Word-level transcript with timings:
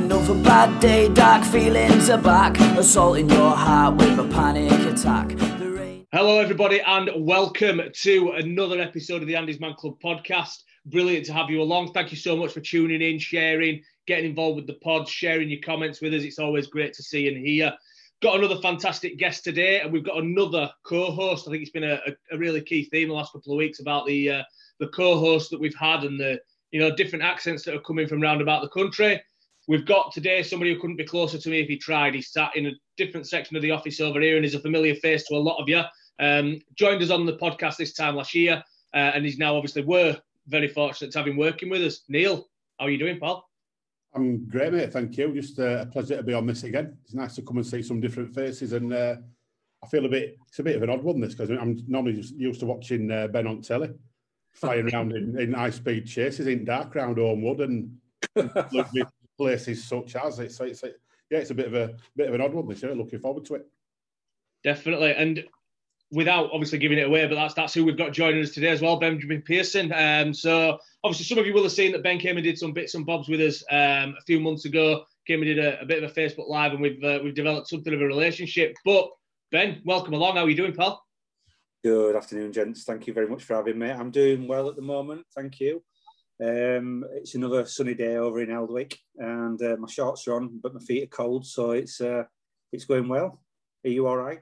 another 0.00 0.34
bad 0.42 0.80
day, 0.80 1.12
dark 1.12 1.44
feelings 1.44 2.08
are 2.08 2.20
back, 2.20 2.58
assaulting 2.78 3.28
your 3.28 3.50
heart 3.50 3.96
with 3.96 4.18
a 4.18 4.26
panic 4.28 4.72
attack. 4.86 5.30
Hello, 6.12 6.38
everybody, 6.40 6.80
and 6.80 7.10
welcome 7.16 7.82
to 7.92 8.30
another 8.30 8.80
episode 8.80 9.20
of 9.20 9.28
the 9.28 9.36
Andy's 9.36 9.60
Man 9.60 9.74
Club 9.74 10.00
podcast. 10.02 10.62
Brilliant 10.86 11.26
to 11.26 11.34
have 11.34 11.50
you 11.50 11.60
along. 11.60 11.92
Thank 11.92 12.12
you 12.12 12.16
so 12.16 12.34
much 12.34 12.52
for 12.52 12.60
tuning 12.60 13.02
in, 13.02 13.18
sharing, 13.18 13.82
getting 14.06 14.30
involved 14.30 14.56
with 14.56 14.66
the 14.66 14.80
pod, 14.82 15.06
sharing 15.06 15.50
your 15.50 15.60
comments 15.60 16.00
with 16.00 16.14
us. 16.14 16.22
It's 16.22 16.38
always 16.38 16.66
great 16.66 16.94
to 16.94 17.02
see 17.02 17.28
and 17.28 17.36
hear. 17.36 17.74
Got 18.22 18.38
another 18.38 18.60
fantastic 18.62 19.18
guest 19.18 19.44
today, 19.44 19.80
and 19.80 19.92
we've 19.92 20.04
got 20.04 20.22
another 20.22 20.70
co-host. 20.82 21.46
I 21.46 21.50
think 21.50 21.62
it's 21.62 21.72
been 21.72 21.84
a, 21.84 22.00
a, 22.32 22.38
really 22.38 22.62
key 22.62 22.84
theme 22.84 23.08
the 23.08 23.14
last 23.14 23.32
couple 23.32 23.52
of 23.52 23.58
weeks 23.58 23.80
about 23.80 24.06
the 24.06 24.30
uh, 24.30 24.42
the 24.78 24.88
co-hosts 24.88 25.50
that 25.50 25.60
we've 25.60 25.76
had 25.78 26.04
and 26.04 26.18
the 26.18 26.40
you 26.70 26.80
know 26.80 26.94
different 26.94 27.24
accents 27.24 27.64
that 27.64 27.74
are 27.74 27.80
coming 27.80 28.06
from 28.06 28.22
round 28.22 28.40
about 28.40 28.62
the 28.62 28.68
country. 28.68 29.20
We've 29.70 29.86
got 29.86 30.10
today 30.10 30.42
somebody 30.42 30.74
who 30.74 30.80
couldn't 30.80 30.96
be 30.96 31.04
closer 31.04 31.38
to 31.38 31.48
me 31.48 31.60
if 31.60 31.68
he 31.68 31.76
tried. 31.76 32.16
He's 32.16 32.32
sat 32.32 32.56
in 32.56 32.66
a 32.66 32.72
different 32.96 33.28
section 33.28 33.54
of 33.54 33.62
the 33.62 33.70
office 33.70 34.00
over 34.00 34.20
here 34.20 34.34
and 34.34 34.44
is 34.44 34.56
a 34.56 34.58
familiar 34.58 34.96
face 34.96 35.28
to 35.28 35.36
a 35.36 35.38
lot 35.38 35.62
of 35.62 35.68
you. 35.68 35.80
Um, 36.18 36.60
joined 36.74 37.00
us 37.04 37.10
on 37.10 37.24
the 37.24 37.36
podcast 37.36 37.76
this 37.76 37.92
time 37.92 38.16
last 38.16 38.34
year, 38.34 38.64
uh, 38.94 39.12
and 39.14 39.24
he's 39.24 39.38
now 39.38 39.54
obviously 39.54 39.84
we're 39.84 40.18
very 40.48 40.66
fortunate 40.66 41.12
to 41.12 41.18
have 41.18 41.28
him 41.28 41.36
working 41.36 41.70
with 41.70 41.82
us. 41.82 42.00
Neil, 42.08 42.48
how 42.80 42.86
are 42.86 42.90
you 42.90 42.98
doing, 42.98 43.20
pal? 43.20 43.48
I'm 44.12 44.44
great, 44.48 44.72
mate. 44.72 44.92
Thank 44.92 45.16
you. 45.16 45.32
Just 45.32 45.60
uh, 45.60 45.82
a 45.82 45.86
pleasure 45.86 46.16
to 46.16 46.24
be 46.24 46.34
on 46.34 46.46
this 46.46 46.64
again. 46.64 46.98
It's 47.04 47.14
nice 47.14 47.36
to 47.36 47.42
come 47.42 47.58
and 47.58 47.66
see 47.66 47.80
some 47.80 48.00
different 48.00 48.34
faces, 48.34 48.72
and 48.72 48.92
uh, 48.92 49.14
I 49.84 49.86
feel 49.86 50.04
a 50.04 50.08
bit. 50.08 50.36
It's 50.48 50.58
a 50.58 50.64
bit 50.64 50.74
of 50.74 50.82
an 50.82 50.90
odd 50.90 51.04
one 51.04 51.20
this 51.20 51.36
because 51.36 51.48
I'm 51.48 51.78
normally 51.86 52.14
just 52.14 52.34
used 52.34 52.58
to 52.58 52.66
watching 52.66 53.08
uh, 53.12 53.28
Ben 53.28 53.46
on 53.46 53.62
telly, 53.62 53.90
flying 54.52 54.92
around 54.92 55.12
in, 55.12 55.38
in 55.38 55.52
high 55.52 55.70
speed 55.70 56.08
chases 56.08 56.48
in 56.48 56.64
dark 56.64 56.92
round 56.96 57.18
Holme 57.18 57.42
Wood 57.42 57.60
and 57.60 57.96
lovely 58.72 59.04
places 59.40 59.82
such 59.82 60.16
as 60.16 60.38
it. 60.38 60.52
So 60.52 60.64
it's 60.64 60.82
like, 60.82 60.96
yeah, 61.30 61.38
it's 61.38 61.50
a 61.50 61.54
bit 61.54 61.66
of 61.66 61.74
a 61.74 61.94
bit 62.14 62.28
of 62.28 62.34
an 62.34 62.42
odd 62.42 62.52
one 62.52 62.68
this 62.68 62.82
year. 62.82 62.94
Looking 62.94 63.20
forward 63.20 63.46
to 63.46 63.54
it. 63.54 63.66
Definitely, 64.62 65.14
and 65.14 65.42
without 66.12 66.50
obviously 66.52 66.78
giving 66.78 66.98
it 66.98 67.06
away, 67.06 67.26
but 67.26 67.36
that's 67.36 67.54
that's 67.54 67.72
who 67.72 67.84
we've 67.84 67.96
got 67.96 68.12
joining 68.12 68.42
us 68.42 68.50
today 68.50 68.68
as 68.68 68.82
well, 68.82 68.98
Benjamin 68.98 69.40
Pearson. 69.40 69.92
Um, 69.92 70.34
so 70.34 70.78
obviously 71.02 71.24
some 71.24 71.38
of 71.38 71.46
you 71.46 71.54
will 71.54 71.62
have 71.62 71.72
seen 71.72 71.92
that 71.92 72.02
Ben 72.02 72.18
came 72.18 72.36
and 72.36 72.44
did 72.44 72.58
some 72.58 72.72
bits 72.72 72.94
and 72.94 73.06
bobs 73.06 73.28
with 73.28 73.40
us 73.40 73.64
um, 73.70 74.14
a 74.18 74.22
few 74.26 74.40
months 74.40 74.66
ago. 74.66 75.04
Came 75.26 75.40
and 75.40 75.46
did 75.46 75.58
a, 75.58 75.80
a 75.80 75.86
bit 75.86 76.02
of 76.02 76.10
a 76.10 76.12
Facebook 76.12 76.48
live, 76.48 76.72
and 76.72 76.82
we've 76.82 77.02
uh, 77.02 77.20
we've 77.24 77.34
developed 77.34 77.68
something 77.68 77.94
of 77.94 78.00
a 78.02 78.06
relationship. 78.06 78.76
But 78.84 79.08
Ben, 79.50 79.80
welcome 79.84 80.12
along. 80.12 80.36
How 80.36 80.44
are 80.44 80.50
you 80.50 80.56
doing, 80.56 80.74
pal? 80.74 81.02
Good 81.82 82.14
afternoon, 82.14 82.52
gents. 82.52 82.84
Thank 82.84 83.06
you 83.06 83.14
very 83.14 83.28
much 83.28 83.44
for 83.44 83.54
having 83.54 83.78
me. 83.78 83.90
I'm 83.90 84.10
doing 84.10 84.46
well 84.46 84.68
at 84.68 84.76
the 84.76 84.82
moment. 84.82 85.24
Thank 85.34 85.60
you. 85.60 85.82
Um, 86.42 87.04
it's 87.12 87.34
another 87.34 87.66
sunny 87.66 87.94
day 87.94 88.16
over 88.16 88.40
in 88.40 88.50
Eldwick, 88.50 88.98
and 89.18 89.60
uh, 89.60 89.76
my 89.78 89.88
shorts 89.88 90.26
are 90.26 90.36
on, 90.36 90.58
but 90.62 90.72
my 90.72 90.80
feet 90.80 91.04
are 91.04 91.16
cold, 91.16 91.46
so 91.46 91.72
it's 91.72 92.00
uh, 92.00 92.24
it's 92.72 92.86
going 92.86 93.08
well. 93.08 93.42
Are 93.84 93.90
you 93.90 94.06
all 94.06 94.16
right? 94.16 94.40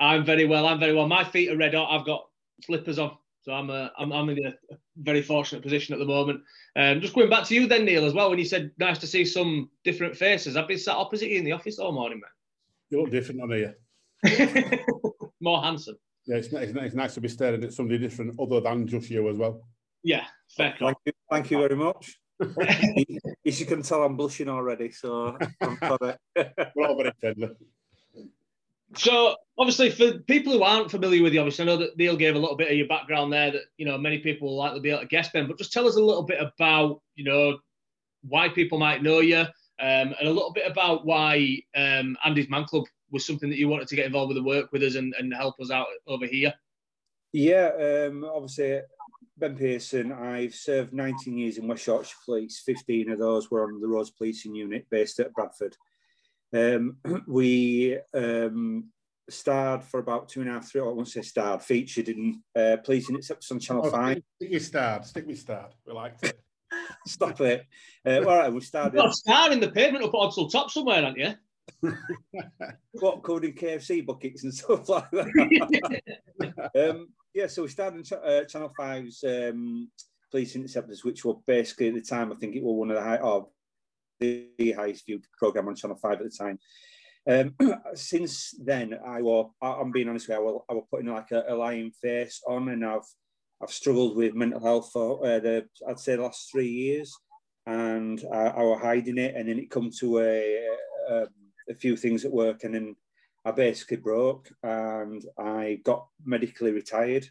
I'm 0.00 0.24
very 0.24 0.46
well. 0.46 0.66
I'm 0.66 0.80
very 0.80 0.94
well. 0.94 1.06
My 1.06 1.22
feet 1.22 1.50
are 1.50 1.56
red 1.56 1.74
hot. 1.74 1.88
I've 1.96 2.06
got 2.06 2.26
slippers 2.64 2.98
on, 2.98 3.16
so 3.42 3.52
I'm 3.52 3.70
uh, 3.70 3.88
I'm, 3.96 4.12
I'm 4.12 4.28
in 4.30 4.44
a 4.44 4.54
very 4.96 5.22
fortunate 5.22 5.62
position 5.62 5.92
at 5.92 6.00
the 6.00 6.06
moment. 6.06 6.40
Um, 6.74 7.00
just 7.00 7.14
going 7.14 7.30
back 7.30 7.44
to 7.46 7.54
you 7.54 7.68
then, 7.68 7.84
Neil, 7.84 8.04
as 8.04 8.14
well. 8.14 8.30
When 8.30 8.38
you 8.40 8.44
said 8.44 8.72
nice 8.78 8.98
to 8.98 9.06
see 9.06 9.24
some 9.24 9.70
different 9.84 10.16
faces, 10.16 10.56
I've 10.56 10.66
been 10.66 10.78
sat 10.78 10.96
opposite 10.96 11.28
you 11.28 11.38
in 11.38 11.44
the 11.44 11.52
office 11.52 11.78
all 11.78 11.92
morning, 11.92 12.20
man. 12.20 12.30
You 12.90 13.02
look 13.02 13.12
different 13.12 13.40
on 13.40 13.50
here. 13.52 13.76
man. 14.24 14.80
More 15.40 15.62
handsome. 15.62 15.96
Yeah, 16.26 16.36
it's, 16.36 16.48
it's, 16.48 16.72
it's 16.74 16.94
nice 16.94 17.14
to 17.14 17.20
be 17.20 17.28
staring 17.28 17.62
at 17.62 17.72
somebody 17.72 17.98
different 17.98 18.34
other 18.40 18.60
than 18.60 18.86
just 18.86 19.10
you 19.10 19.28
as 19.30 19.36
well. 19.36 19.62
Yeah, 20.02 20.24
fair 20.56 20.74
Thank 20.78 20.96
you, 21.04 21.12
thank 21.30 21.50
you 21.50 21.58
very 21.58 21.76
much. 21.76 22.18
As 23.46 23.60
you 23.60 23.66
can 23.66 23.82
tell, 23.82 24.02
I'm 24.02 24.16
blushing 24.16 24.48
already, 24.48 24.90
so 24.90 25.36
I'm 25.60 25.78
sorry. 25.78 26.14
We're 26.74 26.86
all 26.86 26.96
very 26.96 27.12
friendly. 27.20 27.50
So 28.96 29.36
obviously, 29.58 29.90
for 29.90 30.18
people 30.20 30.52
who 30.52 30.62
aren't 30.62 30.90
familiar 30.90 31.22
with 31.22 31.32
you, 31.32 31.40
obviously 31.40 31.64
I 31.64 31.66
know 31.66 31.76
that 31.76 31.96
Neil 31.96 32.16
gave 32.16 32.34
a 32.34 32.38
little 32.38 32.56
bit 32.56 32.70
of 32.70 32.76
your 32.76 32.88
background 32.88 33.32
there. 33.32 33.52
That 33.52 33.62
you 33.76 33.86
know 33.86 33.98
many 33.98 34.18
people 34.18 34.48
will 34.48 34.56
likely 34.56 34.80
be 34.80 34.90
able 34.90 35.02
to 35.02 35.06
guess, 35.06 35.28
Ben. 35.30 35.46
But 35.46 35.58
just 35.58 35.72
tell 35.72 35.86
us 35.86 35.96
a 35.96 36.02
little 36.02 36.22
bit 36.22 36.38
about 36.40 37.00
you 37.14 37.24
know 37.24 37.58
why 38.22 38.48
people 38.48 38.78
might 38.78 39.02
know 39.02 39.20
you, 39.20 39.38
um, 39.38 39.46
and 39.78 40.28
a 40.28 40.32
little 40.32 40.52
bit 40.52 40.70
about 40.70 41.06
why 41.06 41.58
um, 41.76 42.16
Andy's 42.24 42.48
Man 42.48 42.64
Club 42.64 42.84
was 43.10 43.26
something 43.26 43.50
that 43.50 43.58
you 43.58 43.68
wanted 43.68 43.88
to 43.88 43.96
get 43.96 44.06
involved 44.06 44.28
with 44.28 44.38
and 44.38 44.46
work 44.46 44.72
with 44.72 44.82
us 44.82 44.94
and, 44.94 45.14
and 45.18 45.34
help 45.34 45.58
us 45.60 45.70
out 45.70 45.86
over 46.06 46.26
here. 46.26 46.52
Yeah, 47.32 47.70
um, 48.08 48.24
obviously, 48.24 48.80
Ben 49.40 49.56
Pearson. 49.56 50.12
I've 50.12 50.54
served 50.54 50.92
19 50.92 51.36
years 51.36 51.58
in 51.58 51.66
West 51.66 51.86
Yorkshire 51.86 52.16
Police. 52.24 52.62
15 52.64 53.10
of 53.10 53.18
those 53.18 53.50
were 53.50 53.64
on 53.64 53.80
the 53.80 53.88
Roads 53.88 54.10
Policing 54.10 54.54
Unit 54.54 54.86
based 54.90 55.18
at 55.18 55.32
Bradford. 55.32 55.76
Um, 56.54 56.96
we 57.26 57.98
um, 58.14 58.90
starred 59.28 59.82
for 59.82 60.00
about 60.00 60.28
two 60.28 60.42
and 60.42 60.50
a 60.50 60.54
half, 60.54 60.70
three, 60.70 60.80
I 60.80 60.84
won't 60.84 61.08
say 61.08 61.22
starred, 61.22 61.62
featured 61.62 62.08
in 62.08 62.42
uh, 62.54 62.76
Police 62.84 63.08
Interceptors 63.08 63.50
on 63.50 63.58
Channel 63.60 63.86
Oh, 63.86 63.90
5. 63.90 64.22
Stick 64.36 64.50
with 64.50 64.64
Stard. 64.64 65.04
Stick 65.06 65.26
with 65.26 65.38
Stard. 65.38 65.74
We 65.86 65.92
liked 65.92 66.24
it. 66.24 66.40
Stop 67.06 67.40
it. 67.40 67.66
Uh, 68.06 68.18
all 68.18 68.38
right, 68.38 68.52
we 68.52 68.60
started. 68.60 68.94
You've 68.94 69.02
got 69.02 69.10
a 69.10 69.14
star 69.14 69.52
in 69.52 69.60
the 69.60 69.70
pavement 69.70 70.04
up 70.04 70.10
at 70.10 70.20
Odsal 70.20 70.50
Top 70.50 70.70
somewhere, 70.70 71.04
aren't 71.04 71.18
you? 71.18 71.34
what 72.92 73.22
covered 73.22 73.44
in 73.44 73.52
KFC 73.52 74.04
buckets 74.04 74.44
and 74.44 74.54
stuff 74.54 74.88
like 74.88 75.10
that. 75.10 76.00
um, 76.90 77.08
yeah, 77.34 77.46
so 77.46 77.62
we 77.62 77.68
started 77.68 78.04
Ch- 78.04 78.12
uh, 78.12 78.44
Channel 78.44 78.72
5's 78.78 79.24
um, 79.24 79.90
Police 80.30 80.56
Interceptors, 80.56 81.04
which 81.04 81.24
were 81.24 81.34
basically 81.46 81.88
at 81.88 81.94
the 81.94 82.02
time, 82.02 82.32
I 82.32 82.36
think 82.36 82.56
it 82.56 82.62
was 82.62 82.76
one 82.76 82.90
of 82.90 82.96
the 82.96 83.02
high, 83.02 83.40
the 84.20 84.72
highest 84.72 85.06
viewed 85.06 85.24
program 85.38 85.68
on 85.68 85.74
Channel 85.74 85.96
5 85.96 86.12
at 86.12 86.18
the 86.18 86.30
time. 86.30 86.58
Um, 87.28 87.54
since 87.94 88.54
then, 88.62 88.98
I 89.06 89.22
was, 89.22 89.50
I'm 89.62 89.92
being 89.92 90.08
honest 90.08 90.28
with 90.28 90.38
you, 90.38 90.42
I 90.42 90.44
was, 90.44 90.62
I 90.70 90.74
was 90.74 90.84
putting 90.90 91.12
like 91.12 91.30
a, 91.32 91.44
a 91.48 91.54
lying 91.54 91.92
face 92.02 92.40
on, 92.46 92.68
and 92.68 92.84
I've 92.84 93.06
I've 93.62 93.70
struggled 93.70 94.16
with 94.16 94.34
mental 94.34 94.60
health 94.60 94.90
for 94.90 95.24
uh, 95.26 95.38
the 95.38 95.66
I'd 95.86 96.00
say 96.00 96.16
the 96.16 96.22
last 96.22 96.50
three 96.50 96.68
years, 96.68 97.14
and 97.66 98.24
I, 98.32 98.46
I 98.46 98.62
was 98.62 98.80
hiding 98.80 99.18
it, 99.18 99.34
and 99.36 99.48
then 99.48 99.58
it 99.58 99.70
come 99.70 99.90
to 100.00 100.20
a, 100.20 100.66
a 101.10 101.26
a 101.68 101.74
few 101.74 101.96
things 101.96 102.24
at 102.24 102.32
work, 102.32 102.64
and 102.64 102.74
then 102.74 102.96
I 103.44 103.52
basically 103.52 103.96
broke, 103.96 104.50
and 104.62 105.24
I 105.38 105.80
got 105.84 106.06
medically 106.24 106.72
retired. 106.72 107.26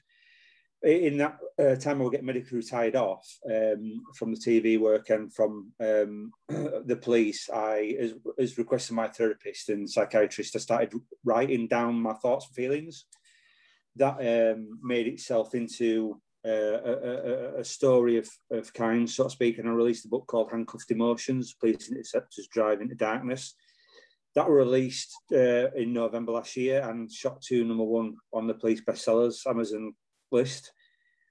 In 0.81 1.17
that 1.17 1.37
uh, 1.59 1.75
time, 1.75 1.99
I 1.99 2.03
will 2.03 2.09
get 2.09 2.23
medically 2.23 2.57
retired 2.57 2.95
off 2.95 3.27
um, 3.45 4.01
from 4.15 4.33
the 4.33 4.39
TV 4.39 4.79
work 4.79 5.09
and 5.09 5.31
from 5.33 5.73
um, 5.79 6.31
the 6.47 6.97
police. 7.01 7.49
I, 7.53 7.97
as, 7.99 8.13
as 8.37 8.57
requested 8.57 8.95
my 8.95 9.09
therapist 9.09 9.69
and 9.69 9.89
psychiatrist, 9.89 10.55
I 10.55 10.59
started 10.59 10.93
writing 11.25 11.67
down 11.67 11.95
my 12.01 12.13
thoughts 12.13 12.47
and 12.47 12.55
feelings. 12.55 13.05
That 13.97 14.53
um, 14.53 14.79
made 14.81 15.07
itself 15.07 15.53
into 15.53 16.21
uh, 16.45 16.49
a, 16.49 16.93
a, 16.93 17.59
a, 17.59 17.63
story 17.65 18.17
of, 18.17 18.29
of 18.49 18.73
kind, 18.73 19.09
so 19.09 19.25
to 19.25 19.29
speak, 19.29 19.57
and 19.57 19.67
I 19.67 19.73
released 19.73 20.05
a 20.05 20.09
book 20.09 20.25
called 20.27 20.49
Handcuffed 20.49 20.89
Emotions, 20.91 21.53
Police 21.59 21.89
Interceptors 21.91 22.47
Drive 22.47 22.79
into 22.79 22.95
Darkness. 22.95 23.55
That 24.35 24.47
were 24.47 24.57
released 24.57 25.15
uh, 25.31 25.71
in 25.71 25.93
November 25.93 26.33
last 26.33 26.55
year 26.55 26.87
and 26.87 27.11
shot 27.11 27.41
to 27.43 27.63
number 27.63 27.83
one 27.83 28.17
on 28.31 28.47
the 28.47 28.53
police 28.53 28.81
bestsellers 28.81 29.45
Amazon 29.47 29.93
list. 30.31 30.71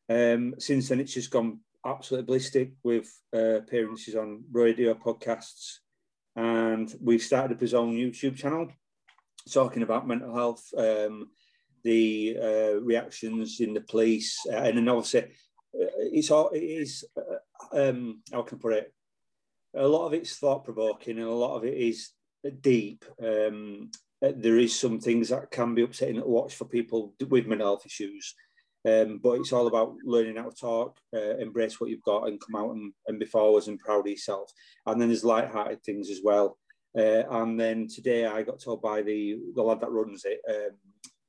Um, 0.08 0.54
since 0.58 0.88
then, 0.88 1.00
it's 1.00 1.14
just 1.14 1.30
gone 1.30 1.60
absolutely 1.86 2.26
ballistic 2.26 2.72
with 2.82 3.08
uh, 3.34 3.56
appearances 3.56 4.16
on 4.16 4.44
radio 4.50 4.94
podcasts, 4.94 5.76
and 6.34 6.92
we've 7.00 7.22
started 7.22 7.54
up 7.54 7.60
his 7.60 7.74
own 7.74 7.94
YouTube 7.94 8.36
channel 8.36 8.68
talking 9.52 9.82
about 9.82 10.06
mental 10.06 10.34
health, 10.34 10.64
um, 10.76 11.28
the 11.84 12.36
uh, 12.40 12.80
reactions 12.80 13.60
in 13.60 13.74
the 13.74 13.80
police, 13.80 14.38
uh, 14.52 14.56
and 14.56 14.78
then 14.78 14.88
obviously 14.88 15.22
uh, 15.22 15.86
it's 16.12 16.30
all 16.30 16.50
it 16.50 16.60
is. 16.62 17.04
Uh, 17.16 17.88
um, 17.90 18.22
how 18.32 18.42
can 18.42 18.58
I 18.58 18.60
put 18.60 18.72
it? 18.74 18.92
A 19.74 19.86
lot 19.86 20.06
of 20.06 20.14
it's 20.14 20.36
thought 20.36 20.64
provoking, 20.64 21.18
and 21.18 21.26
a 21.26 21.32
lot 21.32 21.56
of 21.56 21.64
it 21.64 21.74
is 21.74 22.10
deep. 22.50 23.04
Um, 23.22 23.90
there 24.20 24.58
is 24.58 24.78
some 24.78 24.98
things 24.98 25.28
that 25.28 25.50
can 25.50 25.74
be 25.74 25.82
upsetting 25.82 26.16
to 26.16 26.26
watch 26.26 26.54
for 26.54 26.64
people 26.64 27.14
with 27.28 27.46
mental 27.46 27.68
health 27.68 27.86
issues. 27.86 28.34
Um, 28.88 29.18
but 29.22 29.32
it's 29.40 29.52
all 29.52 29.66
about 29.66 29.96
learning 30.04 30.36
how 30.36 30.50
to 30.50 30.56
talk, 30.56 30.98
uh, 31.14 31.36
embrace 31.38 31.80
what 31.80 31.90
you've 31.90 32.02
got, 32.02 32.28
and 32.28 32.40
come 32.40 32.60
out 32.60 32.74
and, 32.74 32.92
and 33.06 33.18
be 33.18 33.26
forwards 33.26 33.68
and 33.68 33.78
proud 33.78 34.00
of 34.00 34.06
yourself. 34.06 34.50
And 34.86 35.00
then 35.00 35.08
there's 35.08 35.24
light-hearted 35.24 35.82
things 35.82 36.10
as 36.10 36.20
well. 36.22 36.58
Uh, 36.96 37.22
and 37.30 37.58
then 37.60 37.86
today 37.86 38.24
I 38.24 38.42
got 38.42 38.60
told 38.60 38.80
by 38.80 39.02
the 39.02 39.36
the 39.54 39.62
lad 39.62 39.80
that 39.80 39.90
runs 39.90 40.24
it, 40.24 40.40
um, 40.48 40.76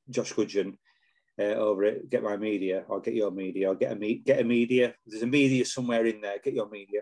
Josh 0.10 0.32
Gudgeon, 0.34 0.78
uh, 1.40 1.56
over 1.56 1.84
at 1.86 2.10
Get 2.10 2.24
My 2.24 2.38
Media 2.38 2.86
or 2.88 3.02
Get 3.02 3.14
Your 3.16 3.32
Media 3.32 3.70
or 3.70 3.76
Get 3.76 3.92
a 3.92 3.96
me- 3.96 4.22
Get 4.26 4.40
a 4.40 4.44
Media. 4.44 4.94
There's 5.06 5.24
a 5.24 5.28
media 5.28 5.66
somewhere 5.66 6.06
in 6.06 6.22
there. 6.22 6.40
Get 6.44 6.54
Your 6.54 6.70
Media. 6.70 7.02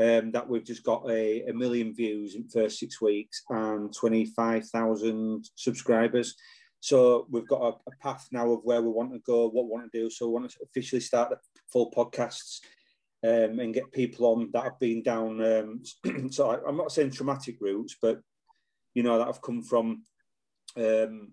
Um, 0.00 0.32
that 0.32 0.48
we've 0.48 0.64
just 0.64 0.82
got 0.82 1.08
a, 1.08 1.44
a 1.48 1.52
million 1.52 1.94
views 1.94 2.34
in 2.34 2.42
the 2.42 2.62
first 2.62 2.80
six 2.80 3.00
weeks 3.00 3.42
and 3.48 3.94
25,000 3.94 5.48
subscribers. 5.54 6.34
So 6.80 7.28
we've 7.30 7.46
got 7.46 7.62
a, 7.62 7.68
a, 7.88 7.96
path 8.02 8.26
now 8.32 8.50
of 8.50 8.60
where 8.64 8.82
we 8.82 8.88
want 8.88 9.12
to 9.12 9.20
go, 9.20 9.48
what 9.48 9.66
we 9.66 9.70
want 9.70 9.90
to 9.90 9.98
do. 9.98 10.10
So 10.10 10.26
we 10.26 10.32
want 10.32 10.50
to 10.50 10.58
officially 10.64 11.00
start 11.00 11.30
the 11.30 11.38
full 11.72 11.92
podcasts 11.92 12.58
um, 13.24 13.58
and 13.58 13.72
get 13.72 13.90
people 13.90 14.26
on 14.26 14.50
that 14.52 14.64
have 14.64 14.78
been 14.78 15.02
down. 15.02 15.42
Um, 15.42 15.82
so 16.30 16.50
I, 16.50 16.68
am 16.68 16.76
not 16.76 16.92
saying 16.92 17.12
traumatic 17.12 17.56
routes, 17.60 17.96
but 18.02 18.20
you 18.92 19.02
know 19.02 19.18
that 19.18 19.26
have 19.26 19.40
come 19.40 19.62
from 19.62 20.02
um, 20.76 21.32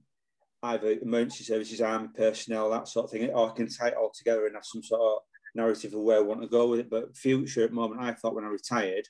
either 0.63 0.91
emergency 1.01 1.43
services, 1.43 1.81
army 1.81 2.07
personnel, 2.15 2.69
that 2.69 2.87
sort 2.87 3.05
of 3.05 3.11
thing, 3.11 3.29
or 3.31 3.49
I 3.49 3.53
can 3.53 3.67
tie 3.67 3.89
it 3.89 3.97
all 3.97 4.11
together 4.15 4.45
and 4.45 4.55
have 4.55 4.65
some 4.65 4.83
sort 4.83 5.01
of 5.01 5.17
narrative 5.55 5.93
of 5.93 6.01
where 6.01 6.17
I 6.17 6.21
want 6.21 6.41
to 6.41 6.47
go 6.47 6.67
with 6.67 6.81
it. 6.81 6.89
But 6.89 7.15
future 7.15 7.63
at 7.63 7.69
the 7.69 7.75
moment, 7.75 8.01
I 8.01 8.13
thought 8.13 8.35
when 8.35 8.45
I 8.45 8.49
retired, 8.49 9.07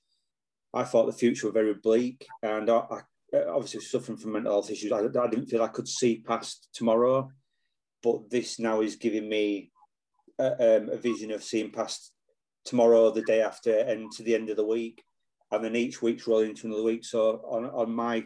I 0.73 0.83
thought 0.83 1.05
the 1.05 1.13
future 1.13 1.47
was 1.47 1.53
very 1.53 1.73
bleak, 1.73 2.25
and 2.43 2.69
I, 2.69 2.83
I 3.33 3.37
obviously 3.47 3.81
suffering 3.81 4.17
from 4.17 4.33
mental 4.33 4.53
health 4.53 4.71
issues. 4.71 4.91
I, 4.91 4.99
I 4.99 5.27
didn't 5.27 5.47
feel 5.47 5.63
I 5.63 5.67
could 5.67 5.87
see 5.87 6.23
past 6.25 6.69
tomorrow, 6.73 7.29
but 8.03 8.29
this 8.29 8.59
now 8.59 8.81
is 8.81 8.95
giving 8.95 9.27
me 9.27 9.71
a, 10.39 10.77
um, 10.77 10.89
a 10.89 10.97
vision 10.97 11.31
of 11.31 11.43
seeing 11.43 11.71
past 11.71 12.11
tomorrow, 12.65 13.11
the 13.11 13.21
day 13.23 13.41
after, 13.41 13.79
and 13.79 14.11
to 14.13 14.23
the 14.23 14.35
end 14.35 14.49
of 14.49 14.57
the 14.57 14.65
week, 14.65 15.03
and 15.51 15.63
then 15.63 15.75
each 15.75 16.01
week's 16.01 16.27
rolling 16.27 16.51
into 16.51 16.67
another 16.67 16.83
week. 16.83 17.03
So 17.05 17.41
on 17.45 17.65
on 17.65 17.93
my 17.93 18.23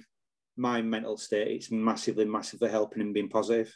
my 0.58 0.82
mental 0.82 1.18
state, 1.18 1.48
it's 1.50 1.72
massively, 1.72 2.26
massively 2.26 2.70
helping 2.70 3.02
and 3.02 3.14
being 3.14 3.30
positive. 3.30 3.76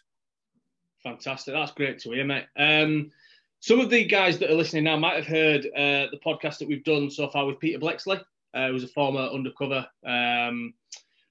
Fantastic. 1.04 1.54
That's 1.54 1.72
great 1.72 2.00
to 2.00 2.12
hear, 2.12 2.26
mate. 2.26 2.46
Um, 2.58 3.12
some 3.60 3.80
of 3.80 3.90
the 3.90 4.06
guys 4.06 4.40
that 4.40 4.50
are 4.50 4.56
listening 4.56 4.86
now 4.86 4.98
might 4.98 5.16
have 5.16 5.28
heard 5.28 5.66
uh, 5.76 6.08
the 6.12 6.20
podcast 6.26 6.58
that 6.60 6.68
we've 6.68 6.84
done 6.84 7.10
so 7.10 7.30
far 7.30 7.46
with 7.46 7.60
Peter 7.60 7.80
Bleksley, 7.80 8.22
uh, 8.54 8.68
who 8.68 8.74
was 8.74 8.84
a 8.84 8.90
former 8.90 9.22
undercover 9.22 9.86
um, 10.06 10.74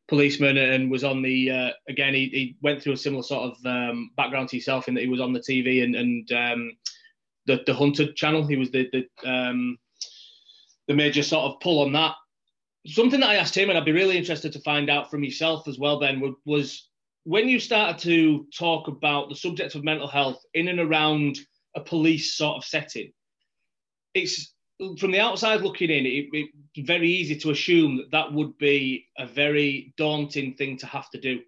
policeman 0.09 0.57
and 0.57 0.91
was 0.91 1.05
on 1.05 1.23
the, 1.23 1.51
uh, 1.51 1.71
again, 1.89 2.15
he, 2.15 2.29
he, 2.29 2.57
went 2.63 2.83
through 2.83 2.95
a 2.95 2.97
similar 2.97 3.23
sort 3.23 3.53
of 3.53 3.67
um, 3.67 4.11
background 4.17 4.49
to 4.51 4.57
yourself 4.57 4.89
in 4.89 4.95
that 4.95 5.03
he 5.03 5.09
was 5.09 5.21
on 5.21 5.33
the 5.33 5.41
TV 5.41 5.83
and, 5.83 5.95
and 5.95 6.33
um, 6.33 6.73
the, 7.47 7.61
the 7.67 7.75
Hunter 7.75 8.13
channel. 8.13 8.47
He 8.47 8.57
was 8.57 8.71
the, 8.71 8.89
the, 8.93 9.31
um, 9.31 9.79
the 10.87 10.95
major 10.95 11.23
sort 11.23 11.45
of 11.45 11.61
pull 11.61 11.81
on 11.81 11.93
that 11.93 12.15
something 12.87 13.21
that 13.21 13.31
I 13.31 13.37
asked 13.37 13.57
him, 13.57 13.69
and 13.69 13.79
I'd 13.79 13.85
be 13.85 13.93
really 13.93 14.17
interested 14.17 14.53
to 14.53 14.61
find 14.61 14.91
out 14.91 15.11
from 15.11 15.25
yourself 15.25 15.69
as 15.69 15.79
well, 15.79 16.01
Ben, 16.01 16.23
was 16.45 16.89
when 17.25 17.49
you 17.49 17.61
started 17.61 17.99
to 18.03 18.47
talk 18.57 18.89
about 18.89 19.29
the 19.29 19.37
subject 19.37 19.75
of 19.75 19.85
mental 19.85 20.09
health 20.09 20.43
in 20.55 20.69
and 20.69 20.81
around 20.81 21.39
a 21.79 21.85
police 21.85 22.35
sort 22.35 22.57
of 22.57 22.65
setting. 22.65 23.13
It's 24.15 24.53
from 24.99 25.11
the 25.11 25.21
outside 25.21 25.63
looking 25.63 25.91
in, 25.91 26.07
it, 26.07 26.27
it's 26.33 26.87
very 26.87 27.11
easy 27.11 27.37
to 27.37 27.51
assume 27.51 27.97
that 27.97 28.11
that 28.13 28.33
would 28.33 28.57
be 28.59 29.07
a 29.19 29.27
very 29.27 29.93
daunting 29.97 30.55
thing 30.55 30.77
to 30.79 30.87
have 30.87 31.11
to 31.11 31.21
do. 31.21 31.41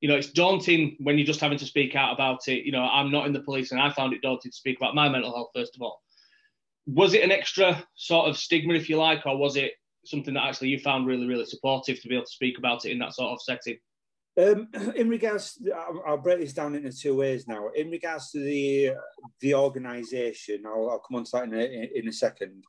You 0.00 0.08
know, 0.08 0.16
it's 0.16 0.30
daunting 0.30 0.96
when 1.00 1.18
you're 1.18 1.26
just 1.26 1.40
having 1.40 1.58
to 1.58 1.64
speak 1.64 1.96
out 1.96 2.12
about 2.12 2.46
it. 2.48 2.64
You 2.64 2.72
know, 2.72 2.82
I'm 2.82 3.10
not 3.10 3.26
in 3.26 3.32
the 3.32 3.40
police, 3.40 3.72
and 3.72 3.80
I 3.80 3.90
found 3.90 4.12
it 4.12 4.22
daunting 4.22 4.50
to 4.50 4.56
speak 4.56 4.76
about 4.76 4.94
my 4.94 5.08
mental 5.08 5.34
health 5.34 5.50
first 5.54 5.74
of 5.74 5.82
all. 5.82 6.00
Was 6.86 7.14
it 7.14 7.24
an 7.24 7.32
extra 7.32 7.82
sort 7.96 8.28
of 8.28 8.36
stigma, 8.36 8.74
if 8.74 8.88
you 8.88 8.96
like, 8.98 9.26
or 9.26 9.36
was 9.36 9.56
it 9.56 9.72
something 10.04 10.34
that 10.34 10.44
actually 10.44 10.68
you 10.68 10.78
found 10.78 11.06
really, 11.06 11.26
really 11.26 11.46
supportive 11.46 12.00
to 12.00 12.08
be 12.08 12.14
able 12.14 12.26
to 12.26 12.30
speak 12.30 12.58
about 12.58 12.84
it 12.84 12.92
in 12.92 12.98
that 13.00 13.14
sort 13.14 13.32
of 13.32 13.42
setting? 13.42 13.78
Um, 14.38 14.68
in 14.96 15.08
regards, 15.08 15.58
I'll 16.06 16.18
break 16.18 16.40
this 16.40 16.52
down 16.52 16.74
into 16.74 16.92
two 16.92 17.16
ways 17.16 17.48
now. 17.48 17.68
In 17.74 17.90
regards 17.90 18.30
to 18.32 18.38
the 18.38 18.92
the 19.40 19.54
organisation, 19.54 20.64
I'll, 20.66 20.90
I'll, 20.90 20.98
come 21.06 21.18
on 21.18 21.24
to 21.24 21.30
that 21.32 21.44
in 21.44 21.54
a, 21.54 21.90
in 21.98 22.08
a 22.08 22.12
second. 22.12 22.64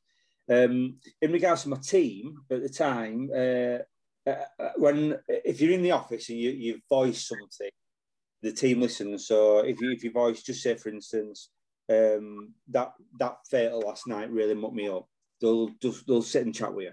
Um, 0.50 0.96
in 1.20 1.32
regards 1.32 1.64
to 1.64 1.68
my 1.68 1.76
team 1.76 2.38
at 2.50 2.62
the 2.62 2.68
time, 2.68 3.30
uh, 3.34 4.30
uh, 4.30 4.70
when 4.76 5.18
if 5.28 5.60
you're 5.60 5.72
in 5.72 5.82
the 5.82 5.90
office 5.90 6.30
and 6.30 6.38
you, 6.38 6.50
you 6.50 6.80
voice 6.88 7.28
something, 7.28 7.70
the 8.42 8.52
team 8.52 8.80
listens. 8.80 9.26
So 9.26 9.58
if 9.58 9.80
you 9.80 9.90
if 9.90 10.02
you 10.02 10.10
voice, 10.10 10.42
just 10.42 10.62
say 10.62 10.74
for 10.74 10.88
instance, 10.88 11.50
um, 11.90 12.54
that 12.68 12.92
that 13.18 13.36
fatal 13.50 13.80
last 13.80 14.06
night 14.06 14.30
really 14.30 14.54
mucked 14.54 14.74
me 14.74 14.88
up. 14.88 15.06
They'll 15.40 15.70
just 15.82 16.06
they'll 16.06 16.22
sit 16.22 16.46
and 16.46 16.54
chat 16.54 16.72
with 16.74 16.86
you 16.86 16.92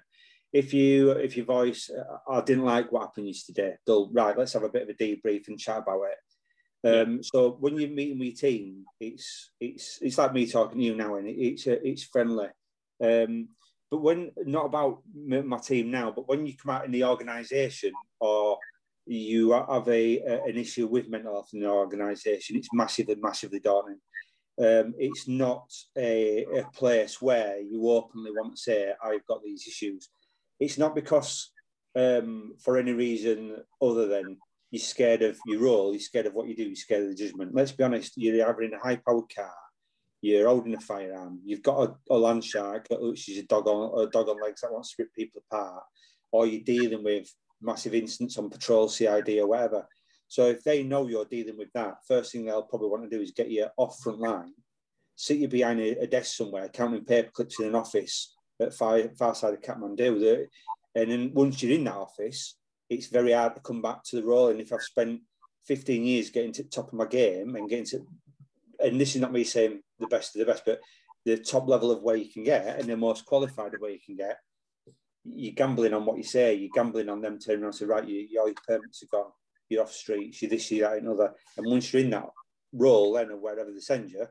if 0.55 0.73
you 0.73 1.11
if 1.11 1.35
your 1.35 1.45
voice 1.45 1.89
uh, 1.89 2.17
I 2.31 2.39
didn't 2.39 2.63
like 2.63 2.89
what 2.89 3.01
happened 3.01 3.27
yesterday, 3.27 3.75
they'll 3.85 4.09
right, 4.13 4.37
let's 4.37 4.53
have 4.53 4.63
a 4.63 4.69
bit 4.69 4.83
of 4.83 4.89
a 4.89 4.93
debrief 4.93 5.49
and 5.49 5.59
chat 5.59 5.79
about 5.79 6.03
it. 6.03 6.87
Um, 6.87 7.21
so 7.21 7.57
when 7.59 7.77
you're 7.77 7.89
meeting 7.89 8.19
with 8.19 8.27
your 8.27 8.51
team, 8.51 8.85
it's 8.99 9.51
it's 9.59 9.99
it's 10.01 10.17
like 10.17 10.33
me 10.33 10.47
talking 10.47 10.79
to 10.79 10.83
you 10.83 10.95
now, 10.95 11.15
and 11.15 11.27
it's 11.27 11.67
uh, 11.67 11.75
it's 11.83 12.03
friendly. 12.03 12.47
Um, 13.03 13.49
but 13.91 14.01
when 14.01 14.31
not 14.45 14.67
about 14.67 15.01
my 15.13 15.57
team 15.57 15.91
now, 15.91 16.11
but 16.11 16.27
when 16.29 16.45
you 16.45 16.53
come 16.55 16.73
out 16.73 16.85
in 16.85 16.91
the 16.91 17.03
organisation 17.03 17.91
or 18.21 18.57
you 19.05 19.51
have 19.51 19.87
a, 19.89 20.19
a, 20.19 20.43
an 20.45 20.57
issue 20.57 20.87
with 20.87 21.09
mental 21.09 21.33
health 21.33 21.49
in 21.53 21.59
the 21.59 21.69
organisation, 21.69 22.55
it's 22.55 22.69
massively 22.71 23.15
massively 23.15 23.59
daunting. 23.59 23.99
Um, 24.57 24.93
it's 24.97 25.27
not 25.27 25.69
a, 25.97 26.45
a 26.59 26.63
place 26.73 27.21
where 27.21 27.59
you 27.59 27.89
openly 27.89 28.31
want 28.31 28.55
to 28.55 28.61
say 28.61 28.93
I've 29.03 29.25
got 29.25 29.43
these 29.43 29.67
issues 29.67 30.07
it's 30.59 30.77
not 30.77 30.95
because 30.95 31.51
um, 31.95 32.53
for 32.59 32.77
any 32.77 32.93
reason 32.93 33.57
other 33.81 34.07
than 34.07 34.37
you're 34.71 34.79
scared 34.79 35.21
of 35.21 35.37
your 35.45 35.61
role, 35.61 35.91
you're 35.91 35.99
scared 35.99 36.25
of 36.25 36.33
what 36.33 36.47
you 36.47 36.55
do, 36.55 36.63
you're 36.63 36.75
scared 36.75 37.03
of 37.03 37.09
the 37.09 37.15
judgment. 37.15 37.55
Let's 37.55 37.71
be 37.71 37.83
honest, 37.83 38.13
you're 38.17 38.61
in 38.61 38.73
a 38.73 38.79
high 38.79 38.97
powered 38.97 39.33
car, 39.33 39.53
you're 40.21 40.47
holding 40.47 40.75
a 40.75 40.79
firearm, 40.79 41.39
you've 41.45 41.63
got 41.63 41.89
a, 41.89 42.13
a 42.13 42.17
land 42.17 42.43
shark, 42.43 42.87
which 42.89 43.29
is 43.29 43.39
a 43.39 43.43
dog 43.43 43.67
on 43.67 44.07
a 44.07 44.09
dog 44.09 44.29
on 44.29 44.41
legs 44.41 44.61
that 44.61 44.73
wants 44.73 44.95
to 44.95 45.03
rip 45.03 45.13
people 45.13 45.41
apart, 45.49 45.83
or 46.31 46.45
you're 46.45 46.63
dealing 46.63 47.03
with 47.03 47.31
massive 47.61 47.93
incidents 47.93 48.37
on 48.37 48.49
patrol, 48.49 48.89
CID, 48.89 49.39
or 49.39 49.47
whatever. 49.47 49.87
So 50.27 50.47
if 50.47 50.63
they 50.63 50.83
know 50.83 51.07
you're 51.07 51.25
dealing 51.25 51.57
with 51.57 51.71
that, 51.73 51.97
first 52.07 52.31
thing 52.31 52.45
they'll 52.45 52.63
probably 52.63 52.89
want 52.89 53.09
to 53.09 53.15
do 53.15 53.21
is 53.21 53.31
get 53.31 53.49
you 53.49 53.67
off 53.77 53.99
front 53.99 54.19
line, 54.19 54.53
sit 55.15 55.37
you 55.37 55.47
behind 55.47 55.79
a, 55.79 56.01
a 56.01 56.07
desk 56.07 56.35
somewhere, 56.35 56.67
counting 56.69 57.05
paper 57.05 57.31
clips 57.31 57.59
in 57.59 57.67
an 57.67 57.75
office, 57.75 58.34
at 58.59 58.73
far, 58.73 59.01
far 59.17 59.35
side 59.35 59.53
of 59.53 59.61
Kathmandu. 59.61 60.47
And 60.95 61.11
then 61.11 61.31
once 61.33 61.61
you're 61.61 61.77
in 61.77 61.83
that 61.85 61.95
office, 61.95 62.55
it's 62.89 63.07
very 63.07 63.33
hard 63.33 63.55
to 63.55 63.61
come 63.61 63.81
back 63.81 64.03
to 64.05 64.15
the 64.15 64.25
role. 64.25 64.49
And 64.49 64.61
if 64.61 64.71
I've 64.71 64.81
spent 64.81 65.21
15 65.67 66.03
years 66.03 66.29
getting 66.29 66.53
to 66.53 66.63
the 66.63 66.69
top 66.69 66.87
of 66.87 66.93
my 66.93 67.05
game 67.05 67.55
and 67.55 67.69
getting 67.69 67.85
to, 67.85 68.05
and 68.79 68.99
this 68.99 69.15
is 69.15 69.21
not 69.21 69.33
me 69.33 69.43
saying 69.43 69.81
the 69.99 70.07
best 70.07 70.35
of 70.35 70.39
the 70.39 70.51
best, 70.51 70.63
but 70.65 70.79
the 71.25 71.37
top 71.37 71.67
level 71.67 71.91
of 71.91 72.03
where 72.03 72.15
you 72.15 72.31
can 72.31 72.43
get 72.43 72.79
and 72.79 72.87
the 72.87 72.95
most 72.95 73.25
qualified 73.25 73.73
of 73.73 73.81
where 73.81 73.91
you 73.91 73.99
can 74.05 74.15
get, 74.15 74.37
you're 75.23 75.53
gambling 75.53 75.93
on 75.93 76.05
what 76.05 76.17
you 76.17 76.23
say. 76.23 76.53
You're 76.53 76.69
gambling 76.73 77.09
on 77.09 77.21
them 77.21 77.39
turning 77.39 77.61
around 77.61 77.69
and 77.69 77.75
say, 77.75 77.85
right, 77.85 78.07
you, 78.07 78.27
your 78.29 78.53
permits 78.67 79.03
are 79.03 79.07
gone. 79.07 79.31
You're 79.67 79.81
off 79.81 79.91
streets. 79.91 80.41
You're 80.41 80.49
this, 80.49 80.71
you're 80.71 80.87
that, 80.87 81.01
another. 81.01 81.33
And 81.57 81.65
once 81.65 81.91
you're 81.91 82.03
in 82.03 82.11
that 82.11 82.29
role, 82.71 83.13
then 83.13 83.31
or 83.31 83.37
wherever 83.37 83.71
they 83.71 83.79
send 83.79 84.11
you, 84.11 84.27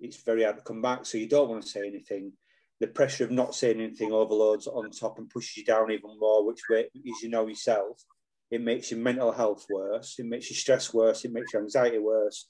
it's 0.00 0.22
very 0.22 0.42
hard 0.42 0.56
to 0.56 0.62
come 0.62 0.82
back. 0.82 1.06
So 1.06 1.18
you 1.18 1.28
don't 1.28 1.48
want 1.48 1.62
to 1.62 1.68
say 1.68 1.86
anything 1.86 2.32
the 2.80 2.86
pressure 2.86 3.24
of 3.24 3.30
not 3.30 3.54
saying 3.54 3.80
anything 3.80 4.12
overloads 4.12 4.66
on 4.66 4.90
top 4.90 5.18
and 5.18 5.30
pushes 5.30 5.56
you 5.56 5.64
down 5.64 5.90
even 5.90 6.18
more, 6.18 6.46
which 6.46 6.60
way, 6.68 6.88
as 6.94 7.22
you 7.22 7.30
know 7.30 7.46
yourself, 7.46 8.02
it 8.50 8.60
makes 8.60 8.90
your 8.90 9.00
mental 9.00 9.32
health 9.32 9.66
worse, 9.70 10.16
it 10.18 10.26
makes 10.26 10.50
your 10.50 10.56
stress 10.56 10.92
worse, 10.92 11.24
it 11.24 11.32
makes 11.32 11.52
your 11.52 11.62
anxiety 11.62 11.98
worse. 11.98 12.48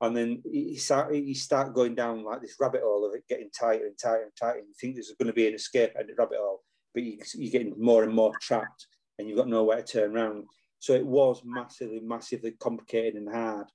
And 0.00 0.16
then 0.16 0.42
you 0.44 0.78
start, 0.78 1.14
you 1.14 1.34
start 1.34 1.74
going 1.74 1.94
down 1.94 2.24
like 2.24 2.40
this 2.40 2.56
rabbit 2.60 2.82
hole 2.82 3.06
of 3.06 3.14
it 3.14 3.24
getting 3.28 3.50
tighter 3.50 3.86
and 3.86 3.96
tighter 3.98 4.22
and 4.22 4.32
tighter. 4.38 4.58
And 4.58 4.68
you 4.68 4.74
think 4.80 4.94
there's 4.94 5.12
going 5.18 5.28
to 5.28 5.32
be 5.32 5.48
an 5.48 5.54
escape 5.54 5.92
at 5.98 6.06
the 6.06 6.14
rabbit 6.18 6.38
hole, 6.40 6.62
but 6.92 7.02
you, 7.02 7.18
you're 7.34 7.52
getting 7.52 7.74
more 7.78 8.02
and 8.02 8.14
more 8.14 8.32
trapped 8.40 8.86
and 9.18 9.28
you've 9.28 9.38
got 9.38 9.48
nowhere 9.48 9.82
to 9.82 9.84
turn 9.84 10.16
around. 10.16 10.44
So 10.78 10.92
it 10.94 11.06
was 11.06 11.42
massively, 11.44 12.00
massively 12.00 12.52
complicated 12.60 13.14
and 13.14 13.32
hard. 13.32 13.66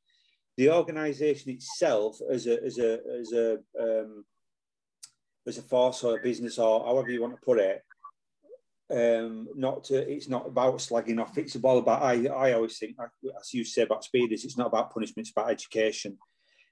The 0.58 0.72
organisation 0.72 1.51
itself, 1.51 2.18
as 2.29 2.46
a, 2.48 2.63
as 2.63 2.77
a, 2.77 3.00
as 3.20 3.32
a, 3.32 3.58
um, 3.79 4.25
as 5.50 5.58
a 5.58 5.63
force 5.63 6.03
or 6.03 6.18
a 6.18 6.22
business 6.22 6.58
or 6.58 6.86
however 6.86 7.10
you 7.10 7.22
want 7.22 7.34
to 7.34 7.46
put 7.46 7.60
it. 7.60 7.82
Um, 8.91 9.48
not 9.56 9.84
to, 9.86 9.96
it's 9.98 10.29
not 10.29 10.48
about 10.48 10.77
slagging 10.77 11.22
off. 11.22 11.38
It's 11.38 11.56
all 11.56 11.77
about. 11.77 12.01
I, 12.01 12.25
I 12.25 12.53
always 12.53 12.77
think, 12.77 12.96
as 13.39 13.53
you 13.53 13.63
say 13.63 13.84
about 13.84 14.03
speeders, 14.03 14.46
it's 14.46 14.58
not 14.58 14.68
about 14.68 14.91
punishment. 14.91 15.27
It's 15.27 15.32
about 15.32 15.51
education. 15.51 16.18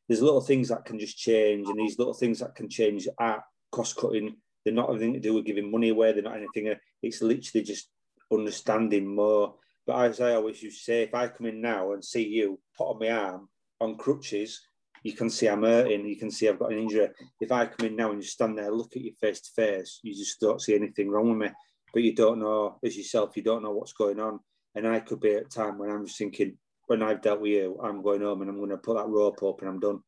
There's 0.07 0.21
little 0.21 0.41
things 0.41 0.69
that 0.69 0.85
can 0.85 0.97
just 0.97 1.17
change, 1.17 1.67
and 1.67 1.77
these 1.77 1.99
little 1.99 2.15
things 2.15 2.39
that 2.39 2.55
can 2.55 2.69
change 2.69 3.07
are 3.19 3.43
cost 3.71 3.97
cutting. 3.97 4.37
They're 4.63 4.73
not 4.73 4.89
anything 4.89 5.13
to 5.13 5.19
do 5.19 5.33
with 5.35 5.45
giving 5.45 5.69
money 5.69 5.89
away. 5.89 6.11
They're 6.11 6.23
not 6.23 6.37
anything. 6.37 6.73
It's 7.03 7.21
literally 7.21 7.63
just 7.63 7.89
understanding 8.31 9.13
more. 9.13 9.55
But 9.85 10.05
as 10.05 10.19
I 10.19 10.33
always 10.33 10.63
used 10.63 10.79
to 10.79 10.83
say, 10.83 11.03
if 11.03 11.13
I 11.13 11.27
come 11.27 11.47
in 11.47 11.61
now 11.61 11.93
and 11.93 12.03
see 12.03 12.27
you 12.27 12.59
put 12.77 12.89
on 12.89 12.99
my 12.99 13.11
arm 13.11 13.49
on 13.79 13.95
crutches, 13.95 14.66
you 15.03 15.13
can 15.13 15.29
see 15.29 15.47
I'm 15.47 15.63
hurting, 15.63 16.05
you 16.05 16.15
can 16.15 16.31
see 16.31 16.49
I've 16.49 16.59
got 16.59 16.71
an 16.71 16.79
injury. 16.79 17.09
If 17.39 17.51
I 17.51 17.65
come 17.65 17.87
in 17.87 17.95
now 17.95 18.11
and 18.11 18.21
you 18.21 18.27
stand 18.27 18.57
there, 18.57 18.71
look 18.71 18.95
at 18.95 19.01
you 19.01 19.13
face 19.19 19.41
to 19.41 19.51
face, 19.51 19.99
you 20.03 20.13
just 20.13 20.39
don't 20.39 20.61
see 20.61 20.75
anything 20.75 21.09
wrong 21.09 21.29
with 21.29 21.49
me. 21.49 21.55
But 21.93 22.03
you 22.03 22.13
don't 22.13 22.39
know, 22.39 22.79
as 22.83 22.97
yourself, 22.97 23.37
you 23.37 23.43
don't 23.43 23.63
know 23.63 23.71
what's 23.71 23.93
going 23.93 24.19
on. 24.19 24.39
And 24.75 24.87
I 24.87 24.99
could 24.99 25.19
be 25.19 25.35
at 25.35 25.43
a 25.43 25.49
time 25.49 25.77
when 25.77 25.89
I'm 25.89 26.05
just 26.05 26.17
thinking, 26.17 26.57
when 26.87 27.01
I've 27.01 27.21
dealt 27.21 27.41
with 27.41 27.51
you, 27.51 27.79
I'm 27.83 28.01
going 28.01 28.21
home 28.21 28.41
and 28.41 28.49
I'm 28.49 28.57
going 28.57 28.69
to 28.69 28.77
put 28.77 28.97
that 28.97 29.07
rope 29.07 29.41
up 29.43 29.61
and 29.61 29.69
I'm 29.69 29.79
done. 29.79 29.99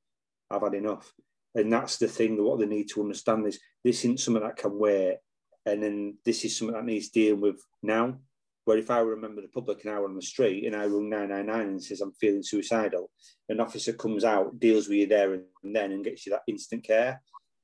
I've 0.50 0.62
had 0.62 0.74
enough. 0.74 1.12
And 1.56 1.72
that's 1.72 1.98
the 1.98 2.08
thing, 2.08 2.36
that 2.36 2.44
what 2.44 2.60
they 2.60 2.66
need 2.66 2.90
to 2.90 3.02
understand 3.02 3.48
is 3.48 3.60
this 3.84 4.00
isn't 4.00 4.20
something 4.20 4.44
that 4.44 4.58
can 4.58 4.78
wait. 4.78 5.18
And 5.66 5.82
then 5.82 6.18
this 6.24 6.46
is 6.46 6.58
something 6.58 6.76
that 6.76 6.86
needs 6.86 7.10
dealing 7.10 7.42
with 7.42 7.60
now. 7.82 8.20
Where 8.66 8.78
if 8.78 8.92
I 8.92 9.00
remember 9.00 9.42
the 9.42 9.48
public 9.48 9.84
an 9.84 9.92
hour 9.92 10.06
on 10.06 10.16
the 10.16 10.22
street 10.22 10.66
and 10.66 10.76
I 10.76 10.84
ring 10.84 11.10
999 11.10 11.68
and 11.68 11.84
says 11.84 12.02
I'm 12.02 12.12
feeling 12.14 12.44
suicidal, 12.44 13.10
an 13.48 13.60
officer 13.60 13.94
comes 13.94 14.24
out, 14.24 14.60
deals 14.60 14.88
with 14.88 14.98
you 14.98 15.08
there 15.08 15.34
and 15.34 15.44
then, 15.64 15.92
and 15.92 16.04
gets 16.04 16.26
you 16.26 16.32
that 16.32 16.44
instant 16.48 16.84
care. 16.84 17.22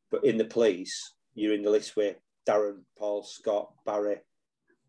But 0.09 0.25
in 0.25 0.37
the 0.37 0.45
police, 0.45 1.13
you're 1.35 1.53
in 1.53 1.61
the 1.61 1.69
list 1.69 1.95
with 1.95 2.15
Darren, 2.47 2.83
Paul, 2.97 3.23
Scott, 3.23 3.71
Barry, 3.85 4.17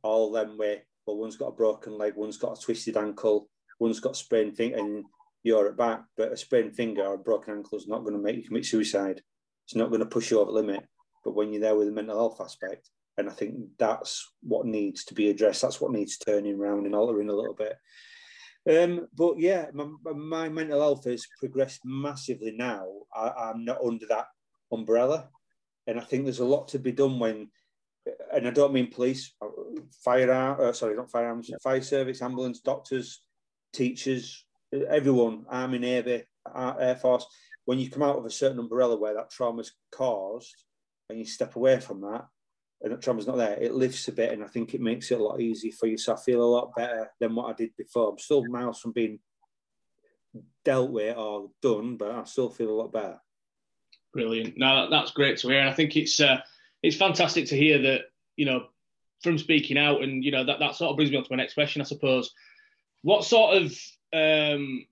all 0.02 0.30
them 0.30 0.56
way. 0.56 0.82
Well, 1.06 1.16
one's 1.16 1.36
got 1.36 1.48
a 1.48 1.52
broken 1.52 1.98
leg, 1.98 2.14
one's 2.16 2.38
got 2.38 2.58
a 2.58 2.60
twisted 2.60 2.96
ankle, 2.96 3.48
one's 3.78 4.00
got 4.00 4.16
sprained 4.16 4.56
finger, 4.56 4.78
and 4.78 5.04
you're 5.42 5.68
at 5.68 5.76
back. 5.76 6.02
But 6.16 6.32
a 6.32 6.36
sprained 6.36 6.75
finger 6.75 7.04
or 7.04 7.14
a 7.14 7.18
broken 7.18 7.54
ankle 7.54 7.78
is 7.78 7.88
not 7.88 8.02
going 8.02 8.14
to 8.14 8.22
make 8.22 8.36
you 8.36 8.44
commit 8.44 8.66
suicide. 8.66 9.20
It's 9.66 9.76
not 9.76 9.88
going 9.88 10.00
to 10.00 10.06
push 10.06 10.30
you 10.30 10.40
over 10.40 10.50
the 10.50 10.56
limit. 10.56 10.84
But 11.25 11.34
when 11.34 11.52
you're 11.52 11.62
there 11.62 11.75
with 11.75 11.88
the 11.88 11.92
mental 11.92 12.16
health 12.16 12.40
aspect, 12.40 12.88
and 13.18 13.28
I 13.28 13.32
think 13.32 13.56
that's 13.78 14.30
what 14.42 14.66
needs 14.66 15.04
to 15.06 15.14
be 15.14 15.30
addressed. 15.30 15.62
That's 15.62 15.80
what 15.80 15.92
needs 15.92 16.18
turning 16.18 16.58
around 16.58 16.87
and 16.87 16.94
altering 16.94 17.30
a 17.30 17.35
little 17.35 17.54
bit. 17.54 17.76
Um, 18.68 19.06
but 19.16 19.38
yeah, 19.38 19.66
my, 19.73 19.87
my, 20.12 20.49
mental 20.49 20.80
health 20.80 21.04
has 21.04 21.26
progressed 21.38 21.80
massively 21.85 22.52
now. 22.52 22.85
I, 23.14 23.50
am 23.50 23.64
not 23.64 23.82
under 23.82 24.06
that 24.06 24.26
umbrella. 24.73 25.28
And 25.87 26.00
I 26.00 26.02
think 26.02 26.25
there's 26.25 26.40
a 26.40 26.44
lot 26.44 26.68
to 26.68 26.80
be 26.80 26.90
done 26.90 27.20
when, 27.20 27.49
and 28.35 28.46
I 28.46 28.50
don't 28.50 28.73
mean 28.73 28.90
police, 28.90 29.32
uh, 29.40 29.49
fire, 30.04 30.30
uh, 30.32 30.73
sorry, 30.73 30.96
not 30.96 31.12
firearms, 31.12 31.49
fire 31.62 31.80
service, 31.80 32.20
ambulance, 32.20 32.61
doctors, 32.61 33.20
teachers, 33.73 34.44
everyone, 34.88 35.46
Army, 35.49 35.78
Navy, 35.78 36.25
Air 36.54 36.96
Force. 36.96 37.25
When 37.66 37.78
you 37.78 37.88
come 37.88 38.02
out 38.02 38.18
of 38.18 38.26
a 38.26 38.30
certain 38.30 38.58
umbrella 38.58 38.96
where 38.96 39.14
that 39.14 39.30
trauma's 39.30 39.73
caused 39.92 40.64
and 41.08 41.18
you 41.18 41.25
step 41.25 41.54
away 41.54 41.78
from 41.78 42.00
that, 42.00 42.26
and 42.92 43.02
trauma's 43.02 43.26
not 43.26 43.36
there, 43.36 43.58
it 43.60 43.74
lifts 43.74 44.08
a 44.08 44.12
bit, 44.12 44.32
and 44.32 44.42
I 44.42 44.46
think 44.46 44.74
it 44.74 44.80
makes 44.80 45.10
it 45.10 45.20
a 45.20 45.22
lot 45.22 45.40
easier 45.40 45.72
for 45.72 45.86
you. 45.86 45.98
So 45.98 46.14
I 46.14 46.16
feel 46.16 46.42
a 46.42 46.44
lot 46.44 46.74
better 46.76 47.10
than 47.20 47.34
what 47.34 47.50
I 47.50 47.52
did 47.52 47.76
before. 47.76 48.10
I'm 48.10 48.18
still 48.18 48.44
miles 48.46 48.80
from 48.80 48.92
being 48.92 49.18
dealt 50.64 50.90
with 50.90 51.16
or 51.16 51.50
done, 51.62 51.96
but 51.96 52.10
I 52.10 52.24
still 52.24 52.50
feel 52.50 52.70
a 52.70 52.80
lot 52.80 52.92
better. 52.92 53.20
Brilliant. 54.12 54.56
No, 54.56 54.88
that's 54.90 55.12
great 55.12 55.38
to 55.38 55.48
hear. 55.48 55.60
And 55.60 55.68
I 55.68 55.72
think 55.72 55.96
it's 55.96 56.20
uh, 56.20 56.40
it's 56.82 56.96
fantastic 56.96 57.46
to 57.46 57.56
hear 57.56 57.80
that 57.82 58.02
you 58.36 58.46
know 58.46 58.66
from 59.22 59.38
speaking 59.38 59.78
out, 59.78 60.02
and 60.02 60.24
you 60.24 60.30
know 60.30 60.44
that 60.44 60.58
that 60.60 60.74
sort 60.74 60.90
of 60.90 60.96
brings 60.96 61.10
me 61.10 61.16
on 61.16 61.24
to 61.24 61.30
my 61.30 61.36
next 61.36 61.54
question, 61.54 61.82
I 61.82 61.84
suppose. 61.84 62.32
What 63.02 63.24
sort 63.24 63.62
of 63.62 63.78
um, 64.12 64.86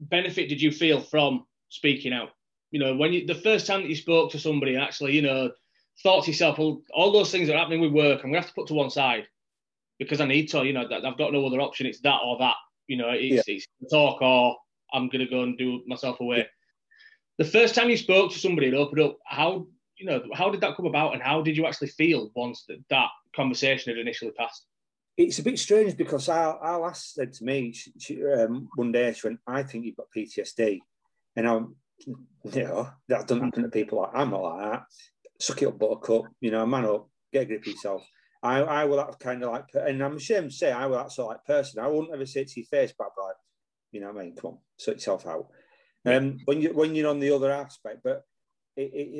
benefit 0.00 0.48
did 0.48 0.62
you 0.62 0.70
feel 0.70 1.00
from 1.00 1.46
speaking 1.68 2.12
out? 2.12 2.30
You 2.70 2.80
know, 2.80 2.96
when 2.96 3.12
you 3.12 3.26
the 3.26 3.34
first 3.34 3.66
time 3.66 3.82
that 3.82 3.88
you 3.88 3.96
spoke 3.96 4.32
to 4.32 4.38
somebody, 4.38 4.76
actually, 4.76 5.14
you 5.14 5.22
know, 5.22 5.50
thought 6.02 6.24
to 6.24 6.30
yourself, 6.30 6.58
well, 6.58 6.82
all 6.94 7.12
those 7.12 7.30
things 7.30 7.48
that 7.48 7.56
are 7.56 7.58
happening 7.58 7.80
with 7.80 7.92
work, 7.92 8.20
I'm 8.22 8.30
gonna 8.30 8.40
have 8.40 8.48
to 8.48 8.54
put 8.54 8.68
to 8.68 8.74
one 8.74 8.90
side 8.90 9.26
because 9.98 10.20
I 10.20 10.26
need 10.26 10.46
to. 10.50 10.64
You 10.64 10.72
know, 10.72 10.88
I've 10.90 11.18
got 11.18 11.32
no 11.32 11.46
other 11.46 11.60
option. 11.60 11.86
It's 11.86 12.00
that 12.00 12.20
or 12.24 12.38
that. 12.38 12.56
You 12.86 12.96
know, 12.96 13.10
it's, 13.10 13.48
yeah. 13.48 13.54
it's 13.54 13.66
talk 13.90 14.20
or 14.22 14.56
I'm 14.92 15.08
gonna 15.08 15.28
go 15.28 15.42
and 15.42 15.56
do 15.56 15.82
myself 15.86 16.20
away. 16.20 16.46
The 17.38 17.44
first 17.44 17.74
time 17.74 17.90
you 17.90 17.96
spoke 17.96 18.32
to 18.32 18.38
somebody 18.38 18.68
and 18.68 18.76
opened 18.76 19.00
up, 19.00 19.18
how 19.24 19.66
you 19.96 20.06
know, 20.06 20.22
how 20.32 20.50
did 20.50 20.62
that 20.62 20.76
come 20.76 20.86
about, 20.86 21.12
and 21.12 21.22
how 21.22 21.42
did 21.42 21.56
you 21.56 21.66
actually 21.66 21.88
feel 21.88 22.30
once 22.34 22.64
that, 22.68 22.82
that 22.88 23.08
conversation 23.36 23.94
had 23.94 24.00
initially 24.00 24.30
passed? 24.32 24.64
It's 25.16 25.38
a 25.38 25.42
bit 25.42 25.58
strange 25.58 25.96
because 25.96 26.30
our, 26.30 26.56
our 26.58 26.80
last 26.80 27.12
said 27.12 27.34
to 27.34 27.44
me 27.44 27.72
she, 27.72 27.92
she, 27.98 28.24
um, 28.24 28.68
one 28.76 28.92
day, 28.92 29.12
she 29.12 29.26
went, 29.26 29.40
"I 29.46 29.62
think 29.62 29.84
you've 29.84 29.96
got 29.96 30.06
PTSD," 30.16 30.78
and 31.36 31.46
I'm, 31.46 31.76
you 32.06 32.16
know, 32.64 32.88
that 33.08 33.28
doesn't 33.28 33.44
happen 33.44 33.64
to 33.64 33.68
people 33.68 33.98
like 33.98 34.12
I'm 34.14 34.30
not 34.30 34.42
like 34.42 34.72
that 34.72 34.82
suck 35.40 35.62
it 35.62 35.68
up, 35.68 35.78
buttercup, 35.78 36.26
you 36.40 36.50
know, 36.50 36.64
man 36.66 36.84
up, 36.84 37.08
get 37.32 37.42
a 37.42 37.44
grip 37.46 37.62
of 37.62 37.66
yourself. 37.66 38.06
I, 38.42 38.60
I 38.60 38.84
will 38.84 38.96
that 38.96 39.18
kind 39.18 39.42
of 39.42 39.50
like, 39.50 39.66
and 39.74 40.02
I'm 40.02 40.16
ashamed 40.16 40.50
to 40.50 40.56
say 40.56 40.72
I 40.72 40.86
will 40.86 40.96
that 40.96 41.12
sort 41.12 41.26
of 41.26 41.36
like 41.36 41.44
person. 41.44 41.82
I 41.82 41.88
wouldn't 41.88 42.14
ever 42.14 42.26
say 42.26 42.42
it 42.42 42.48
to 42.48 42.60
your 42.60 42.66
face, 42.66 42.94
but 42.96 43.08
like, 43.22 43.36
you 43.92 44.00
know 44.00 44.12
what 44.12 44.20
I 44.20 44.24
mean? 44.24 44.36
Come 44.36 44.52
on, 44.52 44.58
sort 44.78 44.96
yourself 44.96 45.26
out. 45.26 45.48
Um, 46.06 46.38
when 46.46 46.62
you 46.62 46.72
when 46.72 46.94
you're 46.94 47.10
on 47.10 47.20
the 47.20 47.34
other 47.34 47.50
aspect, 47.50 47.98
but 48.02 48.22
it, 48.76 48.90
it, 48.94 49.10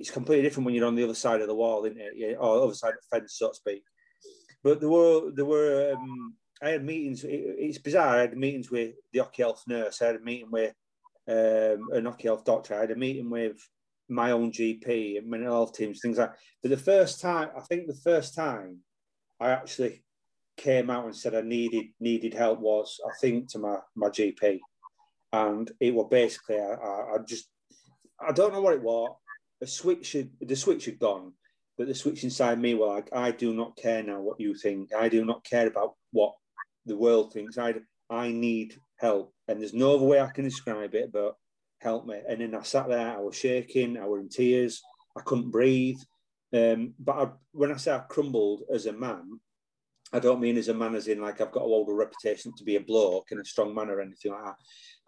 it's 0.00 0.10
completely 0.10 0.42
different 0.42 0.66
when 0.66 0.74
you're 0.74 0.86
on 0.86 0.94
the 0.94 1.04
other 1.04 1.14
side 1.14 1.40
of 1.40 1.46
the 1.46 1.54
wall, 1.54 1.84
isn't 1.84 1.98
it? 1.98 2.12
Yeah, 2.16 2.32
or 2.38 2.62
other 2.62 2.74
side 2.74 2.90
of 2.90 2.98
the 3.10 3.18
fence, 3.18 3.36
so 3.38 3.48
to 3.48 3.54
speak. 3.54 3.82
But 4.62 4.80
there 4.80 4.90
were 4.90 5.30
there 5.34 5.46
were 5.46 5.94
um, 5.94 6.34
I 6.62 6.70
had 6.70 6.84
meetings. 6.84 7.24
It, 7.24 7.30
it's 7.58 7.78
bizarre. 7.78 8.16
I 8.16 8.20
had 8.22 8.36
meetings 8.36 8.70
with 8.70 8.94
the 9.12 9.20
Hockey 9.20 9.42
Health 9.42 9.62
nurse. 9.66 10.02
I 10.02 10.06
had 10.06 10.16
a 10.16 10.20
meeting 10.20 10.50
with 10.50 10.74
um, 11.28 11.88
an 11.92 12.04
Hockey 12.04 12.28
Health 12.28 12.44
doctor. 12.44 12.74
I 12.74 12.80
had 12.80 12.90
a 12.90 12.96
meeting 12.96 13.30
with 13.30 13.56
my 14.08 14.30
own 14.30 14.52
GP 14.52 15.18
and 15.18 15.28
mental 15.28 15.52
health 15.52 15.74
teams, 15.74 16.00
things 16.00 16.18
like. 16.18 16.32
But 16.62 16.70
the 16.70 16.76
first 16.76 17.20
time, 17.20 17.50
I 17.56 17.60
think 17.60 17.86
the 17.86 17.94
first 17.94 18.34
time 18.34 18.78
I 19.40 19.50
actually 19.50 20.02
came 20.56 20.88
out 20.88 21.04
and 21.04 21.14
said 21.14 21.34
I 21.34 21.42
needed 21.42 21.86
needed 22.00 22.34
help 22.34 22.60
was 22.60 22.98
I 23.06 23.10
think 23.20 23.50
to 23.50 23.58
my 23.58 23.78
my 23.94 24.08
GP, 24.08 24.60
and 25.32 25.70
it 25.80 25.94
was 25.94 26.08
basically 26.10 26.56
I, 26.58 26.74
I, 26.74 27.14
I 27.14 27.18
just 27.26 27.48
I 28.20 28.32
don't 28.32 28.52
know 28.52 28.60
what 28.60 28.74
it 28.74 28.82
was. 28.82 29.16
The 29.60 29.66
switch 29.66 30.12
had, 30.12 30.30
the 30.40 30.56
switch 30.56 30.84
had 30.84 30.98
gone, 30.98 31.32
but 31.78 31.86
the 31.86 31.94
switch 31.94 32.24
inside 32.24 32.60
me 32.60 32.74
was 32.74 32.88
like 32.88 33.08
I 33.12 33.30
do 33.30 33.54
not 33.54 33.76
care 33.76 34.02
now 34.02 34.20
what 34.20 34.40
you 34.40 34.54
think. 34.54 34.94
I 34.94 35.08
do 35.08 35.24
not 35.24 35.44
care 35.44 35.66
about 35.66 35.94
what 36.12 36.34
the 36.84 36.96
world 36.96 37.32
thinks. 37.32 37.58
I 37.58 37.74
I 38.08 38.30
need 38.32 38.76
help, 38.98 39.34
and 39.48 39.60
there's 39.60 39.74
no 39.74 39.96
other 39.96 40.06
way 40.06 40.20
I 40.20 40.28
can 40.28 40.44
describe 40.44 40.94
it. 40.94 41.12
But 41.12 41.34
help 41.78 42.06
me. 42.06 42.20
And 42.28 42.40
then 42.40 42.54
I 42.54 42.62
sat 42.62 42.88
there, 42.88 43.16
I 43.16 43.20
was 43.20 43.36
shaking, 43.36 43.98
I 43.98 44.06
was 44.06 44.20
in 44.20 44.28
tears, 44.28 44.82
I 45.16 45.20
couldn't 45.20 45.50
breathe. 45.50 45.98
Um, 46.52 46.94
but 46.98 47.12
I, 47.12 47.28
when 47.52 47.72
I 47.72 47.76
say 47.76 47.92
I 47.92 47.98
crumbled 47.98 48.62
as 48.72 48.86
a 48.86 48.92
man, 48.92 49.40
I 50.12 50.20
don't 50.20 50.40
mean 50.40 50.56
as 50.56 50.68
a 50.68 50.74
man 50.74 50.94
as 50.94 51.08
in 51.08 51.20
like 51.20 51.40
I've 51.40 51.52
got 51.52 51.62
a 51.62 51.64
older 51.64 51.94
reputation 51.94 52.52
to 52.56 52.64
be 52.64 52.76
a 52.76 52.80
bloke 52.80 53.32
in 53.32 53.40
a 53.40 53.44
strong 53.44 53.74
man 53.74 53.90
or 53.90 54.00
anything 54.00 54.32
like 54.32 54.44
that. 54.44 54.56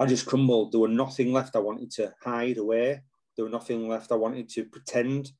I 0.00 0.06
just 0.06 0.26
crumbled. 0.26 0.72
There 0.72 0.80
was 0.80 0.90
nothing 0.90 1.32
left 1.32 1.56
I 1.56 1.60
wanted 1.60 1.90
to 1.92 2.12
hide 2.22 2.58
away. 2.58 3.00
There 3.36 3.44
was 3.44 3.52
nothing 3.52 3.88
left 3.88 4.10
I 4.10 4.16
wanted 4.16 4.48
to 4.50 4.64
pretend. 4.64 5.30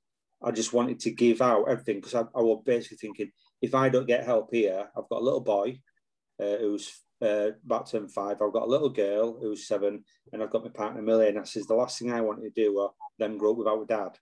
I 0.43 0.53
just 0.53 0.73
wanted 0.73 1.01
to 1.01 1.11
give 1.11 1.43
out 1.43 1.69
everything 1.69 1.97
because 1.97 2.15
I, 2.15 2.21
I 2.21 2.43
was 2.43 2.63
basically 2.65 2.99
thinking, 2.99 3.33
if 3.61 3.75
I 3.75 3.89
don't 3.89 4.07
get 4.07 4.25
help 4.25 4.51
here, 4.53 4.89
I've 4.97 5.09
got 5.09 5.21
a 5.21 5.25
little 5.25 5.41
boy 5.41 5.81
uh, 6.41 6.57
who's 6.59 6.93
uh, 7.23 7.51
about 7.65 7.91
turn 7.91 8.09
five. 8.09 8.41
I've 8.41 8.53
got 8.53 8.65
a 8.65 8.71
little 8.71 8.89
girl 8.89 9.39
who's 9.41 9.67
seven, 9.67 10.05
and 10.33 10.43
I've 10.43 10.51
got 10.51 10.65
my 10.65 10.71
partner 10.71 11.03
Millie. 11.03 11.29
And 11.29 11.39
I 11.39 11.45
says 11.45 11.67
the 11.67 11.75
last 11.75 11.99
thing 11.99 12.13
I 12.13 12.21
wanted 12.21 12.55
to 12.55 12.63
do 12.63 12.75
was 12.75 12.93
them 13.19 13.39
grow 13.39 13.53
up 13.53 13.59
without 13.59 13.89
dad, 13.89 14.19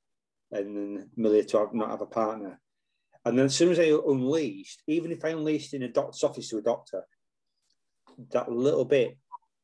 and 0.53 0.77
then 0.77 1.11
Millie 1.17 1.45
to 1.45 1.59
have, 1.59 1.75
not 1.75 1.91
have 1.91 2.01
a 2.01 2.07
partner. 2.07 2.61
And 3.25 3.37
then 3.37 3.47
as 3.47 3.57
soon 3.57 3.73
as 3.73 3.79
I 3.79 3.85
unleashed, 4.07 4.83
even 4.87 5.11
if 5.11 5.25
I 5.25 5.31
unleashed 5.31 5.75
in 5.75 5.83
a 5.83 5.89
doctor's 5.89 6.23
office 6.23 6.49
to 6.51 6.59
a 6.59 6.63
doctor, 6.63 7.05
that 8.31 8.51
little 8.51 8.85
bit 8.85 9.19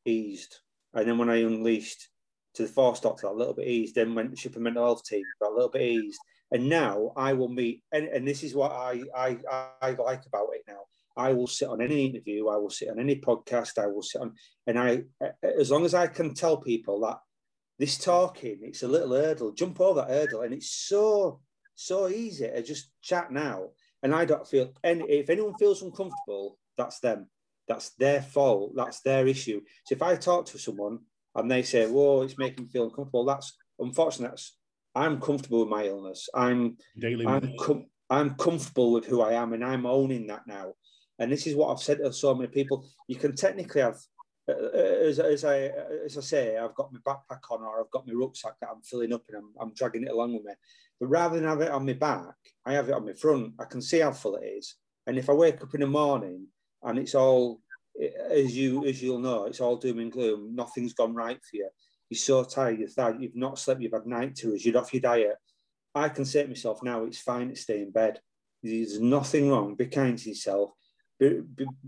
eased. 0.04 0.58
And 0.92 1.08
then 1.08 1.16
when 1.16 1.30
I 1.30 1.36
unleashed 1.36 2.08
to 2.54 2.62
the 2.62 2.68
force 2.68 3.00
doctor, 3.00 3.28
that 3.28 3.36
little 3.36 3.54
bit 3.54 3.68
eased. 3.68 3.94
Then 3.94 4.14
went 4.14 4.36
to 4.36 4.50
a 4.54 4.58
mental 4.58 4.84
health 4.84 5.04
team, 5.04 5.24
that 5.40 5.52
little 5.52 5.70
bit 5.70 5.82
eased. 5.82 6.20
And 6.50 6.68
now 6.68 7.12
I 7.16 7.32
will 7.32 7.48
meet, 7.48 7.82
and, 7.92 8.08
and 8.08 8.28
this 8.28 8.42
is 8.42 8.54
what 8.54 8.72
I, 8.72 9.02
I 9.16 9.38
I 9.80 9.90
like 9.92 10.26
about 10.26 10.48
it 10.52 10.64
now. 10.68 10.80
I 11.16 11.32
will 11.32 11.46
sit 11.46 11.68
on 11.68 11.80
any 11.80 12.06
interview, 12.06 12.48
I 12.48 12.56
will 12.56 12.70
sit 12.70 12.90
on 12.90 12.98
any 12.98 13.16
podcast, 13.16 13.78
I 13.78 13.86
will 13.86 14.02
sit 14.02 14.20
on, 14.20 14.34
and 14.66 14.78
I, 14.78 15.02
as 15.42 15.70
long 15.70 15.84
as 15.84 15.94
I 15.94 16.06
can 16.06 16.34
tell 16.34 16.56
people 16.58 17.00
that 17.00 17.18
this 17.78 17.98
talking, 17.98 18.58
it's 18.62 18.82
a 18.82 18.88
little 18.88 19.12
hurdle, 19.12 19.52
jump 19.52 19.80
over 19.80 20.00
that 20.00 20.10
hurdle, 20.10 20.42
and 20.42 20.54
it's 20.54 20.70
so, 20.70 21.40
so 21.74 22.08
easy 22.08 22.46
to 22.46 22.62
just 22.62 22.90
chat 23.02 23.32
now. 23.32 23.70
And 24.02 24.14
I 24.14 24.24
don't 24.24 24.46
feel, 24.46 24.72
and 24.82 25.02
if 25.08 25.30
anyone 25.30 25.54
feels 25.58 25.82
uncomfortable, 25.82 26.58
that's 26.76 27.00
them. 27.00 27.28
That's 27.68 27.90
their 27.90 28.22
fault. 28.22 28.72
That's 28.74 29.00
their 29.00 29.26
issue. 29.26 29.60
So 29.86 29.94
if 29.94 30.02
I 30.02 30.16
talk 30.16 30.46
to 30.46 30.58
someone 30.58 30.98
and 31.34 31.50
they 31.50 31.62
say, 31.62 31.86
"Whoa, 31.86 32.22
it's 32.22 32.38
making 32.38 32.64
me 32.64 32.70
feel 32.70 32.84
uncomfortable," 32.84 33.24
that's 33.24 33.56
unfortunate. 33.78 34.30
That's, 34.30 34.56
I'm 34.94 35.20
comfortable 35.20 35.60
with 35.60 35.68
my 35.68 35.86
illness. 35.86 36.28
I'm 36.34 36.76
Daily 36.98 37.26
I'm, 37.26 37.54
com- 37.58 37.86
I'm 38.10 38.34
comfortable 38.34 38.92
with 38.92 39.06
who 39.06 39.22
I 39.22 39.34
am, 39.34 39.52
and 39.52 39.64
I'm 39.64 39.86
owning 39.86 40.26
that 40.26 40.46
now. 40.46 40.74
And 41.22 41.30
this 41.30 41.46
is 41.46 41.54
what 41.54 41.70
I've 41.70 41.78
said 41.78 41.98
to 41.98 42.12
so 42.12 42.34
many 42.34 42.48
people. 42.48 42.84
You 43.06 43.14
can 43.14 43.36
technically 43.36 43.80
have, 43.80 43.96
uh, 44.48 44.52
uh, 44.52 45.06
as, 45.06 45.20
as, 45.20 45.44
I 45.44 45.70
as 46.04 46.18
I 46.18 46.20
say, 46.20 46.58
I've 46.58 46.74
got 46.74 46.92
my 46.92 46.98
backpack 47.06 47.42
on 47.48 47.62
or 47.62 47.80
I've 47.80 47.92
got 47.92 48.08
my 48.08 48.12
rucksack 48.12 48.54
that 48.60 48.70
I'm 48.74 48.82
filling 48.82 49.12
up 49.12 49.22
and 49.28 49.36
I'm, 49.38 49.52
I'm 49.60 49.72
dragging 49.72 50.02
it 50.02 50.10
along 50.10 50.34
with 50.34 50.44
me. 50.44 50.52
But 50.98 51.06
rather 51.06 51.36
than 51.36 51.48
have 51.48 51.60
it 51.60 51.70
on 51.70 51.86
my 51.86 51.92
back, 51.92 52.34
I 52.66 52.72
have 52.72 52.88
it 52.88 52.94
on 52.94 53.06
my 53.06 53.12
front. 53.12 53.52
I 53.60 53.66
can 53.66 53.80
see 53.80 54.00
how 54.00 54.10
full 54.10 54.34
it 54.34 54.46
is. 54.46 54.74
And 55.06 55.16
if 55.16 55.30
I 55.30 55.32
wake 55.32 55.62
up 55.62 55.72
in 55.74 55.80
the 55.82 55.86
morning 55.86 56.48
and 56.82 56.98
it's 56.98 57.14
all, 57.14 57.60
as 58.32 58.56
you 58.56 58.84
as 58.84 59.00
you'll 59.00 59.20
know, 59.20 59.44
it's 59.44 59.60
all 59.60 59.76
doom 59.76 60.00
and 60.00 60.10
gloom. 60.10 60.56
Nothing's 60.56 60.94
gone 60.94 61.14
right 61.14 61.38
for 61.40 61.56
you. 61.56 61.68
You're 62.10 62.18
so 62.18 62.42
tired. 62.42 62.80
You're 62.80 62.88
tired. 62.88 63.22
You've 63.22 63.36
not 63.36 63.60
slept. 63.60 63.80
You've 63.80 63.92
had 63.92 64.06
night 64.06 64.34
terrors. 64.34 64.66
You're 64.66 64.78
off 64.78 64.92
your 64.92 65.02
diet. 65.02 65.36
I 65.94 66.08
can 66.08 66.24
say 66.24 66.42
to 66.42 66.48
myself 66.48 66.82
now, 66.82 67.04
it's 67.04 67.20
fine 67.20 67.50
to 67.50 67.56
stay 67.56 67.82
in 67.82 67.92
bed. 67.92 68.18
There's 68.60 68.98
nothing 68.98 69.50
wrong. 69.50 69.76
Be 69.76 69.86
kind 69.86 70.18
to 70.18 70.28
yourself 70.28 70.72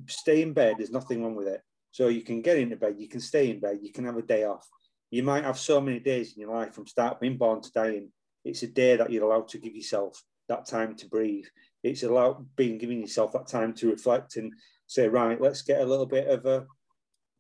stay 0.07 0.43
in 0.43 0.53
bed. 0.53 0.77
There's 0.79 0.91
nothing 0.91 1.23
wrong 1.23 1.35
with 1.35 1.49
it. 1.49 1.61
So 1.91 2.09
you 2.09 2.23
can 2.23 2.43
get 2.43 2.59
into 2.59 2.77
bed. 2.77 2.97
You 2.99 3.09
can 3.09 3.21
stay 3.21 3.51
in 3.51 3.61
bed. 3.61 3.79
You 3.83 3.93
can 3.93 4.05
have 4.05 4.17
a 4.17 4.23
day 4.23 4.45
off. 4.45 4.67
You 5.11 5.23
might 5.23 5.45
have 5.45 5.59
so 5.59 5.81
many 5.81 6.01
days 6.01 6.35
in 6.35 6.41
your 6.41 6.53
life 6.53 6.75
from 6.75 6.87
start 6.87 7.21
being 7.21 7.37
born 7.37 7.61
to 7.63 7.73
dying. 7.73 8.11
It's 8.45 8.63
a 8.63 8.67
day 8.67 8.97
that 8.97 9.11
you're 9.11 9.25
allowed 9.25 9.49
to 9.49 9.59
give 9.59 9.75
yourself 9.75 10.21
that 10.49 10.67
time 10.67 10.97
to 10.97 11.09
breathe. 11.09 11.47
It's 11.83 12.03
allowed 12.03 12.47
being 12.57 12.79
giving 12.79 13.01
yourself 13.01 13.33
that 13.33 13.47
time 13.47 13.75
to 13.75 13.91
reflect 13.91 14.37
and 14.37 14.53
say, 14.87 15.09
right, 15.09 15.41
let's 15.41 15.63
get 15.63 15.81
a 15.81 15.87
little 15.87 16.07
bit 16.07 16.27
of 16.29 16.45
a 16.47 16.67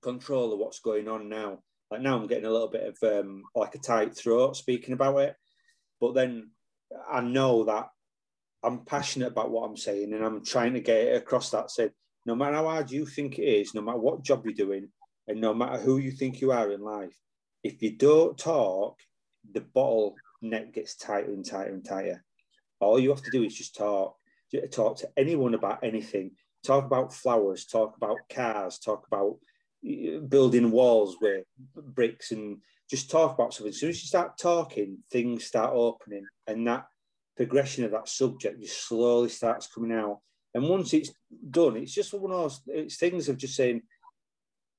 control 0.03 0.53
of 0.53 0.59
what's 0.59 0.81
going 0.81 1.09
on 1.09 1.29
now. 1.29 1.59
Like 1.91 2.01
now, 2.01 2.17
I'm 2.17 2.27
getting 2.27 2.47
a 2.47 2.51
little 2.51 2.69
bit 2.69 2.95
of 3.03 3.25
um, 3.25 3.43
like 3.55 3.75
a 3.75 3.79
tight 3.79 4.17
throat 4.17 4.57
speaking 4.57 4.95
about 4.95 5.19
it. 5.19 5.37
But 6.01 6.15
then 6.15 6.51
I 7.11 7.21
know 7.21 7.65
that 7.65 7.89
I'm 8.65 8.85
passionate 8.85 9.29
about 9.29 9.51
what 9.51 9.69
I'm 9.69 9.77
saying 9.77 10.13
and 10.13 10.25
I'm 10.25 10.45
trying 10.45 10.75
to 10.75 10.81
get 10.81 10.97
it 10.97 11.17
across 11.17 11.51
that 11.51 11.71
said, 11.71 11.93
no 12.27 12.35
matter 12.35 12.57
how 12.57 12.65
hard 12.65 12.91
you 12.91 13.07
think 13.07 13.39
it 13.39 13.43
is, 13.43 13.75
no 13.75 13.83
matter 13.83 13.99
what 13.99 14.23
job 14.23 14.45
you're 14.45 14.55
doing, 14.55 14.89
and 15.27 15.41
no 15.41 15.55
matter 15.55 15.79
who 15.79 15.99
you 15.99 16.11
think 16.11 16.41
you 16.41 16.53
are 16.53 16.71
in 16.73 16.83
life, 16.83 17.17
if 17.63 17.83
you 17.83 17.97
don't 17.97 18.37
talk, 18.37 18.99
the 19.53 19.61
bottle 19.61 20.17
neck 20.43 20.73
gets 20.73 20.97
tighter 20.97 21.33
and 21.33 21.45
tighter 21.45 21.73
and 21.73 21.85
tighter. 21.85 22.25
All 22.81 22.99
you 22.99 23.11
have 23.11 23.23
to 23.23 23.31
do 23.31 23.43
is 23.45 23.55
just 23.55 23.75
talk. 23.75 24.17
Talk 24.71 24.99
to 24.99 25.11
anyone 25.17 25.55
about 25.55 25.83
anything. 25.83 26.33
Talk 26.63 26.85
about 26.85 27.13
flowers. 27.13 27.65
Talk 27.65 27.97
about 27.97 28.19
cars. 28.33 28.79
Talk 28.79 29.07
about 29.07 29.39
uh, 29.87 30.19
building 30.21 30.71
walls 30.71 31.17
with 31.21 31.45
bricks 31.75 32.31
and 32.31 32.59
just 32.89 33.11
talk 33.11 33.35
about 33.35 33.55
something. 33.55 33.71
As 33.71 33.81
soon 33.81 33.91
as 33.91 34.03
you 34.03 34.07
start 34.07 34.39
talking, 34.39 34.99
things 35.11 35.45
start 35.45 35.73
opening, 35.75 36.27
and 36.47 36.67
that 36.67 36.87
progression 37.37 37.85
of 37.85 37.91
that 37.93 38.09
subject 38.09 38.61
just 38.61 38.87
slowly 38.87 39.29
starts 39.29 39.67
coming 39.67 39.93
out. 39.93 40.21
And 40.55 40.69
once 40.69 40.93
it's 40.95 41.13
done, 41.51 41.77
it's 41.77 41.93
just 41.93 42.15
one 42.15 42.31
of 42.31 42.39
those 42.39 42.61
it's 42.69 42.97
things 42.97 43.29
of 43.29 43.37
just 43.37 43.57
saying, 43.57 43.83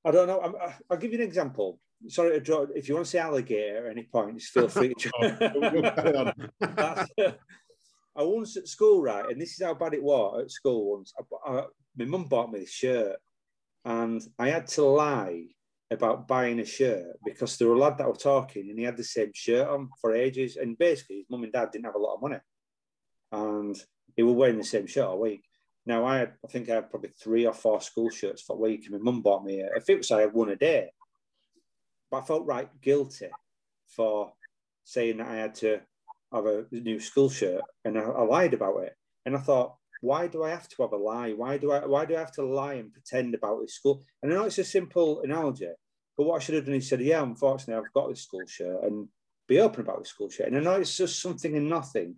I 0.06 0.12
don't 0.12 0.28
know. 0.28 0.40
i 0.40 0.76
will 0.90 0.98
give 0.98 1.12
you 1.12 1.20
an 1.20 1.26
example. 1.26 1.80
Sorry 2.08 2.32
to 2.32 2.40
draw. 2.40 2.66
If 2.76 2.88
you 2.88 2.96
want 2.96 3.06
to 3.06 3.10
say 3.10 3.20
alligator 3.20 3.88
at 3.88 3.92
any 3.92 4.04
point, 4.04 4.38
just 4.38 4.52
feel 4.54 4.68
free 4.68 4.94
to. 4.94 5.12
Oh, 7.18 7.34
I 8.18 8.24
once 8.24 8.56
at 8.56 8.68
school, 8.70 9.02
right, 9.02 9.30
and 9.30 9.42
this 9.42 9.60
is 9.60 9.66
how 9.66 9.74
bad 9.74 9.94
it 9.94 10.04
was 10.04 10.44
at 10.44 10.52
school 10.52 10.96
once. 10.96 11.14
I, 11.20 11.52
I, 11.52 11.64
my 11.98 12.06
mum 12.06 12.26
bought 12.26 12.50
me 12.50 12.60
this 12.60 12.72
shirt, 12.72 13.18
and 13.84 14.22
I 14.40 14.50
had 14.50 14.68
to 14.68 14.84
lie 14.84 15.48
about 15.92 16.28
buying 16.28 16.60
a 16.60 16.66
shirt 16.66 17.06
because 17.24 17.58
there 17.58 17.68
were 17.68 17.76
a 17.76 17.80
lad 17.80 17.98
that 17.98 18.08
were 18.08 18.16
talking 18.16 18.70
and 18.70 18.80
he 18.80 18.86
had 18.86 18.98
the 18.98 19.04
same 19.04 19.32
shirt 19.34 19.68
on 19.68 19.90
for 20.02 20.16
ages. 20.16 20.56
And 20.56 20.78
basically, 20.78 21.18
his 21.18 21.26
mum 21.30 21.44
and 21.44 21.54
dad 21.54 21.72
didn't 21.72 21.86
have 21.86 21.96
a 21.96 22.00
lot 22.00 22.16
of 22.16 22.22
money. 22.22 22.40
And 23.32 23.76
he 24.16 24.24
were 24.24 24.34
wearing 24.34 24.58
the 24.58 24.64
same 24.64 24.88
shirt 24.88 25.06
all 25.06 25.20
week. 25.20 25.44
Now, 25.86 26.06
I 26.06 26.18
had, 26.18 26.34
I 26.44 26.48
think 26.48 26.70
I 26.70 26.76
had 26.76 26.90
probably 26.90 27.12
three 27.22 27.46
or 27.46 27.54
four 27.54 27.80
school 27.82 28.10
shirts 28.10 28.42
for 28.42 28.56
a 28.56 28.60
week. 28.60 28.86
And 28.86 28.94
my 28.94 29.12
mum 29.12 29.22
bought 29.22 29.46
me, 29.46 29.62
a, 29.62 29.68
if 29.76 29.90
it 29.90 29.98
was, 29.98 30.10
I 30.12 30.22
had 30.22 30.34
one 30.34 30.50
a 30.50 30.56
day. 30.56 30.90
But 32.10 32.24
I 32.24 32.26
felt 32.26 32.48
right 32.48 32.70
guilty 32.82 33.30
for 33.88 34.34
saying 34.84 35.18
that 35.18 35.28
I 35.28 35.36
had 35.36 35.56
to 35.56 35.82
have 36.34 36.46
a 36.46 36.66
new 36.72 37.00
school 37.00 37.30
shirt. 37.30 37.62
And 37.84 38.00
I, 38.00 38.02
I 38.02 38.24
lied 38.24 38.56
about 38.56 38.84
it. 38.84 38.96
And 39.26 39.36
I 39.36 39.40
thought, 39.40 39.76
why 40.02 40.28
do 40.28 40.44
I 40.44 40.50
have 40.50 40.68
to 40.70 40.84
have 40.84 40.94
a 40.94 40.98
lie? 40.98 41.32
Why 41.32 41.58
do 41.58 41.72
I 41.72 41.86
why 41.86 42.06
do 42.06 42.16
I 42.16 42.20
have 42.20 42.32
to 42.34 42.46
lie 42.46 42.76
and 42.76 42.92
pretend 42.92 43.34
about 43.34 43.62
this 43.62 43.76
school? 43.76 44.04
And 44.22 44.32
I 44.32 44.36
know 44.36 44.46
it's 44.46 44.58
a 44.58 44.64
simple 44.64 45.22
analogy, 45.22 45.70
but 46.18 46.26
what 46.26 46.36
I 46.36 46.40
should 46.44 46.56
have 46.56 46.66
done 46.66 46.76
is 46.76 46.88
said, 46.88 47.02
yeah, 47.02 47.24
unfortunately, 47.24 47.84
I've 47.84 47.94
got 47.94 48.10
this 48.10 48.24
school 48.24 48.46
shirt 48.48 48.84
and 48.84 49.08
be 49.48 49.60
open 49.60 49.82
about 49.82 50.00
the 50.00 50.06
school 50.06 50.30
shirt. 50.30 50.48
And 50.48 50.58
I 50.58 50.62
know 50.62 50.80
it's 50.80 50.98
just 50.98 51.22
something 51.22 51.56
and 51.56 51.70
nothing, 51.70 52.16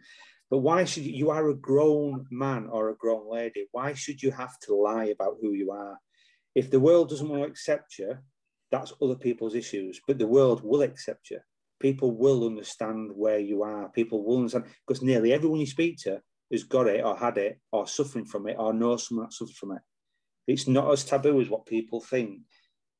but 0.50 0.60
why 0.60 0.86
should 0.86 1.03
you, 1.03 1.13
you 1.13 1.29
are 1.29 1.50
a 1.50 1.55
grown 1.55 2.25
man 2.31 2.67
or 2.72 2.89
a 2.89 2.96
grown 2.96 3.29
lady? 3.29 3.67
Why 3.72 3.93
should 3.93 4.22
you 4.22 4.31
have 4.31 4.57
to 4.62 4.75
lie 4.75 5.05
about 5.05 5.38
who 5.41 5.53
you 5.53 5.72
are? 5.72 5.98
If 6.55 6.72
the 6.72 6.79
world 6.79 7.10
doesn't 7.10 7.29
want 7.29 7.43
to 7.43 7.50
accept 7.50 8.00
you, 8.00 8.17
that's 8.72 8.93
other 9.01 9.15
people's 9.15 9.55
issues, 9.55 10.01
but 10.07 10.17
the 10.17 10.27
world 10.27 10.62
will 10.63 10.81
accept 10.81 11.29
you. 11.29 11.39
People 11.79 12.17
will 12.17 12.46
understand 12.46 13.12
where 13.13 13.39
you 13.39 13.63
are. 13.63 13.89
People 13.89 14.25
will 14.25 14.38
understand 14.38 14.65
because 14.86 15.03
nearly 15.03 15.31
everyone 15.31 15.60
you 15.60 15.67
speak 15.67 15.98
to 16.00 16.22
who's 16.50 16.63
got 16.63 16.88
it 16.88 17.04
or 17.04 17.16
had 17.18 17.38
it 17.38 17.60
or 17.72 17.88
suffering 17.88 18.25
from 18.25 18.48
it 18.48 18.56
or 18.58 18.74
knows 18.74 19.08
someone 19.08 19.25
that 19.25 19.34
suffers 19.34 19.58
from 19.58 19.74
it. 19.74 19.82
It's 20.48 20.68
not 20.68 20.92
as 20.92 21.04
taboo 21.04 21.42
as 21.42 21.50
what 21.50 21.66
people 21.66 22.01
think. 22.01 22.39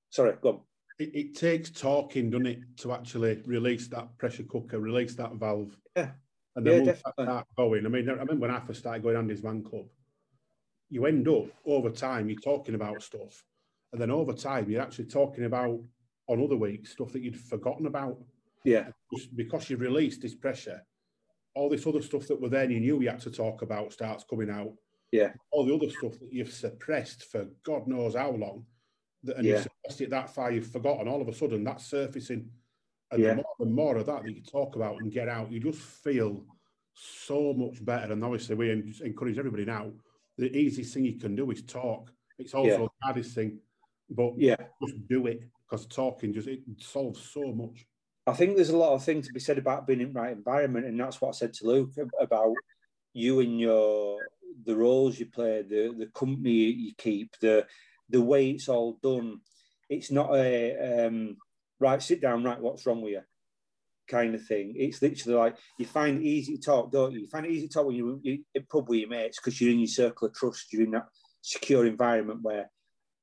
Sorry, 0.10 0.34
go 0.42 0.50
on. 0.50 0.60
It, 1.00 1.16
it 1.16 1.36
takes 1.36 1.70
talking, 1.70 2.30
doesn't 2.30 2.48
it, 2.48 2.60
to 2.78 2.92
actually 2.92 3.42
release 3.46 3.88
that 3.90 4.18
pressure 4.18 4.44
cooker, 4.44 4.80
release 4.80 5.16
that 5.16 5.34
valve. 5.36 5.78
Yeah. 5.96 6.12
And 6.56 6.66
then 6.66 6.86
yeah, 6.86 6.96
start 6.96 7.46
going. 7.56 7.86
I 7.86 7.90
mean, 7.90 8.10
I 8.10 8.14
remember 8.14 8.36
when 8.36 8.52
I 8.52 8.60
first 8.60 8.80
started 8.80 9.04
going 9.04 9.16
Andy's 9.16 9.44
Man 9.44 9.64
Club, 9.64 9.86
you 10.90 11.06
end 11.06 11.28
up 11.28 11.46
over 11.66 11.92
time, 11.92 12.30
you're 12.30 12.40
talking 12.40 12.76
about 12.76 13.02
stuff. 13.04 13.44
And 13.94 14.02
then 14.02 14.10
over 14.12 14.34
time, 14.34 14.70
you're 14.70 14.82
actually 14.82 15.06
talking 15.06 15.46
about 15.46 15.80
on 16.28 16.44
other 16.44 16.56
weeks 16.56 16.92
stuff 16.92 17.14
that 17.14 17.22
you'd 17.22 17.40
forgotten 17.40 17.86
about. 17.86 18.18
Yeah. 18.66 18.88
Because 19.36 19.70
you've 19.70 19.82
released 19.82 20.22
this 20.22 20.36
pressure, 20.36 20.84
all 21.58 21.70
this 21.70 21.88
other 21.88 22.02
stuff 22.02 22.28
that 22.28 22.40
were 22.40 22.50
then 22.50 22.72
you 22.72 22.80
knew 22.80 23.02
you 23.02 23.10
had 23.10 23.20
to 23.22 23.32
talk 23.32 23.62
about 23.62 23.92
starts 23.92 24.24
coming 24.24 24.50
out. 24.50 24.74
Yeah. 25.12 25.32
All 25.52 25.66
the 25.66 25.74
other 25.74 25.90
stuff 25.90 26.20
that 26.20 26.32
you've 26.32 26.54
suppressed 26.54 27.26
for 27.26 27.48
God 27.64 27.88
knows 27.88 28.16
how 28.16 28.32
long, 28.32 28.66
that, 29.24 29.38
and 29.38 29.46
yeah. 29.46 29.54
you've 29.54 29.64
suppressed 29.64 30.02
it 30.02 30.10
that 30.12 30.30
far, 30.30 30.52
you've 30.52 30.72
forgotten. 30.72 31.08
All 31.08 31.22
of 31.22 31.28
a 31.28 31.34
sudden, 31.34 31.64
that's 31.64 31.86
surfacing. 31.86 32.50
And 33.12 33.24
yeah. 33.24 33.30
the, 33.30 33.36
more, 33.36 33.56
the 33.60 33.66
more 33.66 33.98
of 33.98 34.06
that 34.06 34.24
that 34.24 34.36
you 34.36 34.44
talk 34.44 34.76
about 34.76 34.98
and 35.00 35.12
get 35.12 35.30
out, 35.30 35.52
you 35.52 35.60
just 35.60 35.80
feel 35.80 36.46
so 36.94 37.54
much 37.54 37.84
better. 37.84 38.14
And 38.14 38.24
obviously, 38.24 38.56
we 38.56 38.94
encourage 39.04 39.38
everybody 39.38 39.66
now. 39.66 39.92
The 40.38 40.56
easiest 40.56 40.94
thing 40.94 41.06
you 41.06 41.18
can 41.18 41.36
do 41.36 41.50
is 41.52 41.64
talk. 41.64 42.12
It's 42.38 42.54
also 42.54 42.70
yeah. 42.70 42.78
the 42.78 42.90
hardest 43.02 43.34
thing, 43.34 43.60
but 44.10 44.34
yeah, 44.38 44.58
just 44.86 45.08
do 45.08 45.26
it 45.26 45.42
because 45.68 45.88
talking 45.88 46.34
just 46.34 46.48
it 46.48 46.62
solves 46.80 47.20
so 47.22 47.52
much. 47.52 47.88
I 48.28 48.34
think 48.34 48.56
there's 48.56 48.70
a 48.70 48.78
lot 48.78 48.94
of 48.94 49.04
things 49.04 49.26
to 49.28 49.34
be 49.34 49.40
said 49.40 49.58
about 49.58 49.88
being 49.88 50.02
in 50.02 50.12
the 50.12 50.20
right 50.20 50.34
environment, 50.34 50.86
and 50.86 51.00
that's 51.00 51.22
what 51.22 51.30
I 51.30 51.32
said 51.32 51.54
to 51.54 51.68
Luke 51.68 51.92
about 52.20 52.54
you 53.14 53.40
and 53.40 53.58
your 53.60 54.20
the 54.66 54.76
roles 54.76 55.18
you 55.18 55.28
play, 55.28 55.62
the 55.62 55.96
the 55.98 56.08
company 56.08 56.52
you 56.52 56.92
keep, 56.98 57.32
the 57.40 57.66
the 58.10 58.22
way 58.22 58.50
it's 58.50 58.68
all 58.68 59.00
done. 59.02 59.40
It's 59.90 60.12
not 60.12 60.36
a 60.36 61.06
um, 61.08 61.38
right. 61.80 62.02
Sit 62.02 62.22
down. 62.22 62.44
Right. 62.44 62.60
What's 62.60 62.86
wrong 62.86 63.02
with 63.02 63.14
you? 63.14 63.22
Kind 64.10 64.36
of 64.36 64.46
thing. 64.46 64.74
It's 64.76 65.02
literally 65.02 65.38
like 65.38 65.58
you 65.80 65.86
find 65.86 66.22
it 66.22 66.26
easy 66.26 66.58
to 66.58 66.62
talk, 66.62 66.92
don't 66.92 67.14
you? 67.14 67.22
You 67.22 67.28
find 67.28 67.46
it 67.46 67.52
easy 67.52 67.70
to 67.70 67.74
talk 67.74 67.88
when 67.88 67.96
you're 67.96 68.20
in 68.54 68.66
pub 68.70 68.90
with 68.90 69.00
your 69.00 69.10
mates 69.10 69.40
because 69.40 69.60
you're 69.62 69.72
in 69.72 69.80
your 69.80 69.88
circle 69.88 70.28
of 70.28 70.34
trust. 70.34 70.74
You're 70.74 70.84
in 70.84 70.92
that 70.92 71.08
secure 71.42 71.86
environment 71.86 72.42
where 72.42 72.70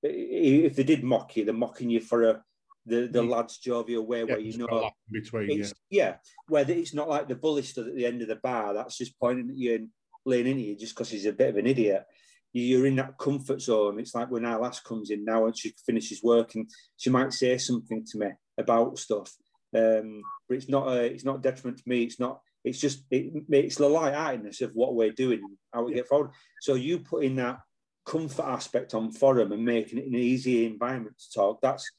if 0.02 0.76
they 0.76 0.82
did 0.82 1.04
mock 1.04 1.36
you, 1.36 1.44
they're 1.44 1.54
mocking 1.54 1.90
you 1.90 2.00
for 2.00 2.22
a 2.22 2.42
the 2.86 3.06
the 3.06 3.22
lads 3.22 3.58
jovial 3.58 4.06
way 4.06 4.20
yeah, 4.20 4.24
where 4.24 4.38
you 4.38 4.58
know 4.58 4.90
between 5.10 5.58
yeah. 5.58 5.66
yeah 5.90 6.14
where 6.48 6.70
it's 6.70 6.92
not 6.92 7.08
like 7.08 7.28
the 7.28 7.34
bully 7.34 7.62
stood 7.62 7.88
at 7.88 7.96
the 7.96 8.04
end 8.04 8.20
of 8.20 8.28
the 8.28 8.36
bar 8.36 8.74
that's 8.74 8.98
just 8.98 9.18
pointing 9.18 9.50
at 9.50 9.56
you 9.56 9.74
and 9.74 9.88
laying 10.26 10.46
into 10.46 10.62
you 10.62 10.76
just 10.76 10.94
because 10.94 11.10
he's 11.10 11.26
a 11.26 11.32
bit 11.32 11.50
of 11.50 11.56
an 11.56 11.66
idiot. 11.66 12.04
You're 12.52 12.86
in 12.86 12.96
that 12.96 13.18
comfort 13.18 13.60
zone. 13.60 13.98
It's 13.98 14.14
like 14.14 14.30
when 14.30 14.44
our 14.44 14.60
last 14.60 14.84
comes 14.84 15.10
in 15.10 15.24
now 15.24 15.46
and 15.46 15.58
she 15.58 15.74
finishes 15.84 16.22
work 16.22 16.54
and 16.54 16.70
she 16.96 17.10
might 17.10 17.32
say 17.32 17.58
something 17.58 18.04
to 18.06 18.18
me 18.18 18.28
about 18.56 18.96
stuff 18.96 19.34
um, 19.74 20.22
but 20.48 20.56
it's 20.56 20.68
not 20.68 20.88
a, 20.88 21.04
it's 21.04 21.24
not 21.24 21.42
detriment 21.42 21.78
to 21.78 21.84
me. 21.86 22.04
It's 22.04 22.20
not 22.20 22.40
it's 22.62 22.78
just 22.78 23.04
it 23.10 23.48
makes 23.48 23.76
the 23.76 23.88
light-heartedness 23.88 24.62
of 24.62 24.70
what 24.72 24.94
we're 24.94 25.12
doing 25.12 25.42
how 25.72 25.84
we 25.84 25.92
yeah. 25.92 25.96
get 25.98 26.08
forward. 26.08 26.30
So 26.60 26.74
you 26.74 27.00
put 27.00 27.24
in 27.24 27.36
that 27.36 27.58
comfort 28.06 28.44
aspect 28.44 28.94
on 28.94 29.10
forum 29.10 29.52
and 29.52 29.64
making 29.64 29.98
it 29.98 30.06
an 30.06 30.14
easy 30.14 30.66
environment 30.66 31.18
to 31.18 31.32
talk 31.34 31.58
that's 31.62 31.90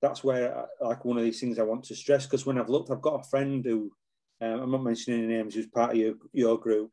that's 0.00 0.24
where 0.24 0.66
like 0.80 1.04
one 1.04 1.18
of 1.18 1.24
these 1.24 1.40
things 1.40 1.58
I 1.58 1.62
want 1.62 1.84
to 1.84 1.94
stress 1.94 2.24
because 2.26 2.46
when 2.46 2.58
I've 2.58 2.68
looked, 2.68 2.90
I've 2.90 3.02
got 3.02 3.20
a 3.20 3.28
friend 3.28 3.64
who 3.64 3.92
um, 4.40 4.60
I'm 4.60 4.70
not 4.70 4.82
mentioning 4.82 5.24
any 5.24 5.34
names, 5.34 5.54
who's 5.54 5.66
part 5.66 5.92
of 5.92 5.96
your, 5.96 6.14
your 6.32 6.58
group, 6.58 6.90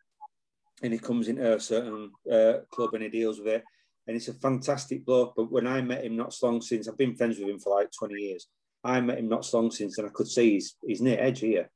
and 0.84 0.92
he 0.92 1.00
comes 1.00 1.28
into 1.28 1.56
a 1.56 1.60
certain 1.60 2.12
uh, 2.32 2.60
club 2.72 2.94
and 2.94 3.04
he 3.04 3.10
deals 3.10 3.40
with 3.40 3.48
it, 3.48 3.64
and 4.06 4.16
it's 4.16 4.28
a 4.28 4.34
fantastic 4.34 5.06
bloke. 5.06 5.34
But 5.36 5.52
when 5.52 5.66
I 5.68 5.82
met 5.82 6.04
him 6.04 6.18
not 6.18 6.34
so 6.34 6.48
long 6.48 6.62
since, 6.62 6.88
I've 6.88 6.98
been 6.98 7.16
friends 7.16 7.40
with 7.40 7.50
him 7.50 7.60
for 7.60 7.76
like 7.76 7.90
20 7.98 8.14
years. 8.16 8.48
I 8.84 9.00
met 9.02 9.20
him 9.20 9.30
not 9.30 9.46
so 9.46 9.60
long 9.60 9.72
since, 9.72 9.98
and 9.98 10.08
I 10.08 10.12
could 10.14 10.28
see 10.28 10.52
he's 10.52 10.76
he's 10.86 11.02
near 11.02 11.20
edge 11.20 11.40
here. 11.40 11.70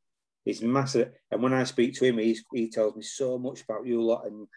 He's 0.44 0.62
massive, 0.62 1.12
and 1.30 1.42
when 1.42 1.54
I 1.54 1.64
speak 1.64 1.94
to 1.96 2.06
him, 2.06 2.18
he's, 2.18 2.44
he 2.54 2.70
tells 2.70 2.96
me 2.96 3.04
so 3.04 3.38
much 3.38 3.62
about 3.62 3.86
you 3.86 4.02
lot 4.02 4.26
and 4.26 4.48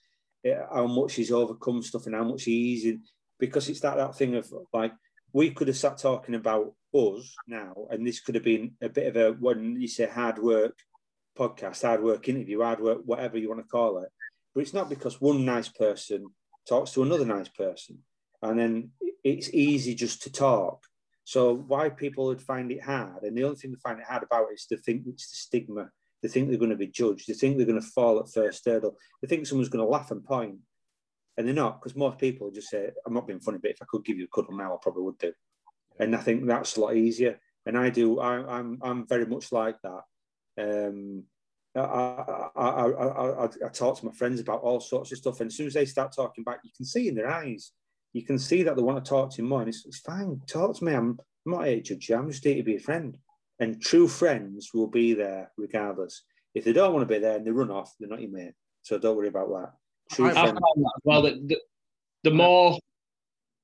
uh, 0.50 0.66
how 0.72 0.86
much 0.86 1.14
he's 1.14 1.30
overcome 1.30 1.82
stuff 1.82 2.06
and 2.06 2.14
how 2.14 2.24
much 2.24 2.44
he's 2.44 2.86
in 2.86 3.02
because 3.38 3.68
it's 3.68 3.80
that 3.80 3.96
that 3.96 4.16
thing 4.16 4.34
of 4.34 4.52
like 4.72 4.92
we 5.34 5.50
could 5.50 5.66
have 5.66 5.76
sat 5.76 5.98
talking 5.98 6.36
about 6.36 6.74
us 6.94 7.34
now, 7.48 7.74
and 7.90 8.06
this 8.06 8.20
could 8.20 8.36
have 8.36 8.44
been 8.44 8.76
a 8.80 8.88
bit 8.88 9.08
of 9.08 9.16
a 9.16 9.32
when 9.32 9.78
you 9.80 9.88
say 9.88 10.06
hard 10.06 10.38
work 10.38 10.78
podcast, 11.36 11.82
hard 11.82 12.02
work 12.02 12.28
interview, 12.28 12.62
hard 12.62 12.80
work, 12.80 13.00
whatever 13.04 13.36
you 13.36 13.48
want 13.48 13.60
to 13.60 13.68
call 13.68 13.98
it. 13.98 14.08
But 14.54 14.60
it's 14.60 14.72
not 14.72 14.88
because 14.88 15.20
one 15.20 15.44
nice 15.44 15.68
person 15.68 16.28
talks 16.68 16.92
to 16.92 17.02
another 17.02 17.26
nice 17.26 17.48
person, 17.48 17.98
and 18.40 18.58
then 18.58 18.90
it's 19.24 19.52
easy 19.52 19.96
just 19.96 20.22
to 20.22 20.32
talk. 20.32 20.84
So 21.24 21.52
why 21.54 21.88
people 21.88 22.26
would 22.26 22.40
find 22.40 22.70
it 22.70 22.84
hard, 22.84 23.24
and 23.24 23.36
the 23.36 23.42
only 23.42 23.56
thing 23.56 23.72
they 23.72 23.78
find 23.82 23.98
it 23.98 24.06
hard 24.08 24.22
about 24.22 24.52
is 24.54 24.66
to 24.66 24.76
think 24.76 25.02
it's 25.08 25.30
the 25.30 25.36
stigma. 25.36 25.90
They 26.22 26.28
think 26.28 26.48
they're 26.48 26.58
going 26.58 26.70
to 26.70 26.76
be 26.76 26.86
judged. 26.86 27.26
They 27.28 27.34
think 27.34 27.56
they're 27.56 27.66
going 27.66 27.80
to 27.80 27.86
fall 27.86 28.20
at 28.20 28.32
first 28.32 28.64
hurdle. 28.64 28.96
They 29.20 29.26
think 29.26 29.46
someone's 29.46 29.68
going 29.68 29.84
to 29.84 29.90
laugh 29.90 30.12
and 30.12 30.24
point 30.24 30.58
and 31.36 31.46
they're 31.46 31.54
not 31.54 31.80
because 31.80 31.96
most 31.96 32.18
people 32.18 32.50
just 32.50 32.70
say, 32.70 32.90
"I'm 33.06 33.14
not 33.14 33.26
being 33.26 33.40
funny, 33.40 33.58
but 33.60 33.70
if 33.72 33.82
I 33.82 33.86
could 33.88 34.04
give 34.04 34.18
you 34.18 34.24
a 34.24 34.34
cuddle 34.34 34.56
now, 34.56 34.74
I 34.74 34.78
probably 34.80 35.02
would 35.02 35.18
do." 35.18 35.32
And 35.98 36.14
I 36.14 36.18
think 36.18 36.46
that's 36.46 36.76
a 36.76 36.80
lot 36.80 36.96
easier. 36.96 37.38
And 37.66 37.78
I 37.78 37.90
do. 37.90 38.20
I, 38.20 38.36
am 38.36 38.48
I'm, 38.48 38.78
I'm 38.82 39.06
very 39.06 39.26
much 39.26 39.52
like 39.52 39.76
that. 39.82 40.02
Um, 40.58 41.24
I, 41.76 41.80
I, 41.80 42.50
I, 42.56 42.86
I, 42.86 43.44
I 43.44 43.68
talk 43.72 43.98
to 43.98 44.06
my 44.06 44.12
friends 44.12 44.40
about 44.40 44.60
all 44.60 44.80
sorts 44.80 45.12
of 45.12 45.18
stuff, 45.18 45.40
and 45.40 45.48
as 45.48 45.56
soon 45.56 45.66
as 45.66 45.74
they 45.74 45.86
start 45.86 46.14
talking 46.14 46.44
back, 46.44 46.60
you 46.62 46.70
can 46.76 46.84
see 46.84 47.08
in 47.08 47.14
their 47.14 47.30
eyes, 47.30 47.72
you 48.12 48.24
can 48.24 48.38
see 48.38 48.62
that 48.62 48.76
they 48.76 48.82
want 48.82 49.04
to 49.04 49.08
talk 49.08 49.30
to 49.30 49.42
you 49.42 49.48
more. 49.48 49.60
And 49.60 49.68
it's, 49.68 49.84
it's 49.86 49.98
fine. 49.98 50.40
Talk 50.46 50.76
to 50.76 50.84
me. 50.84 50.92
I'm, 50.92 51.18
I'm 51.46 51.52
not 51.52 51.66
here 51.66 51.76
to 51.76 51.82
judge 51.82 52.08
you. 52.08 52.16
I'm 52.16 52.30
just 52.30 52.44
here 52.44 52.56
to 52.56 52.62
be 52.62 52.76
a 52.76 52.80
friend. 52.80 53.16
And 53.60 53.80
true 53.80 54.08
friends 54.08 54.70
will 54.72 54.86
be 54.86 55.14
there 55.14 55.50
regardless. 55.56 56.22
If 56.54 56.64
they 56.64 56.72
don't 56.72 56.92
want 56.92 57.06
to 57.08 57.12
be 57.12 57.20
there 57.20 57.36
and 57.36 57.46
they 57.46 57.50
run 57.50 57.70
off, 57.70 57.92
they're 57.98 58.08
not 58.08 58.20
your 58.20 58.30
mate. 58.30 58.54
So 58.82 58.98
don't 58.98 59.16
worry 59.16 59.28
about 59.28 59.48
that. 59.48 59.72
True 60.12 60.30
I- 60.30 60.34
found 60.34 60.56
that 60.56 60.92
as 60.96 61.02
well. 61.04 61.22
That 61.22 61.48
the, 61.48 61.58
the 62.24 62.30
more 62.30 62.78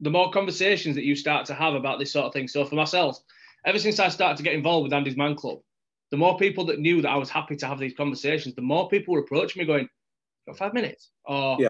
the 0.01 0.11
more 0.11 0.31
conversations 0.31 0.95
that 0.97 1.05
you 1.05 1.15
start 1.15 1.45
to 1.47 1.55
have 1.55 1.75
about 1.75 1.99
this 1.99 2.13
sort 2.13 2.25
of 2.27 2.33
thing. 2.33 2.49
So 2.49 2.65
for 2.65 2.75
myself, 2.75 3.19
ever 3.67 3.79
since 3.79 3.99
I 4.01 4.09
started 4.09 4.39
to 4.39 4.43
get 4.43 4.55
involved 4.55 4.85
with 4.85 4.93
Andy's 4.95 5.17
Man 5.17 5.35
Club, 5.35 5.59
the 6.11 6.17
more 6.17 6.39
people 6.39 6.65
that 6.67 6.79
knew 6.81 7.03
that 7.03 7.11
I 7.11 7.17
was 7.17 7.29
happy 7.29 7.55
to 7.57 7.67
have 7.67 7.79
these 7.79 7.93
conversations, 7.95 8.55
the 8.55 8.63
more 8.63 8.89
people 8.89 9.13
were 9.13 9.21
approaching 9.21 9.61
me 9.61 9.67
going, 9.67 9.89
"Got 10.47 10.57
five 10.57 10.73
minutes?" 10.75 11.11
Or, 11.25 11.59
Yeah. 11.61 11.69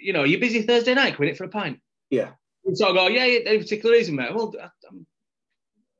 you 0.00 0.12
know, 0.12 0.24
you're 0.24 0.40
busy 0.40 0.62
Thursday 0.62 0.94
night? 0.94 1.18
We 1.18 1.28
hit 1.28 1.36
for 1.36 1.44
a 1.44 1.48
pint? 1.48 1.80
yeah, 2.10 2.32
And 2.64 2.76
so 2.76 2.90
I 2.90 2.92
go, 2.92 3.06
"Yeah, 3.06 3.24
yeah." 3.26 3.38
Any 3.46 3.58
particular 3.58 3.94
reason, 3.94 4.16
mate? 4.16 4.34
Well, 4.34 4.52
I'm, 4.90 5.06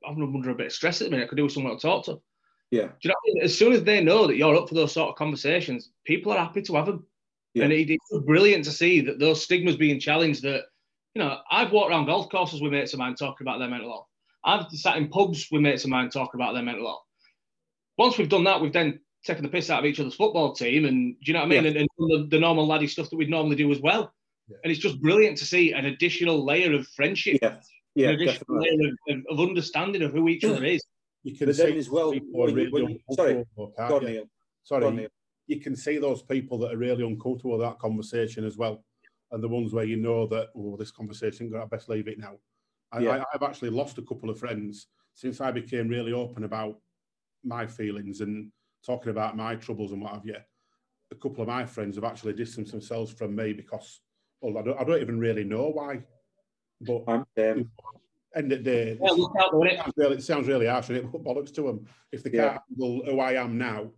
I'm 0.05 0.35
under 0.35 0.49
a 0.51 0.55
bit 0.55 0.67
of 0.67 0.73
stress 0.73 1.01
at 1.01 1.05
the 1.05 1.11
minute. 1.11 1.23
I 1.23 1.27
could 1.27 1.37
do 1.37 1.43
with 1.43 1.53
someone 1.53 1.75
to 1.77 1.81
talk 1.81 2.03
to. 2.05 2.21
yeah, 2.71 2.87
Do 2.87 2.93
you 3.03 3.07
know 3.09 3.15
what 3.23 3.31
I 3.31 3.33
mean? 3.35 3.43
As 3.45 3.57
soon 3.57 3.71
as 3.73 3.83
they 3.83 4.03
know 4.03 4.27
that 4.27 4.35
you're 4.35 4.55
up 4.55 4.67
for 4.67 4.75
those 4.75 4.91
sort 4.91 5.09
of 5.09 5.15
conversations, 5.15 5.91
people 6.03 6.31
are 6.33 6.37
happy 6.45 6.61
to 6.63 6.75
have 6.75 6.85
them. 6.87 7.07
Yeah. 7.53 7.65
And 7.65 7.73
it, 7.73 7.89
it's 7.89 8.25
brilliant 8.25 8.65
to 8.65 8.71
see 8.71 9.01
that 9.01 9.19
those 9.19 9.43
stigmas 9.43 9.75
being 9.75 9.99
challenged. 9.99 10.43
That, 10.43 10.63
you 11.13 11.21
know, 11.21 11.37
I've 11.51 11.71
walked 11.71 11.91
around 11.91 12.07
golf 12.07 12.29
courses 12.29 12.61
with 12.61 12.71
mates 12.71 12.93
of 12.93 12.99
mine 12.99 13.15
talking 13.15 13.45
about 13.45 13.59
their 13.59 13.69
mental 13.69 13.91
health. 13.91 14.07
I've 14.45 14.71
sat 14.71 14.97
in 14.97 15.09
pubs 15.09 15.47
with 15.51 15.61
mates 15.61 15.83
of 15.83 15.89
mine 15.89 16.09
talking 16.09 16.39
about 16.39 16.53
their 16.53 16.63
mental 16.63 16.85
health. 16.85 17.03
Once 17.97 18.17
we've 18.17 18.29
done 18.29 18.43
that, 18.45 18.59
we've 18.59 18.73
then 18.73 18.99
taken 19.23 19.43
the 19.43 19.49
piss 19.49 19.69
out 19.69 19.79
of 19.79 19.85
each 19.85 19.99
other's 19.99 20.15
football 20.15 20.53
team. 20.53 20.85
And 20.85 21.13
do 21.13 21.31
you 21.31 21.33
know 21.33 21.39
what 21.39 21.45
I 21.45 21.49
mean? 21.49 21.63
Yeah. 21.63 21.69
And, 21.69 21.77
and 21.77 21.89
the, 21.97 22.27
the 22.29 22.39
normal 22.39 22.67
laddie 22.67 22.87
stuff 22.87 23.09
that 23.09 23.15
we'd 23.15 23.29
normally 23.29 23.55
do 23.55 23.71
as 23.71 23.79
well. 23.79 24.13
Yeah. 24.49 24.57
And 24.63 24.71
it's 24.71 24.81
just 24.81 25.01
brilliant 25.01 25.37
to 25.37 25.45
see 25.45 25.71
an 25.71 25.85
additional 25.85 26.43
layer 26.43 26.73
of 26.73 26.87
friendship, 26.87 27.39
yeah, 27.41 27.55
yeah, 27.95 28.09
an 28.09 28.15
additional 28.15 28.59
definitely. 28.59 28.77
layer 28.77 28.91
of, 29.09 29.23
of, 29.29 29.39
of 29.39 29.47
understanding 29.47 30.01
of 30.01 30.11
who 30.11 30.27
each 30.27 30.43
other 30.43 30.65
is. 30.65 30.83
You 31.23 31.37
can 31.37 31.47
But 31.47 31.55
then 31.55 31.77
as 31.77 31.89
well, 31.89 32.13
when 32.31 32.53
really 32.53 32.69
when 32.69 32.99
sorry, 33.13 33.29
uncomfortable, 33.31 33.73
can't 33.77 33.89
Go 33.89 33.95
on, 33.95 34.01
you? 34.01 34.09
Neil. 34.09 34.25
Sorry, 34.63 34.81
Go 34.81 34.87
on, 34.87 34.95
Neil. 34.97 35.07
You 35.47 35.59
can 35.59 35.75
see 35.75 35.97
those 35.97 36.21
people 36.21 36.57
that 36.59 36.73
are 36.73 36.77
really 36.77 37.05
uncomfortable 37.05 37.57
with 37.57 37.61
that 37.67 37.79
conversation 37.79 38.45
as 38.45 38.57
well, 38.57 38.83
and 39.31 39.43
the 39.43 39.47
ones 39.47 39.73
where 39.73 39.85
you 39.85 39.97
know 39.97 40.27
that 40.27 40.49
oh, 40.55 40.77
this 40.77 40.91
conversation, 40.91 41.53
I 41.55 41.65
best 41.65 41.89
leave 41.89 42.07
it 42.07 42.19
now. 42.19 42.35
I, 42.91 42.99
Yeah. 42.99 43.11
I, 43.11 43.25
I've 43.33 43.43
actually 43.43 43.71
lost 43.71 43.97
a 43.97 44.03
couple 44.03 44.29
of 44.29 44.39
friends 44.39 44.87
since 45.15 45.41
I 45.41 45.51
became 45.51 45.87
really 45.87 46.13
open 46.13 46.43
about 46.43 46.79
my 47.43 47.67
feelings 47.67 48.21
and 48.21 48.51
talking 48.85 49.11
about 49.11 49.35
my 49.35 49.55
troubles 49.55 49.91
and 49.91 50.01
what 50.01 50.13
have 50.13 50.25
you. 50.25 50.37
A 51.11 51.15
couple 51.15 51.41
of 51.41 51.47
my 51.47 51.65
friends 51.65 51.95
have 51.95 52.03
actually 52.03 52.33
distanced 52.33 52.71
themselves 52.71 53.11
from 53.11 53.35
me 53.35 53.53
because, 53.53 54.01
well, 54.41 54.57
I 54.57 54.61
don't, 54.63 54.79
I 54.79 54.83
don't 54.83 55.01
even 55.01 55.19
really 55.19 55.43
know 55.43 55.69
why. 55.69 56.03
But 56.81 57.03
I'm, 57.07 57.25
um, 57.37 57.71
end 58.35 58.51
of 58.51 58.63
the 58.63 58.63
day, 58.63 58.99
Yeah, 59.01 59.11
look 59.11 59.31
out, 59.39 59.53
it 59.53 59.77
sounds 59.77 59.93
really, 59.97 60.15
it 60.15 60.23
sounds 60.23 60.47
really 60.47 60.67
harsh, 60.67 60.89
and 60.89 60.97
it 60.97 61.11
put 61.11 61.23
bollocks 61.23 61.53
to 61.55 61.63
them. 61.63 61.85
If 62.11 62.23
they 62.23 62.31
Yeah. 62.31 62.49
can't 62.49 62.61
handle 62.69 63.05
who 63.05 63.19
I 63.19 63.33
am 63.33 63.57
now, 63.57 63.91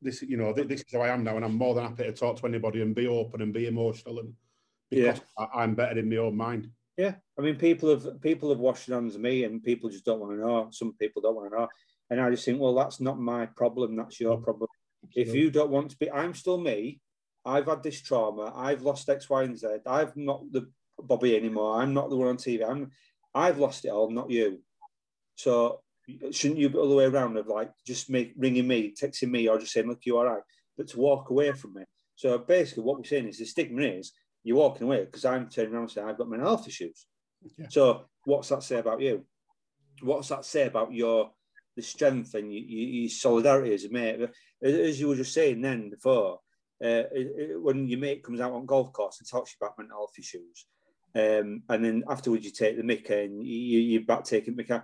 this, 0.00 0.22
you 0.22 0.36
know, 0.36 0.52
this 0.52 0.80
is 0.80 0.86
how 0.92 1.00
I 1.00 1.08
am 1.08 1.24
now, 1.24 1.36
and 1.36 1.44
I'm 1.44 1.56
more 1.56 1.74
than 1.74 1.84
happy 1.84 2.04
to 2.04 2.12
talk 2.12 2.38
to 2.40 2.46
anybody 2.46 2.82
and 2.82 2.94
be 2.94 3.06
open 3.06 3.42
and 3.42 3.52
be 3.52 3.66
emotional, 3.66 4.20
and 4.20 4.34
because 4.90 5.20
I, 5.38 5.46
I'm 5.54 5.74
better 5.74 5.98
in 5.98 6.08
my 6.08 6.16
own 6.16 6.36
mind. 6.36 6.70
Yeah, 6.96 7.14
I 7.38 7.42
mean, 7.42 7.56
people 7.56 7.90
have 7.90 8.20
people 8.20 8.50
have 8.50 8.58
washed 8.58 8.88
hands 8.88 9.14
of 9.14 9.20
me, 9.20 9.44
and 9.44 9.62
people 9.62 9.90
just 9.90 10.04
don't 10.04 10.20
want 10.20 10.32
to 10.32 10.38
know. 10.38 10.68
Some 10.70 10.94
people 10.94 11.22
don't 11.22 11.36
want 11.36 11.52
to 11.52 11.58
know, 11.58 11.68
and 12.10 12.20
I 12.20 12.30
just 12.30 12.44
think, 12.44 12.60
well, 12.60 12.74
that's 12.74 13.00
not 13.00 13.20
my 13.20 13.46
problem. 13.46 13.96
That's 13.96 14.20
your 14.20 14.38
mm. 14.38 14.44
problem. 14.44 14.68
If 15.14 15.34
you 15.34 15.50
don't 15.50 15.70
want 15.70 15.90
to 15.90 15.96
be, 15.96 16.10
I'm 16.10 16.34
still 16.34 16.58
me. 16.58 17.00
I've 17.44 17.66
had 17.66 17.82
this 17.82 18.02
trauma. 18.02 18.52
I've 18.54 18.82
lost 18.82 19.08
X, 19.08 19.30
Y, 19.30 19.42
and 19.44 19.58
Z. 19.58 19.66
I've 19.86 20.16
not 20.16 20.42
the 20.52 20.70
Bobby 21.00 21.36
anymore. 21.36 21.80
I'm 21.80 21.94
not 21.94 22.10
the 22.10 22.16
one 22.16 22.28
on 22.28 22.36
TV. 22.36 22.68
I'm, 22.68 22.90
I've 23.34 23.58
lost 23.58 23.84
it 23.84 23.90
all, 23.90 24.10
not 24.10 24.30
you. 24.30 24.60
So 25.36 25.80
shouldn't 26.30 26.60
you 26.60 26.68
be 26.68 26.78
all 26.78 26.88
the 26.88 26.94
way 26.94 27.04
around 27.04 27.36
of 27.36 27.46
like 27.46 27.70
just 27.86 28.10
me 28.10 28.32
ringing 28.36 28.66
me, 28.66 28.92
texting 28.92 29.30
me, 29.30 29.48
or 29.48 29.58
just 29.58 29.72
saying, 29.72 29.88
"Look, 29.88 30.04
you 30.04 30.16
all 30.16 30.24
right?" 30.24 30.42
But 30.76 30.88
to 30.88 30.98
walk 30.98 31.30
away 31.30 31.52
from 31.52 31.74
me. 31.74 31.82
So 32.16 32.38
basically, 32.38 32.84
what 32.84 32.98
we're 32.98 33.04
saying 33.04 33.28
is 33.28 33.38
the 33.38 33.44
stigma 33.44 33.82
is 33.82 34.12
you're 34.42 34.56
walking 34.56 34.86
away 34.86 35.04
because 35.04 35.24
I'm 35.24 35.48
turning 35.48 35.74
around 35.74 35.82
and 35.82 35.90
saying 35.90 36.08
I've 36.08 36.18
got 36.18 36.28
mental 36.28 36.48
health 36.48 36.66
issues. 36.66 37.06
Yeah. 37.56 37.66
So 37.70 38.04
what's 38.24 38.48
that 38.48 38.62
say 38.62 38.78
about 38.78 39.00
you? 39.00 39.24
What's 40.02 40.28
that 40.28 40.44
say 40.44 40.66
about 40.66 40.92
your 40.92 41.30
the 41.76 41.82
strength 41.82 42.34
and 42.34 42.52
your, 42.52 42.62
your, 42.62 43.08
solidarity 43.08 43.74
as 43.74 43.84
a 43.84 43.90
mate? 43.90 44.28
As- 44.62 45.00
you 45.00 45.08
were 45.08 45.16
just 45.16 45.32
saying 45.34 45.60
then 45.60 45.90
before, 45.90 46.40
uh, 46.82 47.04
it- 47.12 47.50
it- 47.52 47.62
when 47.62 47.86
your 47.86 48.00
mate 48.00 48.24
comes 48.24 48.40
out 48.40 48.52
on 48.52 48.66
golf 48.66 48.92
course 48.92 49.20
and 49.20 49.28
talks 49.28 49.50
to 49.50 49.56
you 49.60 49.66
about 49.66 49.78
mental 49.78 49.98
health 49.98 50.14
issues, 50.18 50.66
um, 51.14 51.62
and 51.68 51.84
then 51.84 52.04
afterwards 52.08 52.44
you 52.44 52.50
take 52.50 52.76
the 52.76 52.82
mick 52.82 53.10
and 53.10 53.46
you, 53.46 53.78
you're 53.80 54.02
back 54.02 54.24
taking 54.24 54.56
the 54.56 54.64
mick. 54.64 54.82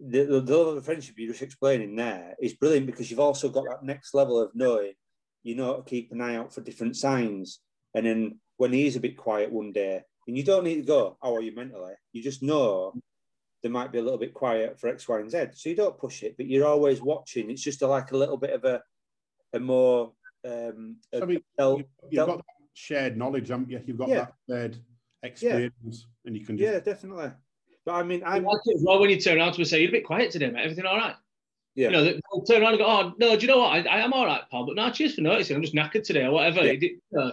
The, 0.00 0.24
the, 0.24 0.40
the 0.40 0.56
level 0.56 0.78
of 0.78 0.84
friendship 0.84 1.14
you're 1.18 1.30
just 1.32 1.42
explaining 1.42 1.96
there 1.96 2.34
is 2.40 2.54
brilliant 2.54 2.86
because 2.86 3.10
you've 3.10 3.20
also 3.20 3.48
got 3.48 3.64
that 3.64 3.82
next 3.82 4.14
level 4.14 4.40
of 4.40 4.50
knowing 4.54 4.92
you 5.42 5.54
know 5.54 5.76
to 5.76 5.82
keep 5.82 6.10
an 6.12 6.20
eye 6.20 6.36
out 6.36 6.52
for 6.54 6.60
different 6.62 6.96
signs. 6.96 7.60
And 7.94 8.06
then 8.06 8.40
when 8.56 8.72
he 8.72 8.86
is 8.86 8.96
a 8.96 9.00
bit 9.00 9.16
quiet 9.16 9.52
one 9.52 9.72
day, 9.72 10.02
and 10.26 10.36
you 10.36 10.42
don't 10.42 10.64
need 10.64 10.76
to 10.76 10.82
go, 10.82 11.16
how 11.22 11.34
are 11.36 11.42
you 11.42 11.54
mentally? 11.54 11.94
You 12.12 12.22
just 12.22 12.42
know 12.42 12.94
they 13.62 13.68
might 13.68 13.92
be 13.92 13.98
a 13.98 14.02
little 14.02 14.18
bit 14.18 14.34
quiet 14.34 14.78
for 14.80 14.88
X, 14.88 15.06
Y, 15.08 15.20
and 15.20 15.30
Z. 15.30 15.46
So 15.54 15.68
you 15.68 15.76
don't 15.76 15.98
push 15.98 16.22
it, 16.22 16.36
but 16.36 16.46
you're 16.46 16.66
always 16.66 17.00
watching. 17.02 17.50
It's 17.50 17.62
just 17.62 17.82
a, 17.82 17.86
like 17.86 18.12
a 18.12 18.16
little 18.16 18.36
bit 18.36 18.50
of 18.50 18.64
a 18.64 18.82
a 19.52 19.60
more 19.60 20.12
um 20.46 20.96
a 21.12 21.22
I 21.22 21.24
mean, 21.26 21.40
del- 21.56 21.78
you've, 21.78 21.86
you've 22.10 22.12
del- 22.16 22.26
got 22.26 22.36
that 22.38 22.44
shared 22.74 23.16
knowledge, 23.16 23.48
haven't 23.48 23.70
you? 23.70 23.80
You've 23.86 23.98
got 23.98 24.08
Yeah. 24.08 24.16
that 24.16 24.32
shared 24.48 24.76
experience, 25.22 26.06
and 26.24 26.36
you 26.36 26.44
can 26.44 26.58
just 26.58 26.72
yeah, 26.72 26.80
definitely. 26.80 27.30
But 27.84 27.92
I 27.94 28.02
mean, 28.02 28.22
I 28.24 28.36
I'm 28.36 28.44
like 28.44 28.60
as 28.74 28.82
well 28.82 28.98
when 29.00 29.10
you 29.10 29.20
turn 29.20 29.38
around 29.38 29.52
to 29.52 29.58
me 29.58 29.62
and 29.62 29.68
say, 29.68 29.80
You're 29.80 29.90
a 29.90 29.92
bit 29.92 30.04
quiet 30.06 30.30
today, 30.30 30.50
mate. 30.50 30.62
Everything 30.64 30.86
all 30.86 30.96
right? 30.96 31.14
yeah, 31.74 31.88
You 31.88 31.92
know, 31.92 32.04
they'll 32.04 32.44
turn 32.44 32.62
around 32.62 32.72
and 32.74 32.78
go, 32.78 32.86
Oh, 32.86 33.12
no, 33.18 33.36
do 33.36 33.42
you 33.42 33.48
know 33.48 33.58
what? 33.58 33.72
I, 33.86 33.98
I 33.98 33.98
am 34.00 34.12
all 34.12 34.24
right, 34.26 34.42
pal. 34.50 34.64
But 34.66 34.76
no, 34.76 34.90
cheers 34.90 35.14
for 35.14 35.20
noticing. 35.20 35.56
I'm 35.56 35.62
just 35.62 35.74
knackered 35.74 36.04
today 36.04 36.24
or 36.24 36.30
whatever. 36.32 36.64
Yeah. 36.64 36.72
You 36.72 36.98
know, 37.12 37.32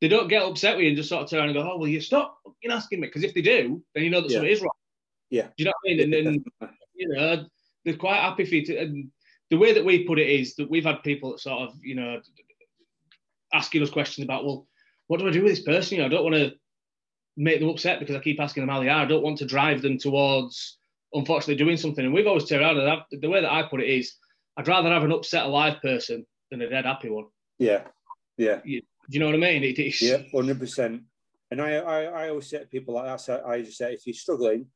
they 0.00 0.08
don't 0.08 0.28
get 0.28 0.42
upset 0.42 0.76
with 0.76 0.82
you 0.84 0.88
and 0.90 0.96
just 0.96 1.08
sort 1.08 1.22
of 1.24 1.30
turn 1.30 1.40
around 1.40 1.48
and 1.48 1.56
go, 1.56 1.70
Oh, 1.70 1.78
well, 1.78 1.88
you 1.88 2.00
stop 2.00 2.38
fucking 2.44 2.70
asking 2.70 3.00
me. 3.00 3.08
Because 3.08 3.24
if 3.24 3.34
they 3.34 3.42
do, 3.42 3.82
then 3.94 4.04
you 4.04 4.10
know 4.10 4.20
that 4.20 4.30
Yeah. 4.30 4.36
something 4.36 4.52
is 4.52 4.60
wrong. 4.60 4.70
Yeah. 5.30 5.46
Do 5.48 5.52
you 5.58 5.64
know 5.64 5.72
what 5.82 5.90
I 5.90 5.94
mean? 5.94 6.14
And, 6.14 6.26
then 6.26 6.44
you 6.94 7.08
know, 7.08 7.46
they're 7.84 7.96
quite 7.96 8.20
happy 8.20 8.44
for 8.44 8.54
you 8.54 8.64
to. 8.66 8.76
And 8.78 9.10
the 9.50 9.56
way 9.56 9.72
that 9.72 9.84
we 9.84 10.06
put 10.06 10.18
it 10.18 10.28
is 10.28 10.54
that 10.56 10.70
we've 10.70 10.84
had 10.84 11.02
people 11.02 11.32
that 11.32 11.40
sort 11.40 11.62
of, 11.62 11.74
you 11.82 11.94
know, 11.94 12.20
asking 13.52 13.82
us 13.82 13.90
questions 13.90 14.24
about, 14.24 14.44
well, 14.44 14.66
what 15.06 15.18
do 15.20 15.26
I 15.26 15.30
do 15.30 15.42
with 15.42 15.52
this 15.52 15.64
person? 15.64 15.96
You 15.96 16.02
know, 16.02 16.06
I 16.06 16.10
don't 16.10 16.24
want 16.24 16.36
to 16.36 16.52
make 17.38 17.60
them 17.60 17.68
upset 17.68 18.00
because 18.00 18.16
I 18.16 18.20
keep 18.20 18.40
asking 18.40 18.62
them 18.62 18.68
how 18.68 18.80
they 18.80 18.88
are. 18.88 19.02
I 19.02 19.06
don't 19.06 19.22
want 19.22 19.38
to 19.38 19.46
drive 19.46 19.80
them 19.80 19.96
towards, 19.96 20.78
unfortunately, 21.12 21.54
doing 21.54 21.76
something. 21.76 22.04
And 22.04 22.12
we've 22.12 22.26
always 22.26 22.44
turned 22.44 22.62
around 22.62 22.78
and 22.78 22.90
I've, 22.90 23.02
the 23.10 23.28
way 23.28 23.40
that 23.40 23.52
I 23.52 23.62
put 23.62 23.80
it 23.80 23.88
is, 23.88 24.14
I'd 24.56 24.68
rather 24.68 24.90
have 24.90 25.04
an 25.04 25.12
upset 25.12 25.46
alive 25.46 25.80
person 25.80 26.26
than 26.50 26.60
a 26.60 26.68
dead 26.68 26.84
happy 26.84 27.08
one. 27.08 27.26
yeah, 27.58 27.84
yeah, 28.36 28.60
Do 28.64 28.80
you 29.08 29.20
know 29.20 29.26
what 29.26 29.36
I 29.36 29.38
mean? 29.38 29.62
It, 29.62 29.78
it's, 29.78 30.02
yeah, 30.02 30.18
hundred 30.34 30.58
percent. 30.58 31.02
And 31.50 31.62
I, 31.62 31.76
I, 31.76 32.02
I 32.02 32.28
always 32.28 32.50
say 32.50 32.58
to 32.58 32.66
people 32.66 32.94
like 32.94 33.06
that, 33.06 33.20
so 33.20 33.42
I 33.46 33.62
just 33.62 33.78
say, 33.78 33.94
if 33.94 34.06
you're 34.06 34.14
struggling, 34.14 34.66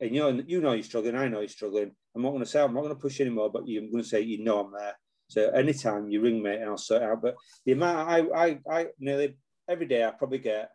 and 0.00 0.14
you 0.14 0.20
know, 0.20 0.42
you 0.46 0.60
know 0.60 0.72
you're 0.72 0.82
struggling, 0.82 1.16
I 1.16 1.28
know 1.28 1.40
you're 1.40 1.48
struggling. 1.48 1.92
I'm 2.14 2.22
not 2.22 2.30
going 2.30 2.42
to 2.42 2.46
say 2.46 2.60
I'm 2.60 2.74
not 2.74 2.82
going 2.82 2.94
to 2.94 3.00
push 3.00 3.20
anymore, 3.20 3.50
but 3.50 3.66
you're 3.66 3.82
going 3.82 4.02
to 4.02 4.08
say 4.08 4.20
you 4.20 4.42
know 4.42 4.60
I'm 4.60 4.72
there. 4.72 4.96
So 5.28 5.50
anytime 5.50 6.10
you 6.10 6.20
ring 6.20 6.42
me 6.42 6.54
and 6.54 6.64
I'll 6.64 6.78
sort 6.78 7.02
it 7.02 7.08
out. 7.08 7.22
But 7.22 7.36
the 7.64 7.72
amount 7.72 8.08
I, 8.08 8.18
I, 8.20 8.58
I 8.70 8.86
nearly 8.98 9.36
every 9.68 9.86
day 9.86 10.04
I 10.04 10.10
probably 10.10 10.38
get 10.38 10.70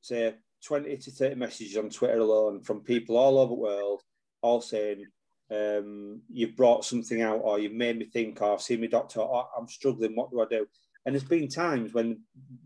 say 0.00 0.34
20 0.66 0.96
to 0.96 1.10
30 1.10 1.34
messages 1.36 1.76
on 1.76 1.90
Twitter 1.90 2.18
alone 2.18 2.62
from 2.62 2.80
people 2.80 3.16
all 3.16 3.38
over 3.38 3.50
the 3.50 3.54
world, 3.54 4.02
all 4.42 4.60
saying 4.60 5.04
um, 5.50 6.22
you've 6.32 6.56
brought 6.56 6.84
something 6.84 7.22
out 7.22 7.40
or 7.42 7.58
you've 7.58 7.72
made 7.72 7.98
me 7.98 8.06
think 8.06 8.40
or 8.40 8.52
I've 8.52 8.62
seen 8.62 8.80
my 8.80 8.86
doctor 8.86 9.20
or 9.20 9.46
I'm 9.56 9.68
struggling, 9.68 10.16
what 10.16 10.30
do 10.30 10.40
I 10.40 10.46
do? 10.46 10.66
And 11.04 11.14
there's 11.14 11.24
been 11.24 11.48
times 11.48 11.92
when 11.92 12.20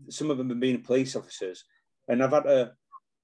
some 0.09 0.31
of 0.31 0.37
them 0.37 0.49
have 0.49 0.59
been 0.59 0.81
police 0.81 1.15
officers 1.15 1.65
and 2.07 2.23
I've 2.23 2.31
had 2.31 2.43
to 2.43 2.71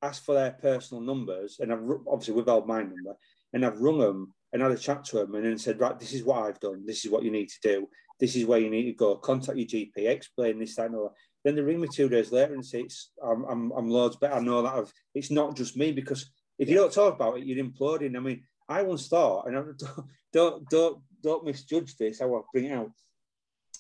ask 0.02 0.24
for 0.24 0.36
their 0.36 0.52
personal 0.52 1.02
numbers 1.02 1.58
and 1.60 1.72
I've 1.72 1.84
obviously 2.08 2.34
withheld 2.34 2.68
my 2.68 2.82
number 2.82 3.16
and 3.54 3.66
I've 3.66 3.80
rung 3.80 4.00
them 4.00 4.34
and 4.52 4.62
had 4.62 4.72
a 4.72 4.78
chat 4.78 5.06
to 5.06 5.18
them 5.18 5.36
and 5.36 5.46
then 5.46 5.58
said, 5.58 5.80
right, 5.80 5.98
this 6.00 6.14
is 6.14 6.24
what 6.24 6.44
I've 6.44 6.60
done. 6.60 6.86
This 6.86 7.06
is 7.06 7.12
what 7.12 7.24
you 7.24 7.32
need 7.32 7.50
to 7.50 7.60
do. 7.62 7.90
This 8.20 8.36
is 8.36 8.46
where 8.46 8.60
you 8.60 8.70
need 8.70 8.86
to 8.86 8.94
go. 8.94 9.16
Contact 9.16 9.58
your 9.58 9.68
GP, 9.68 10.10
explain 10.10 10.60
this, 10.60 10.76
that, 10.76 10.88
and 10.88 10.96
all. 10.96 11.16
Then 11.46 11.56
they 11.56 11.62
ring 11.62 11.80
me 11.80 11.88
two 11.88 12.10
days 12.10 12.32
later 12.32 12.56
and 12.56 12.66
say, 12.66 12.82
it's, 12.82 13.12
I'm, 13.24 13.46
I'm, 13.46 13.72
I'm 13.72 13.90
loads 13.90 14.16
better. 14.16 14.34
I 14.34 14.40
know 14.40 14.64
that 14.64 14.74
I've, 14.74 14.92
it's 15.14 15.30
not 15.30 15.56
just 15.56 15.78
me 15.78 15.92
because 15.92 16.32
if 16.58 16.68
you 16.68 16.76
don't 16.76 16.92
talk 16.92 17.14
about 17.14 17.38
it, 17.38 17.46
you're 17.46 17.64
imploding. 17.64 18.18
I 18.18 18.20
mean, 18.20 18.44
I 18.68 18.82
once 18.82 19.08
thought, 19.08 19.48
and 19.48 19.56
I 19.56 19.62
don't, 19.78 20.08
don't, 20.34 20.70
don't, 20.70 21.02
don't 21.24 21.46
misjudge 21.46 21.96
this, 21.98 22.20
I 22.20 22.26
want 22.26 22.46
to 22.46 22.50
bring 22.52 22.72
it 22.72 22.74
out. 22.74 22.92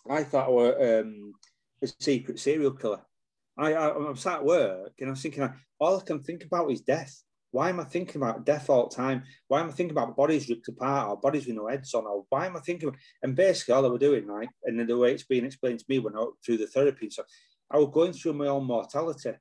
I 0.07 0.23
thought 0.23 0.47
I 0.47 0.51
were 0.51 1.01
um, 1.01 1.33
a 1.81 1.87
secret 1.99 2.39
serial 2.39 2.71
killer. 2.71 3.01
I, 3.57 3.73
I, 3.73 3.95
I'm 3.95 4.15
sat 4.15 4.35
at 4.35 4.45
work 4.45 4.93
and 4.99 5.09
I 5.09 5.11
was 5.11 5.21
thinking, 5.21 5.49
all 5.79 5.97
I 5.97 6.03
can 6.03 6.21
think 6.21 6.43
about 6.43 6.71
is 6.71 6.81
death. 6.81 7.23
Why 7.51 7.69
am 7.69 7.79
I 7.79 7.85
thinking 7.85 8.21
about 8.21 8.45
death 8.45 8.69
all 8.69 8.89
the 8.89 8.95
time? 8.95 9.23
Why 9.47 9.61
am 9.61 9.69
I 9.69 9.71
thinking 9.71 9.95
about 9.95 10.17
bodies 10.17 10.49
ripped 10.49 10.67
apart 10.67 11.07
or 11.07 11.17
bodies 11.17 11.47
with 11.47 11.55
no 11.55 11.67
heads 11.67 11.93
on? 11.93 12.05
Or 12.05 12.25
why 12.27 12.47
am 12.47 12.57
I 12.57 12.59
thinking? 12.59 12.93
And 13.23 13.33
basically, 13.33 13.73
all 13.73 13.85
I 13.85 13.87
was 13.87 14.01
doing, 14.01 14.27
right, 14.27 14.49
and 14.65 14.77
then 14.77 14.87
the 14.87 14.97
way 14.97 15.13
it's 15.13 15.23
being 15.23 15.45
explained 15.45 15.79
to 15.79 15.85
me 15.87 15.99
when 15.99 16.17
I 16.17 16.19
went 16.19 16.33
through 16.45 16.57
the 16.57 16.67
therapy, 16.67 17.09
so 17.09 17.23
I 17.71 17.77
was 17.77 17.89
going 17.91 18.13
through 18.13 18.33
my 18.33 18.47
own 18.47 18.65
mortality 18.65 19.33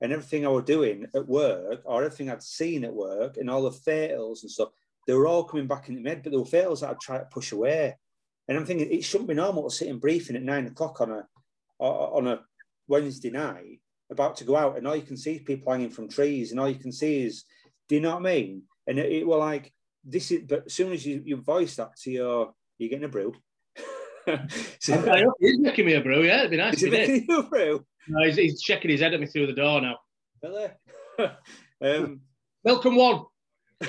and 0.00 0.12
everything 0.12 0.44
I 0.44 0.50
was 0.50 0.64
doing 0.64 1.06
at 1.14 1.26
work 1.26 1.82
or 1.84 2.04
everything 2.04 2.30
I'd 2.30 2.42
seen 2.42 2.84
at 2.84 2.92
work 2.92 3.36
and 3.36 3.48
all 3.48 3.62
the 3.62 3.70
fatals 3.70 4.42
and 4.42 4.50
stuff, 4.50 4.70
they 5.06 5.14
were 5.14 5.26
all 5.26 5.44
coming 5.44 5.66
back 5.66 5.88
into 5.88 6.00
my 6.00 6.10
head, 6.10 6.22
but 6.22 6.30
they 6.30 6.38
were 6.38 6.44
fatals 6.44 6.80
that 6.80 6.90
I'd 6.90 7.00
try 7.00 7.18
to 7.18 7.24
push 7.24 7.52
away. 7.52 7.96
And 8.48 8.58
I'm 8.58 8.66
thinking 8.66 8.90
it 8.90 9.04
shouldn't 9.04 9.28
be 9.28 9.34
normal 9.34 9.68
to 9.68 9.74
sit 9.74 9.88
in 9.88 9.98
briefing 9.98 10.36
at 10.36 10.42
nine 10.42 10.66
o'clock 10.66 11.00
on 11.00 11.10
a 11.10 11.26
on 11.78 12.28
a 12.28 12.40
Wednesday 12.86 13.30
night, 13.30 13.80
about 14.10 14.36
to 14.36 14.44
go 14.44 14.56
out, 14.56 14.76
and 14.76 14.86
all 14.86 14.94
you 14.94 15.02
can 15.02 15.16
see 15.16 15.32
is 15.32 15.42
people 15.42 15.72
hanging 15.72 15.90
from 15.90 16.08
trees, 16.08 16.50
and 16.50 16.60
all 16.60 16.68
you 16.68 16.78
can 16.78 16.92
see 16.92 17.22
is, 17.24 17.44
do 17.88 17.96
you 17.96 18.00
know 18.00 18.10
what 18.10 18.26
I 18.26 18.34
mean? 18.34 18.62
And 18.86 18.98
it, 18.98 19.10
it 19.10 19.26
were 19.26 19.36
like 19.36 19.72
this 20.04 20.30
is, 20.30 20.42
but 20.46 20.66
as 20.66 20.74
soon 20.74 20.92
as 20.92 21.06
you, 21.06 21.22
you 21.24 21.36
voice 21.36 21.76
that 21.76 21.96
to 22.02 22.10
your, 22.10 22.54
you're 22.78 22.90
getting 22.90 23.04
a 23.04 23.08
brew. 23.08 23.32
So, 24.80 25.32
he's 25.40 25.58
making 25.58 25.86
me 25.86 25.94
a 25.94 26.00
brew, 26.00 26.22
yeah. 26.22 26.40
It'd 26.40 26.50
be 26.50 26.56
nice. 26.56 26.74
Is 26.74 26.82
he 26.82 26.90
making 26.90 27.26
you 27.28 27.38
a 27.40 27.42
brew? 27.42 27.84
No, 28.08 28.24
he's, 28.24 28.36
he's 28.36 28.62
checking 28.62 28.90
his 28.90 29.00
head 29.00 29.14
at 29.14 29.20
me 29.20 29.26
through 29.26 29.46
the 29.46 29.52
door 29.52 29.80
now. 29.80 29.98
Really? 30.42 30.70
um, 31.82 32.20
Welcome 32.64 32.96
one. 32.96 33.24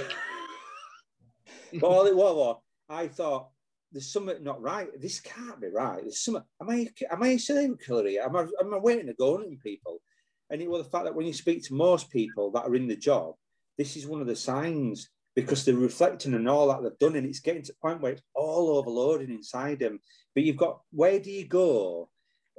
all 1.83 2.05
it 2.05 2.15
was, 2.15 2.57
I 2.89 3.07
thought 3.07 3.49
there's 3.91 4.11
something 4.11 4.43
not 4.43 4.61
right. 4.61 4.87
This 4.99 5.19
can't 5.19 5.61
be 5.61 5.67
right. 5.67 6.01
There's 6.01 6.23
something. 6.23 6.43
Am 6.59 6.69
I? 6.69 6.87
Am 7.11 7.21
I 7.21 7.27
a 7.29 7.37
serial 7.37 7.75
killer 7.77 8.07
here? 8.07 8.23
Am 8.23 8.35
I? 8.35 8.41
Am 8.59 8.73
I 8.73 8.77
waiting 8.77 9.07
to 9.07 9.13
go 9.13 9.35
on 9.35 9.49
you 9.49 9.57
people? 9.57 10.01
And 10.49 10.61
it 10.61 10.69
was 10.69 10.83
the 10.83 10.89
fact 10.89 11.05
that 11.05 11.15
when 11.15 11.27
you 11.27 11.33
speak 11.33 11.63
to 11.65 11.75
most 11.75 12.09
people 12.09 12.51
that 12.51 12.65
are 12.65 12.75
in 12.75 12.87
the 12.87 12.95
job, 12.95 13.35
this 13.77 13.95
is 13.95 14.07
one 14.07 14.21
of 14.21 14.27
the 14.27 14.35
signs 14.35 15.09
because 15.35 15.65
they're 15.65 15.75
reflecting 15.75 16.33
on 16.33 16.47
all 16.47 16.67
that 16.67 16.83
they've 16.83 16.99
done, 16.99 17.15
and 17.15 17.25
it's 17.25 17.39
getting 17.39 17.63
to 17.63 17.71
the 17.71 17.77
point 17.81 18.01
where 18.01 18.13
it's 18.13 18.21
all 18.35 18.77
overloading 18.77 19.31
inside 19.31 19.79
them. 19.79 19.99
But 20.35 20.43
you've 20.43 20.57
got 20.57 20.81
where 20.91 21.19
do 21.19 21.31
you 21.31 21.45
go 21.45 22.09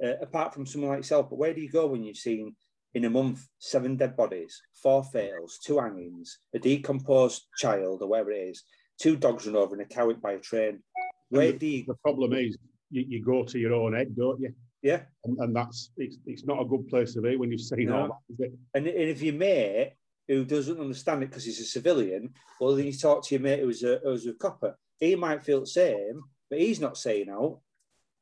uh, 0.03 0.17
apart 0.21 0.53
from 0.53 0.65
someone 0.65 0.91
like 0.91 0.99
yourself? 0.99 1.29
But 1.29 1.39
where 1.39 1.53
do 1.53 1.61
you 1.61 1.69
go 1.69 1.87
when 1.87 2.03
you've 2.03 2.17
seen 2.17 2.55
in 2.93 3.05
a 3.05 3.09
month 3.09 3.45
seven 3.59 3.95
dead 3.95 4.15
bodies, 4.15 4.61
four 4.81 5.03
fails, 5.03 5.59
two 5.63 5.79
hangings, 5.79 6.39
a 6.53 6.59
decomposed 6.59 7.43
child 7.57 8.01
or 8.01 8.07
whatever 8.07 8.31
it 8.31 8.49
is, 8.49 8.63
two 8.99 9.15
dogs 9.15 9.45
run 9.45 9.55
over 9.55 9.75
and 9.75 9.81
a 9.81 9.85
cow 9.85 10.07
hit 10.07 10.21
by 10.21 10.33
a 10.33 10.39
train? 10.39 10.79
Where 11.29 11.51
the, 11.51 11.57
do 11.57 11.67
you... 11.67 11.85
the 11.87 11.95
problem 11.95 12.33
is 12.33 12.57
you, 12.91 13.05
you, 13.07 13.23
go 13.23 13.43
to 13.43 13.59
your 13.59 13.73
own 13.73 13.93
head, 13.93 14.15
don't 14.15 14.39
you? 14.39 14.53
Yeah, 14.81 15.01
and, 15.23 15.37
and 15.39 15.55
that's 15.55 15.91
it's, 15.97 16.17
it's 16.25 16.45
not 16.45 16.61
a 16.61 16.65
good 16.65 16.87
place 16.87 17.13
to 17.15 17.21
be 17.21 17.37
when 17.37 17.51
you've 17.51 17.61
seen 17.61 17.87
no. 17.87 18.01
all 18.01 18.07
that, 18.07 18.33
is 18.33 18.39
it? 18.39 18.53
And, 18.75 18.85
and 18.85 19.09
if 19.09 19.21
your 19.21 19.33
mate 19.33 19.93
who 20.27 20.45
doesn't 20.45 20.79
understand 20.79 21.23
it 21.23 21.29
because 21.29 21.45
he's 21.45 21.59
a 21.59 21.65
civilian, 21.65 22.33
well, 22.59 22.75
then 22.75 22.85
you 22.85 22.93
talk 22.93 23.23
to 23.25 23.35
your 23.35 23.41
mate 23.41 23.59
who's 23.59 23.83
a, 23.83 23.99
who's 24.03 24.25
a 24.25 24.33
copper. 24.33 24.75
He 24.99 25.15
might 25.15 25.45
feel 25.45 25.59
the 25.59 25.67
same, 25.67 26.21
but 26.49 26.59
he's 26.59 26.79
not 26.79 26.97
saying 26.97 27.29
out. 27.29 27.59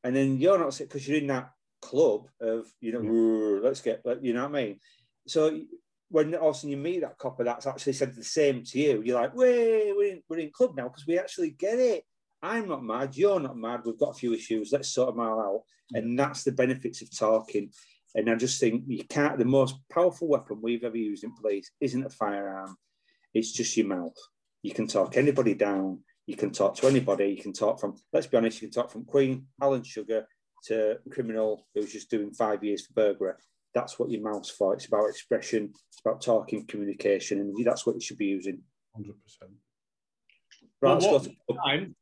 And 0.04 0.16
then 0.16 0.38
you're 0.38 0.60
not 0.60 0.74
saying 0.74 0.90
because 0.90 1.08
you're 1.08 1.20
in 1.20 1.28
that 1.28 1.52
club 1.82 2.28
of, 2.42 2.66
you 2.82 2.92
know, 2.92 3.62
let's 3.64 3.82
get, 3.82 4.02
you 4.22 4.34
know 4.34 4.48
what 4.48 4.56
I 4.56 4.64
mean? 4.64 4.80
So 5.28 5.62
when 6.10 6.36
all 6.36 6.50
of 6.50 6.56
a 6.56 6.60
sudden 6.60 6.72
you 6.72 6.78
meet 6.78 7.02
that 7.02 7.18
copper 7.18 7.44
that's 7.44 7.68
actually 7.68 7.94
said 7.94 8.14
the 8.14 8.24
same 8.24 8.64
to 8.64 8.80
you, 8.80 9.02
you're 9.04 9.20
like, 9.20 9.34
we're 9.34 10.04
in, 10.04 10.22
we're 10.30 10.40
in 10.40 10.52
club 10.52 10.76
now 10.76 10.90
because 10.90 11.08
we 11.08 11.18
actually 11.18 11.52
get 11.52 11.80
it. 11.80 12.04
I'm 12.42 12.68
not 12.68 12.84
mad, 12.84 13.16
you're 13.16 13.40
not 13.40 13.58
mad, 13.58 13.82
we've 13.86 13.98
got 13.98 14.10
a 14.10 14.20
few 14.20 14.34
issues, 14.34 14.74
let's 14.74 14.90
sort 14.90 15.16
them 15.16 15.26
all 15.26 15.40
out. 15.40 15.64
And 15.94 16.20
that's 16.20 16.44
the 16.44 16.52
benefits 16.52 17.02
of 17.02 17.18
talking. 17.18 17.72
And 18.16 18.30
I 18.30 18.36
just 18.36 18.60
think 18.60 18.84
you 18.88 19.04
can't, 19.06 19.38
the 19.38 19.46
most 19.46 19.76
powerful 19.92 20.28
weapon 20.28 20.60
we've 20.62 20.84
ever 20.84 20.98
used 20.98 21.24
in 21.24 21.34
police 21.36 21.72
isn't 21.80 22.06
a 22.06 22.10
firearm, 22.10 22.76
it's 23.34 23.52
just 23.52 23.76
your 23.76 23.88
mouth. 23.88 24.16
You 24.62 24.72
can 24.74 24.88
talk 24.88 25.18
anybody 25.18 25.56
down, 25.56 26.00
you 26.28 26.36
can 26.36 26.52
talk 26.52 26.76
to 26.76 26.88
anybody, 26.88 27.30
you 27.30 27.42
can 27.42 27.54
talk 27.54 27.80
from, 27.80 27.96
let's 28.14 28.28
be 28.28 28.38
honest, 28.38 28.62
you 28.62 28.68
can 28.68 28.74
talk 28.74 28.92
from 28.92 29.06
Queen, 29.06 29.48
Alan 29.62 29.84
Sugar 29.84 30.28
to 30.66 30.98
criminal 31.12 31.68
who's 31.74 31.92
just 31.92 32.10
doing 32.10 32.32
five 32.32 32.64
years 32.64 32.86
for 32.86 32.94
burglary. 32.94 33.34
That's 33.74 33.98
what 33.98 34.12
your 34.12 34.22
mouth's 34.22 34.52
for. 34.52 34.74
It's 34.74 34.86
about 34.86 35.10
expression, 35.10 35.74
it's 35.90 36.02
about 36.06 36.22
talking, 36.22 36.66
communication, 36.68 37.40
and 37.40 37.66
that's 37.66 37.86
what 37.86 37.96
you 37.96 38.02
should 38.02 38.20
be 38.20 38.28
using. 38.28 38.62
100%. 38.98 39.06
Right, 40.82 41.02
well, 41.02 41.14
let's 41.14 41.28
go 41.28 41.34
to 41.50 41.58
time. 41.66 41.96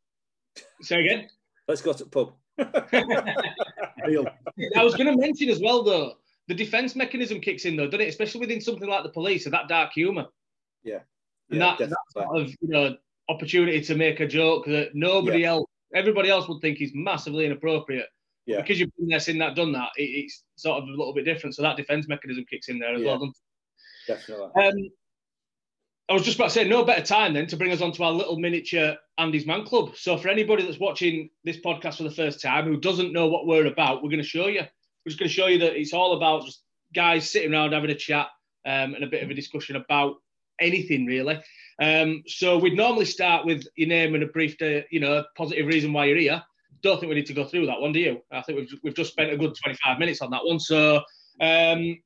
Say 0.81 0.99
again. 0.99 1.29
Let's 1.67 1.81
go 1.81 1.93
to 1.93 2.03
the 2.03 2.09
pub. 2.09 2.33
I 4.75 4.83
was 4.83 4.95
going 4.95 5.07
to 5.07 5.17
mention 5.17 5.49
as 5.49 5.59
well, 5.59 5.83
though, 5.83 6.13
the 6.47 6.53
defence 6.53 6.95
mechanism 6.95 7.39
kicks 7.39 7.65
in, 7.65 7.75
though, 7.75 7.85
doesn't 7.85 8.01
it? 8.01 8.09
Especially 8.09 8.39
within 8.39 8.61
something 8.61 8.89
like 8.89 9.03
the 9.03 9.09
police, 9.09 9.45
and 9.45 9.53
that 9.53 9.67
dark 9.67 9.93
humour. 9.93 10.27
Yeah. 10.83 10.99
And 11.49 11.59
yeah, 11.59 11.75
that, 11.77 11.89
that 11.89 11.97
sort 12.09 12.41
of 12.41 12.49
you 12.49 12.69
know 12.69 12.97
opportunity 13.29 13.81
to 13.81 13.95
make 13.95 14.19
a 14.19 14.27
joke 14.27 14.65
that 14.65 14.91
nobody 14.93 15.39
yeah. 15.39 15.49
else, 15.49 15.69
everybody 15.93 16.29
else 16.29 16.47
would 16.47 16.61
think 16.61 16.81
is 16.81 16.91
massively 16.93 17.45
inappropriate. 17.45 18.07
Yeah. 18.45 18.61
Because 18.61 18.79
you've 18.79 18.95
been 18.97 19.07
there, 19.07 19.19
seen 19.19 19.37
that, 19.37 19.55
done 19.55 19.71
that, 19.73 19.89
it, 19.97 20.03
it's 20.03 20.43
sort 20.55 20.81
of 20.81 20.89
a 20.89 20.91
little 20.91 21.13
bit 21.13 21.25
different. 21.25 21.55
So 21.55 21.61
that 21.61 21.77
defence 21.77 22.07
mechanism 22.07 22.45
kicks 22.49 22.69
in 22.69 22.79
there 22.79 22.95
as 22.95 23.01
yeah. 23.01 23.17
well. 23.17 23.31
Definitely. 24.07 24.63
Um, 24.63 24.89
I 26.11 26.13
was 26.13 26.23
just 26.23 26.35
about 26.35 26.49
to 26.49 26.53
say, 26.55 26.67
no 26.67 26.83
better 26.83 27.05
time 27.05 27.33
then 27.33 27.47
to 27.47 27.55
bring 27.55 27.71
us 27.71 27.79
on 27.79 27.93
to 27.93 28.03
our 28.03 28.11
little 28.11 28.37
miniature 28.37 28.97
Andy's 29.17 29.47
Man 29.47 29.63
Club. 29.63 29.95
So, 29.95 30.17
for 30.17 30.27
anybody 30.27 30.65
that's 30.65 30.77
watching 30.77 31.29
this 31.45 31.55
podcast 31.55 31.95
for 31.95 32.03
the 32.03 32.11
first 32.11 32.41
time 32.41 32.65
who 32.65 32.75
doesn't 32.75 33.13
know 33.13 33.27
what 33.27 33.47
we're 33.47 33.67
about, 33.67 34.03
we're 34.03 34.09
going 34.09 34.21
to 34.21 34.27
show 34.27 34.47
you. 34.47 34.59
We're 34.59 35.09
just 35.09 35.19
going 35.19 35.29
to 35.29 35.33
show 35.33 35.47
you 35.47 35.59
that 35.59 35.79
it's 35.79 35.93
all 35.93 36.17
about 36.17 36.43
just 36.43 36.63
guys 36.93 37.29
sitting 37.29 37.53
around 37.53 37.71
having 37.71 37.91
a 37.91 37.95
chat 37.95 38.27
um, 38.65 38.93
and 38.93 39.05
a 39.05 39.07
bit 39.07 39.23
of 39.23 39.29
a 39.29 39.33
discussion 39.33 39.77
about 39.77 40.15
anything 40.59 41.05
really. 41.05 41.39
Um, 41.81 42.23
so, 42.27 42.57
we'd 42.57 42.75
normally 42.75 43.05
start 43.05 43.45
with 43.45 43.63
your 43.77 43.87
name 43.87 44.13
and 44.13 44.23
a 44.23 44.27
brief, 44.27 44.61
uh, 44.61 44.81
you 44.91 44.99
know, 44.99 45.23
positive 45.37 45.65
reason 45.65 45.93
why 45.93 46.07
you're 46.07 46.17
here. 46.17 46.43
Don't 46.83 46.99
think 46.99 47.09
we 47.09 47.15
need 47.15 47.27
to 47.27 47.33
go 47.33 47.45
through 47.45 47.67
that 47.67 47.79
one, 47.79 47.93
do 47.93 48.01
you? 48.01 48.21
I 48.33 48.41
think 48.41 48.59
we've, 48.59 48.79
we've 48.83 48.95
just 48.95 49.13
spent 49.13 49.31
a 49.31 49.37
good 49.37 49.55
25 49.63 49.97
minutes 49.97 50.21
on 50.21 50.31
that 50.31 50.43
one. 50.43 50.59
So, 50.59 51.03
um, 51.39 51.97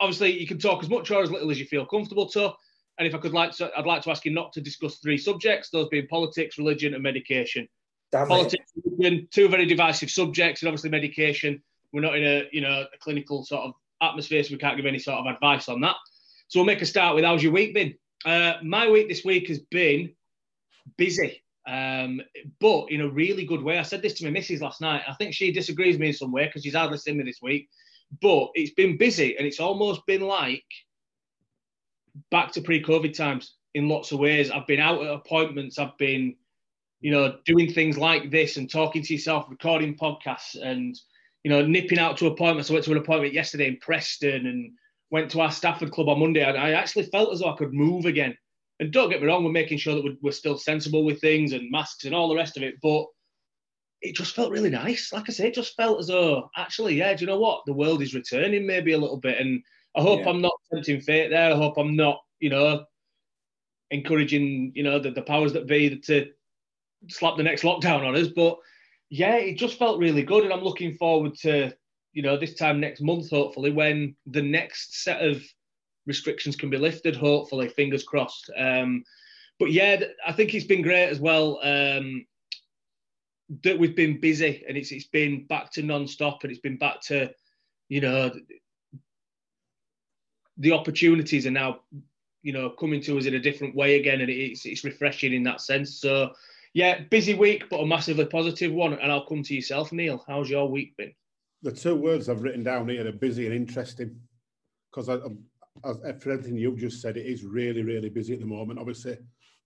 obviously, 0.00 0.36
you 0.36 0.48
can 0.48 0.58
talk 0.58 0.82
as 0.82 0.90
much 0.90 1.12
or 1.12 1.22
as 1.22 1.30
little 1.30 1.52
as 1.52 1.60
you 1.60 1.66
feel 1.66 1.86
comfortable 1.86 2.28
to. 2.30 2.54
And 2.98 3.08
if 3.08 3.14
I 3.14 3.18
could 3.18 3.32
like 3.32 3.52
to, 3.52 3.70
I'd 3.76 3.86
like 3.86 4.02
to 4.02 4.10
ask 4.10 4.24
you 4.24 4.32
not 4.32 4.52
to 4.52 4.60
discuss 4.60 4.98
three 4.98 5.18
subjects, 5.18 5.70
those 5.70 5.88
being 5.88 6.06
politics, 6.08 6.58
religion, 6.58 6.94
and 6.94 7.02
medication. 7.02 7.68
Damn 8.10 8.28
politics, 8.28 8.70
religion, 8.84 9.28
two 9.30 9.48
very 9.48 9.64
divisive 9.64 10.10
subjects, 10.10 10.62
and 10.62 10.68
obviously 10.68 10.90
medication. 10.90 11.62
We're 11.92 12.02
not 12.02 12.16
in 12.16 12.24
a 12.24 12.48
you 12.52 12.60
know 12.60 12.84
a 12.92 12.98
clinical 12.98 13.44
sort 13.44 13.64
of 13.64 13.72
atmosphere, 14.02 14.42
so 14.42 14.52
we 14.52 14.58
can't 14.58 14.76
give 14.76 14.86
any 14.86 14.98
sort 14.98 15.18
of 15.18 15.26
advice 15.26 15.68
on 15.68 15.80
that. 15.80 15.96
So 16.48 16.58
we'll 16.58 16.66
make 16.66 16.82
a 16.82 16.86
start 16.86 17.14
with 17.14 17.24
how's 17.24 17.42
your 17.42 17.52
week 17.52 17.72
been? 17.72 17.94
Uh, 18.24 18.54
my 18.62 18.90
week 18.90 19.08
this 19.08 19.24
week 19.24 19.48
has 19.48 19.58
been 19.58 20.12
busy, 20.98 21.42
um, 21.66 22.20
but 22.60 22.86
in 22.90 23.00
a 23.00 23.08
really 23.08 23.44
good 23.44 23.62
way. 23.62 23.78
I 23.78 23.82
said 23.82 24.02
this 24.02 24.14
to 24.14 24.24
my 24.24 24.30
missus 24.30 24.60
last 24.60 24.80
night. 24.80 25.02
I 25.08 25.14
think 25.14 25.32
she 25.32 25.50
disagrees 25.50 25.94
with 25.94 26.02
me 26.02 26.08
in 26.08 26.14
some 26.14 26.32
way 26.32 26.46
because 26.46 26.62
she's 26.62 26.74
hardly 26.74 26.98
seen 26.98 27.16
me 27.16 27.24
this 27.24 27.40
week. 27.40 27.68
But 28.20 28.50
it's 28.54 28.74
been 28.74 28.98
busy, 28.98 29.38
and 29.38 29.46
it's 29.46 29.60
almost 29.60 30.04
been 30.06 30.20
like 30.20 30.64
back 32.30 32.52
to 32.52 32.60
pre-COVID 32.60 33.16
times 33.16 33.54
in 33.74 33.88
lots 33.88 34.12
of 34.12 34.18
ways. 34.18 34.50
I've 34.50 34.66
been 34.66 34.80
out 34.80 35.02
at 35.02 35.12
appointments. 35.12 35.78
I've 35.78 35.96
been, 35.98 36.36
you 37.00 37.10
know, 37.10 37.38
doing 37.44 37.72
things 37.72 37.96
like 37.96 38.30
this 38.30 38.56
and 38.56 38.70
talking 38.70 39.02
to 39.02 39.12
yourself, 39.12 39.46
recording 39.48 39.96
podcasts, 39.96 40.60
and 40.60 40.98
you 41.44 41.50
know, 41.50 41.64
nipping 41.64 41.98
out 41.98 42.16
to 42.18 42.28
appointments. 42.28 42.70
I 42.70 42.74
went 42.74 42.84
to 42.84 42.92
an 42.92 42.98
appointment 42.98 43.34
yesterday 43.34 43.66
in 43.66 43.78
Preston 43.78 44.46
and 44.46 44.72
went 45.10 45.30
to 45.32 45.40
our 45.40 45.50
Stafford 45.50 45.90
club 45.90 46.08
on 46.08 46.20
Monday. 46.20 46.44
And 46.44 46.56
I 46.56 46.72
actually 46.72 47.06
felt 47.06 47.32
as 47.32 47.40
though 47.40 47.52
I 47.52 47.56
could 47.56 47.74
move 47.74 48.06
again. 48.06 48.36
And 48.80 48.92
don't 48.92 49.10
get 49.10 49.20
me 49.20 49.26
wrong, 49.26 49.44
we're 49.44 49.50
making 49.50 49.78
sure 49.78 49.94
that 49.94 50.16
we're 50.22 50.32
still 50.32 50.56
sensible 50.56 51.04
with 51.04 51.20
things 51.20 51.52
and 51.52 51.70
masks 51.70 52.04
and 52.04 52.14
all 52.14 52.28
the 52.28 52.36
rest 52.36 52.56
of 52.56 52.62
it. 52.62 52.76
But 52.82 53.06
it 54.00 54.16
just 54.16 54.34
felt 54.34 54.50
really 54.50 54.70
nice. 54.70 55.12
Like 55.12 55.24
I 55.28 55.32
say, 55.32 55.48
it 55.48 55.54
just 55.54 55.76
felt 55.76 56.00
as 56.00 56.08
though 56.08 56.48
actually, 56.56 56.94
yeah, 56.94 57.14
do 57.14 57.20
you 57.20 57.26
know 57.26 57.38
what? 57.38 57.62
The 57.66 57.72
world 57.72 58.02
is 58.02 58.14
returning 58.14 58.66
maybe 58.66 58.92
a 58.92 58.98
little 58.98 59.18
bit. 59.18 59.38
And 59.38 59.62
I 59.94 60.00
hope 60.00 60.20
yeah. 60.20 60.30
I'm 60.30 60.40
not 60.40 60.54
tempting 60.72 61.00
fate 61.00 61.30
there. 61.30 61.52
I 61.52 61.56
hope 61.56 61.76
I'm 61.76 61.96
not, 61.96 62.20
you 62.40 62.50
know, 62.50 62.84
encouraging, 63.90 64.72
you 64.74 64.82
know, 64.82 64.98
the, 64.98 65.10
the 65.10 65.22
powers 65.22 65.52
that 65.52 65.66
be 65.66 65.98
to 65.98 66.30
slap 67.08 67.36
the 67.36 67.42
next 67.42 67.62
lockdown 67.62 68.06
on 68.06 68.16
us. 68.16 68.28
But 68.28 68.58
yeah, 69.10 69.36
it 69.36 69.58
just 69.58 69.78
felt 69.78 69.98
really 69.98 70.22
good. 70.22 70.44
And 70.44 70.52
I'm 70.52 70.64
looking 70.64 70.96
forward 70.96 71.34
to, 71.42 71.72
you 72.12 72.22
know, 72.22 72.36
this 72.36 72.54
time 72.54 72.80
next 72.80 73.02
month, 73.02 73.30
hopefully, 73.30 73.70
when 73.70 74.16
the 74.26 74.42
next 74.42 75.02
set 75.02 75.22
of 75.22 75.42
restrictions 76.06 76.56
can 76.56 76.70
be 76.70 76.78
lifted, 76.78 77.16
hopefully, 77.16 77.68
fingers 77.68 78.04
crossed. 78.04 78.50
Um, 78.56 79.04
but 79.58 79.72
yeah, 79.72 80.00
I 80.26 80.32
think 80.32 80.54
it's 80.54 80.66
been 80.66 80.82
great 80.82 81.08
as 81.08 81.20
well. 81.20 81.60
Um, 81.62 82.26
that 83.62 83.78
we've 83.78 83.96
been 83.96 84.20
busy 84.20 84.64
and 84.66 84.76
it's 84.76 84.92
it's 84.92 85.08
been 85.08 85.44
back 85.46 85.70
to 85.72 85.82
non-stop 85.82 86.42
and 86.42 86.50
it's 86.50 86.60
been 86.60 86.78
back 86.78 87.00
to 87.02 87.30
you 87.88 88.00
know 88.00 88.32
the 90.58 90.72
opportunities 90.72 91.46
are 91.46 91.50
now, 91.52 91.80
you 92.42 92.52
know, 92.52 92.70
coming 92.70 93.00
to 93.02 93.18
us 93.18 93.26
in 93.26 93.34
a 93.34 93.40
different 93.40 93.74
way 93.74 93.98
again, 93.98 94.20
and 94.20 94.30
it's 94.30 94.66
it's 94.66 94.84
refreshing 94.84 95.32
in 95.32 95.42
that 95.44 95.60
sense. 95.60 96.00
So, 96.00 96.32
yeah, 96.74 97.00
busy 97.10 97.34
week, 97.34 97.64
but 97.70 97.80
a 97.80 97.86
massively 97.86 98.26
positive 98.26 98.72
one. 98.72 98.94
And 98.94 99.10
I'll 99.10 99.26
come 99.26 99.42
to 99.42 99.54
yourself, 99.54 99.92
Neil. 99.92 100.24
How's 100.26 100.50
your 100.50 100.68
week 100.68 100.96
been? 100.96 101.12
The 101.62 101.72
two 101.72 101.94
words 101.94 102.28
I've 102.28 102.42
written 102.42 102.64
down 102.64 102.88
here 102.88 103.06
are 103.06 103.12
busy 103.12 103.46
and 103.46 103.54
interesting, 103.54 104.16
because 104.90 105.06
for 105.06 106.30
everything 106.30 106.56
you've 106.56 106.78
just 106.78 107.00
said, 107.00 107.16
it 107.16 107.26
is 107.26 107.44
really, 107.44 107.82
really 107.82 108.08
busy 108.08 108.34
at 108.34 108.40
the 108.40 108.46
moment. 108.46 108.78
Obviously, 108.78 109.16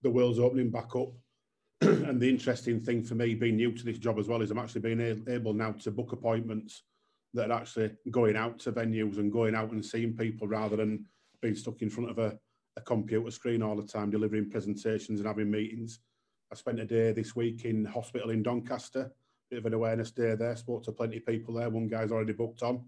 the 0.03 0.09
world's 0.09 0.39
opening 0.39 0.69
back 0.69 0.95
up. 0.95 1.09
and 1.81 2.19
the 2.19 2.29
interesting 2.29 2.79
thing 2.79 3.03
for 3.03 3.15
me, 3.15 3.35
being 3.35 3.55
new 3.55 3.71
to 3.71 3.85
this 3.85 3.99
job 3.99 4.17
as 4.17 4.27
well, 4.27 4.41
is 4.41 4.49
I'm 4.49 4.57
actually 4.57 4.81
being 4.81 5.25
able 5.27 5.53
now 5.53 5.73
to 5.73 5.91
book 5.91 6.11
appointments 6.11 6.83
that 7.33 7.51
are 7.51 7.61
actually 7.61 7.91
going 8.11 8.35
out 8.35 8.59
to 8.59 8.71
venues 8.71 9.17
and 9.17 9.31
going 9.31 9.55
out 9.55 9.71
and 9.71 9.85
seeing 9.85 10.15
people 10.15 10.47
rather 10.47 10.75
than 10.75 11.05
being 11.41 11.55
stuck 11.55 11.81
in 11.81 11.89
front 11.89 12.09
of 12.09 12.17
a, 12.17 12.37
a 12.77 12.81
computer 12.81 13.29
screen 13.31 13.61
all 13.61 13.75
the 13.75 13.83
time, 13.83 14.09
delivering 14.09 14.49
presentations 14.49 15.19
and 15.19 15.27
having 15.27 15.51
meetings. 15.51 15.99
I 16.51 16.55
spent 16.55 16.79
a 16.79 16.85
day 16.85 17.11
this 17.11 17.35
week 17.35 17.65
in 17.65 17.85
hospital 17.85 18.29
in 18.29 18.41
Doncaster 18.41 19.11
bit 19.49 19.59
of 19.59 19.65
an 19.65 19.73
awareness 19.73 20.11
day 20.11 20.35
there. 20.35 20.55
Spoke 20.55 20.83
to 20.83 20.91
plenty 20.91 21.17
of 21.17 21.25
people 21.25 21.53
there. 21.53 21.69
One 21.69 21.87
guy's 21.87 22.11
already 22.11 22.33
booked 22.33 22.63
on, 22.63 22.83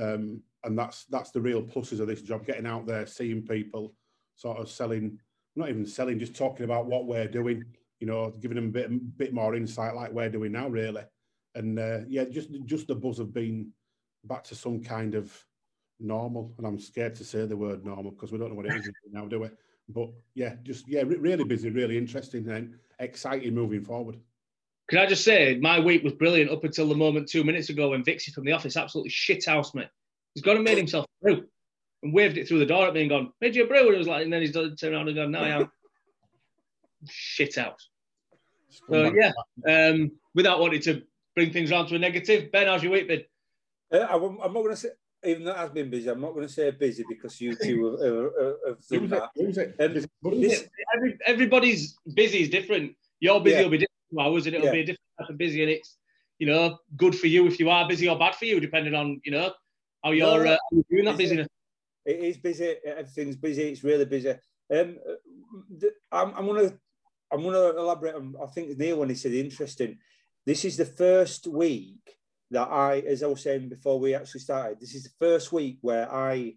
um, 0.00 0.42
and 0.64 0.78
that's 0.78 1.04
that's 1.06 1.30
the 1.30 1.40
real 1.40 1.62
pluses 1.62 2.00
of 2.00 2.06
this 2.06 2.22
job: 2.22 2.46
getting 2.46 2.66
out 2.66 2.86
there, 2.86 3.06
seeing 3.06 3.42
people, 3.42 3.94
sort 4.36 4.58
of 4.58 4.70
selling, 4.70 5.18
not 5.56 5.68
even 5.68 5.86
selling, 5.86 6.18
just 6.18 6.36
talking 6.36 6.64
about 6.64 6.86
what 6.86 7.06
we're 7.06 7.28
doing. 7.28 7.64
You 8.00 8.06
know, 8.06 8.30
giving 8.40 8.56
them 8.56 8.68
a 8.68 8.72
bit 8.72 9.18
bit 9.18 9.34
more 9.34 9.54
insight, 9.54 9.94
like 9.94 10.12
we're 10.12 10.28
doing 10.28 10.52
now, 10.52 10.68
really. 10.68 11.02
And 11.54 11.78
uh, 11.78 12.00
yeah, 12.08 12.24
just 12.24 12.50
just 12.64 12.88
the 12.88 12.94
buzz 12.94 13.18
of 13.18 13.32
being 13.32 13.72
back 14.24 14.44
to 14.44 14.54
some 14.54 14.82
kind 14.82 15.14
of 15.14 15.32
normal. 16.00 16.54
And 16.58 16.66
I'm 16.66 16.78
scared 16.78 17.14
to 17.16 17.24
say 17.24 17.46
the 17.46 17.56
word 17.56 17.84
normal 17.84 18.12
because 18.12 18.32
we 18.32 18.38
don't 18.38 18.50
know 18.50 18.56
what 18.56 18.66
it 18.66 18.74
is 18.74 18.90
now, 19.12 19.26
do 19.26 19.40
we? 19.40 19.50
But 19.88 20.10
yeah, 20.34 20.54
just 20.62 20.88
yeah, 20.88 21.02
really 21.06 21.44
busy, 21.44 21.70
really 21.70 21.98
interesting, 21.98 22.48
and 22.48 22.74
exciting 22.98 23.54
moving 23.54 23.84
forward. 23.84 24.16
Can 24.88 24.98
I 24.98 25.06
just 25.06 25.24
say, 25.24 25.58
my 25.60 25.80
week 25.80 26.02
was 26.02 26.12
brilliant 26.12 26.50
up 26.50 26.64
until 26.64 26.88
the 26.88 26.94
moment 26.94 27.28
two 27.28 27.44
minutes 27.44 27.70
ago 27.70 27.90
when 27.90 28.04
Vixie 28.04 28.32
from 28.32 28.44
the 28.44 28.52
office 28.52 28.76
absolutely 28.76 29.10
shit 29.10 29.44
house 29.46 29.74
me. 29.74 29.84
He's 30.34 30.42
gone 30.42 30.56
and 30.56 30.64
made 30.64 30.78
himself 30.78 31.06
through 31.22 31.46
and 32.02 32.12
waved 32.12 32.36
it 32.36 32.48
through 32.48 32.58
the 32.58 32.66
door 32.66 32.88
at 32.88 32.94
me 32.94 33.02
and 33.02 33.10
gone, 33.10 33.32
made 33.40 33.54
you 33.54 33.64
a 33.64 33.66
brew? 33.66 33.86
And 33.86 33.94
it 33.94 33.98
was 33.98 34.08
like, 34.08 34.24
and 34.24 34.32
then 34.32 34.40
he's 34.40 34.52
done, 34.52 34.76
turned 34.76 34.94
around 34.94 35.08
and 35.08 35.16
gone, 35.16 35.30
no, 35.30 35.40
I 35.40 35.48
am. 35.48 35.72
shit 37.08 37.58
out." 37.58 37.80
So, 38.90 39.12
yeah, 39.14 39.32
um, 39.68 40.12
without 40.34 40.60
wanting 40.60 40.80
to 40.82 41.02
bring 41.34 41.52
things 41.52 41.70
around 41.70 41.88
to 41.88 41.96
a 41.96 41.98
negative, 41.98 42.50
Ben, 42.52 42.66
how's 42.66 42.82
your 42.82 42.92
week 42.92 43.08
been? 43.08 43.22
Uh, 43.92 43.98
I, 43.98 44.14
am 44.14 44.36
not 44.36 44.52
going 44.52 44.70
to 44.70 44.76
say, 44.76 44.88
even 45.24 45.44
though 45.44 45.52
it 45.52 45.56
has 45.56 45.70
been 45.70 45.90
busy, 45.90 46.08
I'm 46.08 46.20
not 46.20 46.34
going 46.34 46.46
to 46.46 46.52
say 46.52 46.70
busy 46.70 47.04
because 47.08 47.40
you 47.40 47.54
two 47.54 47.96
have, 47.96 48.44
have, 48.44 48.78
have 48.78 48.86
done 48.88 49.08
that. 49.10 50.06
This, 50.24 50.68
Every, 50.94 51.18
everybody's 51.26 51.96
busy 52.14 52.42
is 52.42 52.48
different. 52.48 52.94
Your 53.20 53.40
busy 53.40 53.56
yeah. 53.56 53.62
will 53.62 53.70
be 53.70 53.78
different 53.78 54.20
hours 54.20 54.46
and 54.46 54.54
it'll 54.56 54.66
yeah. 54.66 54.72
be 54.72 54.80
a 54.80 54.86
different 54.86 55.00
type 55.20 55.30
of 55.30 55.38
busy 55.38 55.62
and 55.62 55.70
it's, 55.70 55.96
you 56.38 56.46
know, 56.46 56.78
good 56.96 57.14
for 57.14 57.28
you 57.28 57.46
if 57.46 57.60
you 57.60 57.70
are 57.70 57.86
busy 57.86 58.08
or 58.08 58.18
bad 58.18 58.34
for 58.34 58.46
you, 58.46 58.58
depending 58.60 58.94
on, 58.94 59.20
you 59.24 59.32
know, 59.32 59.52
how 60.02 60.10
you're, 60.10 60.44
no, 60.44 60.52
uh, 60.52 60.82
doing 60.90 61.04
that 61.04 61.16
busyness. 61.16 61.46
It 62.04 62.18
is 62.18 62.36
busy. 62.38 62.74
Everything's 62.84 63.36
busy. 63.36 63.62
It's 63.64 63.84
really 63.84 64.04
busy. 64.04 64.30
Um, 64.74 64.96
I'm, 66.10 66.34
I'm 66.34 66.46
going 66.46 66.68
to 66.68 66.78
I'm 67.32 67.42
going 67.42 67.54
to 67.54 67.78
elaborate 67.78 68.14
on, 68.14 68.34
I 68.42 68.46
think 68.46 68.76
Neil, 68.78 68.98
when 68.98 69.08
he 69.08 69.14
said 69.14 69.32
interesting, 69.32 69.98
this 70.46 70.64
is 70.64 70.76
the 70.76 70.84
first 70.84 71.46
week 71.46 72.16
that 72.50 72.68
I, 72.68 72.98
as 73.00 73.22
I 73.22 73.26
was 73.26 73.42
saying 73.42 73.68
before 73.68 73.98
we 73.98 74.14
actually 74.14 74.40
started, 74.40 74.80
this 74.80 74.94
is 74.94 75.04
the 75.04 75.10
first 75.18 75.52
week 75.52 75.78
where 75.80 76.12
I 76.12 76.54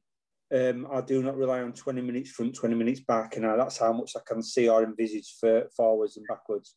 um, 0.53 0.87
I 0.91 1.01
do 1.01 1.23
not 1.23 1.37
rely 1.37 1.61
on 1.61 1.73
20 1.73 2.01
minutes 2.01 2.31
front, 2.31 2.55
20 2.55 2.75
minutes 2.75 2.99
back, 2.99 3.35
and 3.35 3.45
that's 3.45 3.79
how 3.79 3.91
much 3.91 4.11
I 4.15 4.19
can 4.25 4.43
see 4.43 4.69
or 4.69 4.83
envisage 4.83 5.35
for 5.39 5.67
forwards 5.75 6.17
and 6.17 6.25
backwards. 6.27 6.75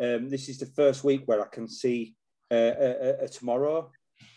Um, 0.00 0.30
this 0.30 0.48
is 0.48 0.58
the 0.58 0.66
first 0.66 1.04
week 1.04 1.22
where 1.26 1.42
I 1.42 1.48
can 1.48 1.68
see 1.68 2.14
uh, 2.50 2.54
a, 2.54 3.20
a, 3.20 3.24
a 3.24 3.28
tomorrow 3.28 3.90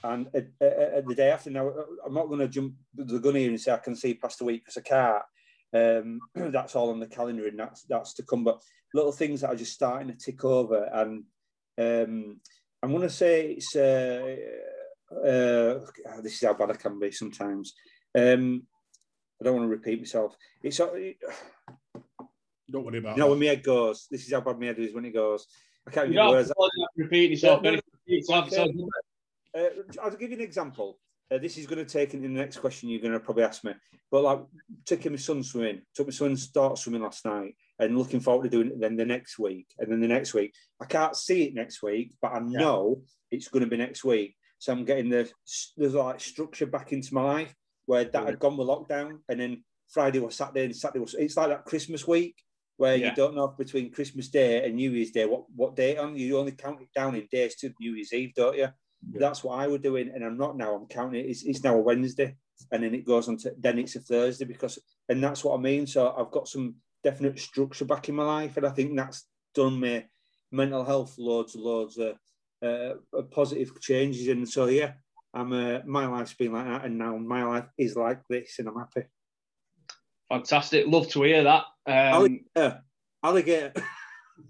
and 0.03 0.27
a, 0.33 1.01
the 1.07 1.15
day 1.15 1.31
after. 1.31 1.49
Now, 1.49 1.71
I'm 2.05 2.13
not 2.13 2.27
going 2.27 2.39
to 2.39 2.47
jump 2.47 2.73
the 2.93 3.19
gun 3.19 3.35
here 3.35 3.49
and 3.49 3.59
say 3.59 3.71
I 3.71 3.77
can 3.77 3.95
see 3.95 4.13
past 4.13 4.39
the 4.39 4.45
week 4.45 4.65
because 4.65 4.77
I 4.77 4.81
can't. 4.81 5.23
Um, 5.73 6.19
that's 6.51 6.75
all 6.75 6.89
on 6.89 6.99
the 6.99 7.07
calendar 7.07 7.47
and 7.47 7.59
that's 7.59 7.83
that's 7.83 8.13
to 8.15 8.23
come. 8.23 8.43
But 8.43 8.61
little 8.93 9.11
things 9.11 9.41
that 9.41 9.49
are 9.49 9.55
just 9.55 9.73
starting 9.73 10.09
to 10.09 10.13
tick 10.13 10.43
over, 10.43 10.89
and 10.93 11.23
um, 11.77 12.39
I'm 12.81 12.91
going 12.91 13.01
to 13.01 13.09
say 13.09 13.51
it's 13.51 13.75
uh, 13.75 14.35
uh, 15.11 15.79
this 16.21 16.33
is 16.33 16.43
how 16.43 16.53
bad 16.53 16.71
I 16.71 16.75
can 16.75 16.99
be 16.99 17.11
sometimes. 17.11 17.73
Um, 18.17 18.63
I 19.41 19.45
don't 19.45 19.55
want 19.55 19.65
to 19.65 19.69
repeat 19.69 19.99
myself. 19.99 20.35
It's 20.63 20.79
uh, 20.79 20.87
don't 22.71 22.85
worry 22.85 22.99
about. 22.99 23.17
You 23.17 23.23
know 23.23 23.29
when 23.29 23.39
my 23.39 23.45
head 23.45 23.63
goes. 23.63 24.07
This 24.09 24.25
is 24.25 24.33
how 24.33 24.41
bad 24.41 24.59
my 24.59 24.67
head 24.67 24.79
is 24.79 24.93
when 24.93 25.05
it 25.05 25.13
goes. 25.13 25.47
I 25.87 25.91
can't 25.91 26.11
you 26.11 26.19
words. 26.19 26.51
Repeat 26.95 27.31
yourself. 27.31 27.61
No, 27.61 27.71
no, 27.71 28.65
no, 28.65 28.89
uh, 29.55 29.69
I'll 30.03 30.11
give 30.11 30.31
you 30.31 30.37
an 30.37 30.43
example. 30.43 30.99
Uh, 31.31 31.37
this 31.39 31.57
is 31.57 31.65
going 31.65 31.83
to 31.83 31.91
take 31.91 32.13
into 32.13 32.27
the 32.27 32.33
next 32.33 32.57
question 32.57 32.89
you're 32.89 33.01
going 33.01 33.13
to 33.13 33.19
probably 33.19 33.43
ask 33.43 33.63
me. 33.63 33.73
But 34.11 34.23
like 34.23 34.39
taking 34.85 35.11
my 35.11 35.17
son 35.17 35.43
swimming, 35.43 35.81
took 35.93 36.07
my 36.07 36.11
son 36.11 36.37
start 36.37 36.77
swimming 36.77 37.01
last 37.01 37.25
night, 37.25 37.55
and 37.79 37.97
looking 37.97 38.19
forward 38.19 38.43
to 38.43 38.49
doing 38.49 38.67
it 38.67 38.79
then 38.79 38.95
the 38.95 39.05
next 39.05 39.37
week, 39.37 39.67
and 39.79 39.91
then 39.91 40.01
the 40.01 40.07
next 40.07 40.33
week. 40.33 40.53
I 40.81 40.85
can't 40.85 41.15
see 41.15 41.43
it 41.43 41.55
next 41.55 41.81
week, 41.83 42.13
but 42.21 42.33
I 42.33 42.39
know 42.39 42.97
yeah. 42.99 43.37
it's 43.37 43.47
going 43.49 43.63
to 43.63 43.69
be 43.69 43.77
next 43.77 44.03
week. 44.03 44.35
So 44.59 44.71
I'm 44.71 44.85
getting 44.85 45.09
the 45.09 45.29
there's 45.77 45.93
like 45.93 46.19
structure 46.19 46.65
back 46.65 46.91
into 46.91 47.13
my 47.13 47.21
life 47.21 47.53
where 47.85 48.05
that 48.05 48.25
had 48.25 48.39
gone 48.39 48.57
with 48.57 48.67
lockdown, 48.67 49.19
and 49.29 49.39
then 49.39 49.63
Friday 49.89 50.19
was 50.19 50.35
Saturday, 50.35 50.65
and 50.65 50.75
Saturday 50.75 50.99
was. 50.99 51.13
It's 51.13 51.37
like 51.37 51.49
that 51.49 51.65
Christmas 51.65 52.07
week 52.07 52.35
where 52.77 52.95
yeah. 52.95 53.09
you 53.09 53.15
don't 53.15 53.35
know 53.35 53.47
between 53.47 53.91
Christmas 53.91 54.27
Day 54.27 54.65
and 54.65 54.75
New 54.75 54.91
Year's 54.91 55.11
Day 55.11 55.25
what 55.25 55.43
what 55.55 55.75
date 55.75 55.97
on. 55.97 56.17
You 56.17 56.37
only 56.37 56.53
count 56.53 56.81
it 56.81 56.89
down 56.93 57.15
in 57.15 57.27
days 57.31 57.55
to 57.57 57.73
New 57.79 57.95
Year's 57.95 58.13
Eve, 58.13 58.33
don't 58.35 58.57
you? 58.57 58.69
Yeah. 59.11 59.19
That's 59.19 59.43
what 59.43 59.59
I 59.59 59.67
was 59.67 59.81
doing, 59.81 60.11
and 60.13 60.23
I'm 60.23 60.37
not 60.37 60.57
now. 60.57 60.75
I'm 60.75 60.87
counting 60.87 61.19
it. 61.21 61.29
It's, 61.29 61.43
it's 61.43 61.63
now 61.63 61.75
a 61.75 61.81
Wednesday, 61.81 62.35
and 62.71 62.83
then 62.83 62.95
it 62.95 63.05
goes 63.05 63.27
on 63.27 63.37
to 63.39 63.53
then 63.59 63.77
it's 63.77 63.95
a 63.95 63.99
Thursday 63.99 64.45
because, 64.45 64.79
and 65.09 65.23
that's 65.23 65.43
what 65.43 65.57
I 65.57 65.61
mean. 65.61 65.85
So 65.85 66.13
I've 66.17 66.31
got 66.31 66.47
some 66.47 66.75
definite 67.05 67.39
structure 67.39 67.85
back 67.85 68.09
in 68.09 68.15
my 68.15 68.25
life, 68.25 68.57
and 68.57 68.65
I 68.65 68.71
think 68.71 68.95
that's 68.95 69.25
done 69.53 69.79
me 69.79 70.05
mental 70.51 70.83
health 70.83 71.15
loads 71.17 71.53
and 71.55 71.63
loads 71.63 71.97
of 71.97 72.17
uh, 72.65 73.21
positive 73.31 73.79
changes. 73.79 74.27
And 74.27 74.49
so 74.49 74.65
yeah, 74.65 74.93
I'm 75.33 75.53
uh, 75.53 75.79
my 75.85 76.07
life's 76.07 76.33
been 76.33 76.53
like 76.53 76.65
that, 76.65 76.85
and 76.85 76.97
now 76.97 77.15
my 77.17 77.43
life 77.43 77.67
is 77.77 77.95
like 77.95 78.21
this, 78.27 78.55
and 78.59 78.67
I'm 78.67 78.79
happy. 78.79 79.07
Fantastic, 80.29 80.87
love 80.87 81.07
to 81.09 81.21
hear 81.21 81.43
that. 81.43 81.65
Um, 81.85 82.41
alligator, 82.55 82.83
alligator. 83.23 83.73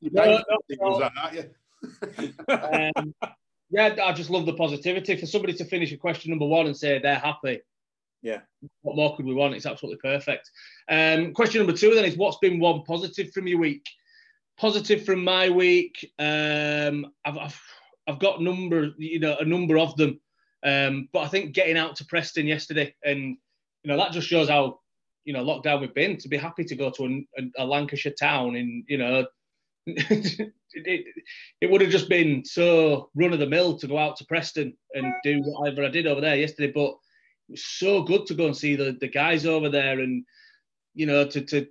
you 0.00 0.10
no, 0.10 0.42
no, 0.80 1.10
no. 1.10 1.10
Um, 2.48 3.14
yeah, 3.70 3.96
I 4.02 4.12
just 4.12 4.30
love 4.30 4.46
the 4.46 4.54
positivity. 4.54 5.16
For 5.16 5.26
somebody 5.26 5.52
to 5.54 5.64
finish 5.66 5.92
a 5.92 5.98
question 5.98 6.30
number 6.30 6.46
one 6.46 6.66
and 6.66 6.76
say 6.76 6.98
they're 6.98 7.16
happy, 7.16 7.60
yeah, 8.22 8.40
what 8.82 8.96
more 8.96 9.16
could 9.16 9.26
we 9.26 9.34
want? 9.34 9.54
It's 9.54 9.66
absolutely 9.66 9.98
perfect. 9.98 10.50
Um, 10.88 11.32
question 11.32 11.60
number 11.60 11.76
two 11.76 11.94
then 11.94 12.04
is 12.04 12.16
what's 12.16 12.38
been 12.38 12.58
one 12.58 12.82
positive 12.82 13.32
from 13.32 13.46
your 13.46 13.58
week? 13.58 13.86
Positive 14.58 15.04
from 15.04 15.22
my 15.22 15.50
week. 15.50 16.10
Um, 16.18 17.06
I've, 17.24 17.38
I've, 17.38 17.62
I've 18.08 18.18
got 18.18 18.42
number, 18.42 18.90
you 18.96 19.20
know, 19.20 19.36
a 19.38 19.44
number 19.44 19.78
of 19.78 19.96
them. 19.96 20.20
Um, 20.64 21.08
but 21.12 21.20
I 21.20 21.28
think 21.28 21.54
getting 21.54 21.76
out 21.76 21.96
to 21.96 22.06
Preston 22.06 22.46
yesterday, 22.46 22.94
and 23.04 23.36
you 23.82 23.92
know, 23.92 23.96
that 23.96 24.12
just 24.12 24.26
shows 24.26 24.48
how 24.48 24.80
you 25.24 25.32
know 25.32 25.42
locked 25.42 25.64
down 25.64 25.80
we've 25.80 25.94
been. 25.94 26.16
To 26.18 26.28
be 26.28 26.36
happy 26.36 26.64
to 26.64 26.74
go 26.74 26.90
to 26.90 27.04
a, 27.04 27.40
a, 27.40 27.64
a 27.64 27.66
Lancashire 27.66 28.14
town 28.18 28.56
in 28.56 28.84
you 28.88 28.98
know 28.98 29.26
it, 29.86 30.52
it 31.60 31.70
would 31.70 31.80
have 31.80 31.90
just 31.90 32.08
been 32.08 32.44
so 32.44 33.10
run 33.14 33.32
of 33.32 33.38
the 33.38 33.46
mill 33.46 33.78
to 33.78 33.86
go 33.86 33.98
out 33.98 34.16
to 34.16 34.24
Preston 34.24 34.76
and 34.94 35.12
do 35.22 35.40
whatever 35.44 35.84
I 35.84 35.88
did 35.88 36.08
over 36.08 36.20
there 36.20 36.36
yesterday. 36.36 36.72
But 36.72 36.96
was 37.48 37.64
so 37.64 38.02
good 38.02 38.26
to 38.26 38.34
go 38.34 38.46
and 38.46 38.56
see 38.56 38.76
the, 38.76 38.96
the 39.00 39.08
guys 39.08 39.46
over 39.46 39.68
there 39.68 40.00
and, 40.00 40.24
you 40.94 41.06
know, 41.06 41.26
to, 41.26 41.40
to 41.42 41.66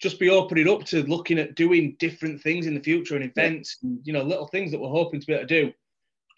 just 0.00 0.18
be 0.18 0.30
opening 0.30 0.68
up 0.68 0.84
to 0.84 1.02
looking 1.02 1.38
at 1.38 1.54
doing 1.54 1.96
different 1.98 2.40
things 2.40 2.66
in 2.66 2.74
the 2.74 2.80
future 2.80 3.16
and 3.16 3.24
events, 3.24 3.76
yeah. 3.82 3.88
and, 3.90 3.98
you 4.04 4.12
know, 4.12 4.22
little 4.22 4.46
things 4.46 4.70
that 4.70 4.80
we're 4.80 4.88
hoping 4.88 5.20
to 5.20 5.26
be 5.26 5.34
able 5.34 5.46
to 5.46 5.62
do. 5.62 5.72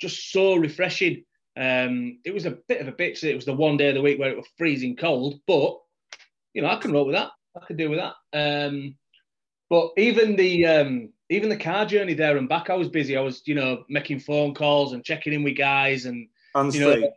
Just 0.00 0.33
so 0.33 0.57
refreshing. 0.57 1.24
Um, 1.57 2.18
it 2.24 2.33
was 2.33 2.46
a 2.46 2.59
bit 2.66 2.81
of 2.81 2.88
a 2.88 2.92
bitch 2.92 3.20
that 3.20 3.31
it 3.31 3.37
was 3.37 3.44
the 3.44 3.52
one 3.52 3.76
day 3.76 3.90
of 3.90 3.94
the 3.94 4.02
week 4.02 4.18
where 4.18 4.31
it 4.31 4.37
was 4.37 4.46
freezing 4.59 4.96
cold, 4.96 5.38
but, 5.46 5.78
you 6.55 6.62
know, 6.62 6.68
I 6.68 6.76
can 6.76 6.92
roll 6.92 7.07
with 7.07 7.14
that. 7.14 7.31
I 7.55 7.64
can 7.66 7.76
deal 7.76 7.90
with 7.90 8.00
that. 8.00 8.14
Um, 8.68 8.96
but 9.68 9.90
even 9.96 10.37
the 10.37 10.66
um, 10.66 11.11
even 11.28 11.48
the 11.48 11.57
car 11.57 11.87
journey 11.87 12.14
there 12.14 12.37
and 12.37 12.48
back, 12.48 12.68
I 12.68 12.74
was 12.74 12.88
busy. 12.88 13.16
I 13.16 13.20
was, 13.20 13.42
you 13.46 13.55
know, 13.55 13.85
making 13.88 14.20
phone 14.20 14.55
calls 14.55 14.92
and 14.92 15.05
checking 15.05 15.33
in 15.33 15.42
with 15.42 15.57
guys 15.57 16.07
and, 16.07 16.28
and 16.55 16.74
you 16.74 16.81
know, 16.81 17.12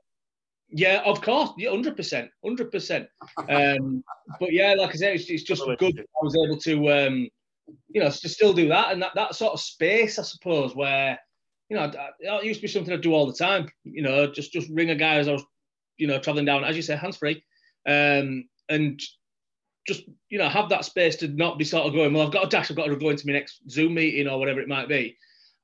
yeah, 0.75 1.01
of 1.05 1.21
course, 1.21 1.51
yeah, 1.57 1.69
hundred 1.69 1.95
percent, 1.95 2.29
hundred 2.43 2.69
percent. 2.69 3.07
Um, 3.49 4.03
but 4.41 4.51
yeah, 4.51 4.75
like 4.77 4.89
I 4.89 4.95
said, 4.95 5.15
it's, 5.15 5.29
it's 5.29 5.43
just 5.43 5.63
good. 5.79 5.99
I 5.99 6.23
was 6.23 6.35
able 6.35 6.57
to, 6.57 6.91
um, 6.91 7.29
you 7.89 8.01
know, 8.01 8.09
to 8.09 8.29
still 8.29 8.51
do 8.51 8.67
that 8.67 8.91
and 8.91 9.01
that, 9.01 9.15
that 9.15 9.35
sort 9.35 9.53
of 9.53 9.61
space, 9.61 10.19
I 10.19 10.23
suppose, 10.23 10.75
where 10.75 11.17
you 11.69 11.77
know, 11.77 11.89
it 12.19 12.45
used 12.45 12.59
to 12.59 12.61
be 12.61 12.67
something 12.67 12.93
I 12.93 12.97
do 12.97 13.13
all 13.13 13.25
the 13.25 13.33
time. 13.33 13.69
You 13.85 14.03
know, 14.03 14.29
just 14.29 14.51
just 14.51 14.69
ring 14.69 14.89
a 14.89 14.95
guy 14.95 15.15
as 15.15 15.29
I 15.29 15.31
was, 15.31 15.45
you 15.97 16.07
know, 16.07 16.19
traveling 16.19 16.45
down, 16.45 16.65
as 16.65 16.75
you 16.75 16.81
say, 16.81 16.97
hands 16.97 17.17
free, 17.17 17.41
um, 17.87 18.49
and 18.67 19.01
just 19.87 20.03
you 20.29 20.37
know 20.37 20.49
have 20.49 20.67
that 20.69 20.83
space 20.83 21.15
to 21.17 21.27
not 21.29 21.57
be 21.57 21.63
sort 21.63 21.85
of 21.85 21.93
going 21.93 22.11
well 22.11 22.25
i've 22.25 22.33
got 22.33 22.45
a 22.45 22.49
dash 22.49 22.71
i've 22.71 22.77
got 22.77 22.87
to 22.87 22.95
go 22.95 23.09
into 23.09 23.27
my 23.27 23.33
next 23.33 23.59
zoom 23.69 23.93
meeting 23.93 24.27
or 24.27 24.39
whatever 24.39 24.59
it 24.59 24.67
might 24.67 24.89
be 24.89 25.15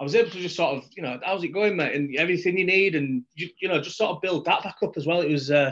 i 0.02 0.04
was 0.04 0.16
able 0.16 0.32
to 0.32 0.39
just 0.39 0.56
sort 0.56 0.76
of 0.76 0.84
you 0.97 1.04
know 1.04 1.20
how's 1.24 1.43
it 1.43 1.49
going 1.49 1.78
mate? 1.78 1.95
And 1.95 2.14
everything 2.18 2.58
you 2.58 2.66
need 2.66 2.95
and 2.95 3.24
you, 3.36 3.49
you 3.62 3.70
know 3.70 3.80
just 3.80 3.97
sort 3.97 4.12
of 4.12 4.22
build 4.22 4.43
that 4.45 4.64
back 4.64 4.78
up 4.82 4.97
as 4.97 5.06
well. 5.06 5.22
It 5.22 5.32
was 5.32 5.52
uh 5.52 5.72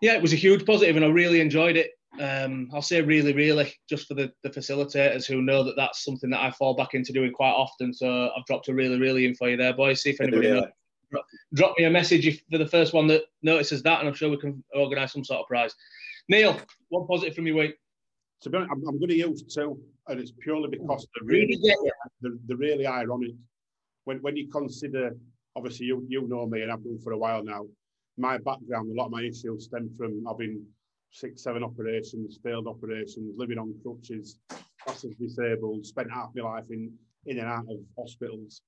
yeah 0.00 0.12
it 0.12 0.22
was 0.22 0.34
a 0.34 0.36
huge 0.36 0.66
positive 0.66 0.96
and 0.96 1.04
i 1.04 1.08
really 1.08 1.40
enjoyed 1.40 1.76
it. 1.76 1.92
Um 2.20 2.68
i'll 2.72 2.82
say 2.82 3.00
really 3.00 3.32
really 3.32 3.74
just 3.88 4.06
for 4.06 4.14
the, 4.14 4.30
the 4.42 4.50
facilitators 4.50 5.26
who 5.26 5.42
know 5.42 5.64
that 5.64 5.74
that's 5.74 6.04
something 6.04 6.30
that 6.30 6.42
i 6.42 6.50
fall 6.50 6.74
back 6.74 6.94
into 6.94 7.12
doing 7.12 7.32
quite 7.32 7.50
often. 7.50 7.92
So 7.94 8.30
i've 8.36 8.44
dropped 8.44 8.68
a 8.68 8.74
really 8.74 9.00
really 9.00 9.24
in 9.26 9.34
for 9.34 9.48
you 9.48 9.56
there 9.56 9.72
boys. 9.72 10.02
See 10.02 10.10
if 10.10 10.20
anybody 10.20 10.48
yeah. 10.48 10.54
knows. 10.54 11.22
Drop 11.54 11.74
me 11.78 11.84
a 11.84 11.90
message 11.90 12.26
if 12.26 12.42
for 12.50 12.58
the 12.58 12.66
first 12.66 12.92
one 12.92 13.06
that 13.06 13.22
notices 13.42 13.82
that 13.82 14.00
and 14.00 14.08
i'm 14.08 14.14
sure 14.14 14.30
we 14.30 14.36
can 14.36 14.62
organise 14.74 15.12
some 15.12 15.24
sort 15.24 15.40
of 15.40 15.46
prize. 15.46 15.74
Neil, 16.28 16.60
one 16.88 17.06
positive 17.06 17.34
from 17.34 17.46
your 17.46 17.56
week. 17.56 17.74
to 18.42 18.50
be 18.50 18.56
honest, 18.56 18.72
I'm, 18.72 18.88
I'm 18.88 18.98
going 18.98 19.10
to 19.10 19.16
use 19.16 19.42
two, 19.42 19.78
and 20.08 20.20
it's 20.20 20.32
purely 20.32 20.68
because 20.68 21.06
they're 21.14 21.26
really, 21.26 21.58
they're, 22.20 22.32
they're 22.46 22.56
really 22.56 22.86
ironic. 22.86 23.32
When 24.04 24.18
when 24.18 24.36
you 24.36 24.48
consider, 24.48 25.16
obviously, 25.56 25.86
you 25.86 26.04
you 26.08 26.28
know 26.28 26.46
me, 26.46 26.62
and 26.62 26.72
I've 26.72 26.84
done 26.84 26.98
for 27.02 27.12
a 27.12 27.18
while 27.18 27.42
now. 27.42 27.66
My 28.16 28.38
background, 28.38 28.90
a 28.90 28.94
lot 28.94 29.06
of 29.06 29.12
my 29.12 29.22
issues 29.22 29.64
stem 29.64 29.90
from 29.96 30.24
having 30.26 30.64
six, 31.10 31.42
seven 31.42 31.64
operations, 31.64 32.38
failed 32.42 32.68
operations, 32.68 33.34
living 33.36 33.58
on 33.58 33.74
crutches, 33.82 34.38
massive 34.86 35.16
disabled, 35.18 35.86
spent 35.86 36.10
half 36.12 36.30
my 36.34 36.42
life 36.42 36.70
in 36.70 36.92
in 37.26 37.38
and 37.38 37.48
out 37.48 37.64
of 37.70 37.78
hospitals. 37.98 38.62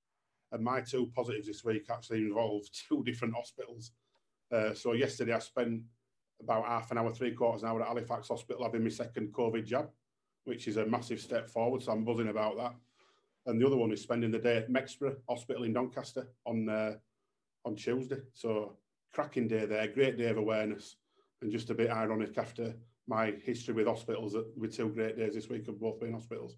And 0.52 0.64
my 0.64 0.80
two 0.80 1.10
positives 1.14 1.46
this 1.46 1.64
week 1.64 1.86
actually 1.90 2.18
involved 2.18 2.70
two 2.88 3.02
different 3.04 3.34
hospitals. 3.34 3.92
Uh, 4.50 4.72
so 4.74 4.92
yesterday 4.92 5.34
I 5.34 5.40
spent 5.40 5.82
about 6.40 6.66
half 6.66 6.90
an 6.90 6.98
hour, 6.98 7.12
three 7.12 7.32
quarters 7.32 7.62
an 7.62 7.68
hour 7.68 7.82
at 7.82 7.88
Halifax 7.88 8.28
Hospital 8.28 8.64
having 8.64 8.82
my 8.82 8.90
second 8.90 9.32
COVID 9.32 9.66
jab, 9.66 9.88
which 10.46 10.68
is 10.68 10.76
a 10.78 10.86
massive 10.86 11.20
step 11.20 11.50
forward. 11.50 11.82
So 11.82 11.92
I'm 11.92 12.04
buzzing 12.04 12.28
about 12.28 12.56
that. 12.56 12.74
And 13.46 13.60
the 13.60 13.66
other 13.66 13.76
one 13.76 13.92
is 13.92 14.00
spending 14.00 14.30
the 14.30 14.38
day 14.38 14.56
at 14.56 14.70
Mexborough 14.70 15.16
Hospital 15.28 15.64
in 15.64 15.72
Doncaster 15.72 16.28
on 16.46 16.68
uh, 16.68 16.94
on 17.64 17.76
Tuesday. 17.76 18.18
So 18.32 18.76
cracking 19.12 19.48
day 19.48 19.66
there, 19.66 19.88
great 19.88 20.16
day 20.16 20.28
of 20.30 20.38
awareness, 20.38 20.96
and 21.42 21.52
just 21.52 21.70
a 21.70 21.74
bit 21.74 21.90
ironic 21.90 22.38
after 22.38 22.74
my 23.08 23.34
history 23.44 23.74
with 23.74 23.86
hospitals 23.86 24.36
with 24.56 24.74
two 24.74 24.88
great 24.88 25.16
days 25.16 25.34
this 25.34 25.48
week 25.48 25.68
of 25.68 25.80
both 25.80 26.00
being 26.00 26.12
hospitals. 26.12 26.56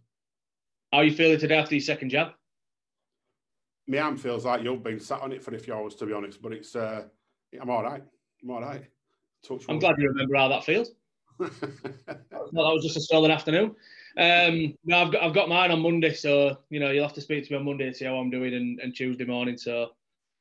How 0.93 0.99
are 0.99 1.05
you 1.05 1.13
feeling 1.13 1.39
today 1.39 1.57
after 1.57 1.75
your 1.75 1.83
second 1.83 2.11
jab? 2.11 2.29
My 3.87 3.99
arm 3.99 4.17
feels 4.17 4.45
like 4.45 4.63
you've 4.63 4.83
been 4.83 5.01
sat 5.01 5.21
on 5.21 5.33
it 5.33 5.43
for 5.43 5.55
a 5.55 5.59
few 5.59 5.75
hours, 5.75 5.95
to 5.97 6.07
be 6.07 6.13
honest, 6.13 6.41
but 6.41 6.53
it's 6.53 6.77
uh, 6.77 7.05
I'm 7.61 7.71
all 7.71 7.83
right. 7.83 8.03
I'm 8.43 8.51
all 8.51 8.61
right. 8.61 8.85
Touch 9.47 9.65
I'm 9.69 9.79
glad 9.79 9.97
you 9.99 10.09
remember 10.09 10.37
how 10.37 10.49
that 10.49 10.65
feels. 10.65 10.93
Well, 11.39 11.51
that 11.51 12.75
was 12.75 12.85
just 12.85 12.97
a 12.97 13.01
stolen 13.01 13.31
afternoon. 13.31 13.75
Um, 14.17 14.75
no, 14.85 15.03
I've 15.03 15.13
got 15.13 15.23
I've 15.23 15.35
got 15.35 15.49
mine 15.49 15.71
on 15.71 15.81
Monday, 15.81 16.13
so 16.13 16.59
you 16.71 16.81
know 16.81 16.91
you'll 16.91 17.05
have 17.05 17.15
to 17.15 17.21
speak 17.21 17.47
to 17.47 17.53
me 17.53 17.59
on 17.59 17.65
Monday 17.65 17.87
to 17.87 17.95
see 17.95 18.05
how 18.05 18.17
I'm 18.17 18.31
doing, 18.31 18.55
and, 18.55 18.81
and 18.81 18.95
Tuesday 18.95 19.25
morning. 19.25 19.57
So, 19.57 19.91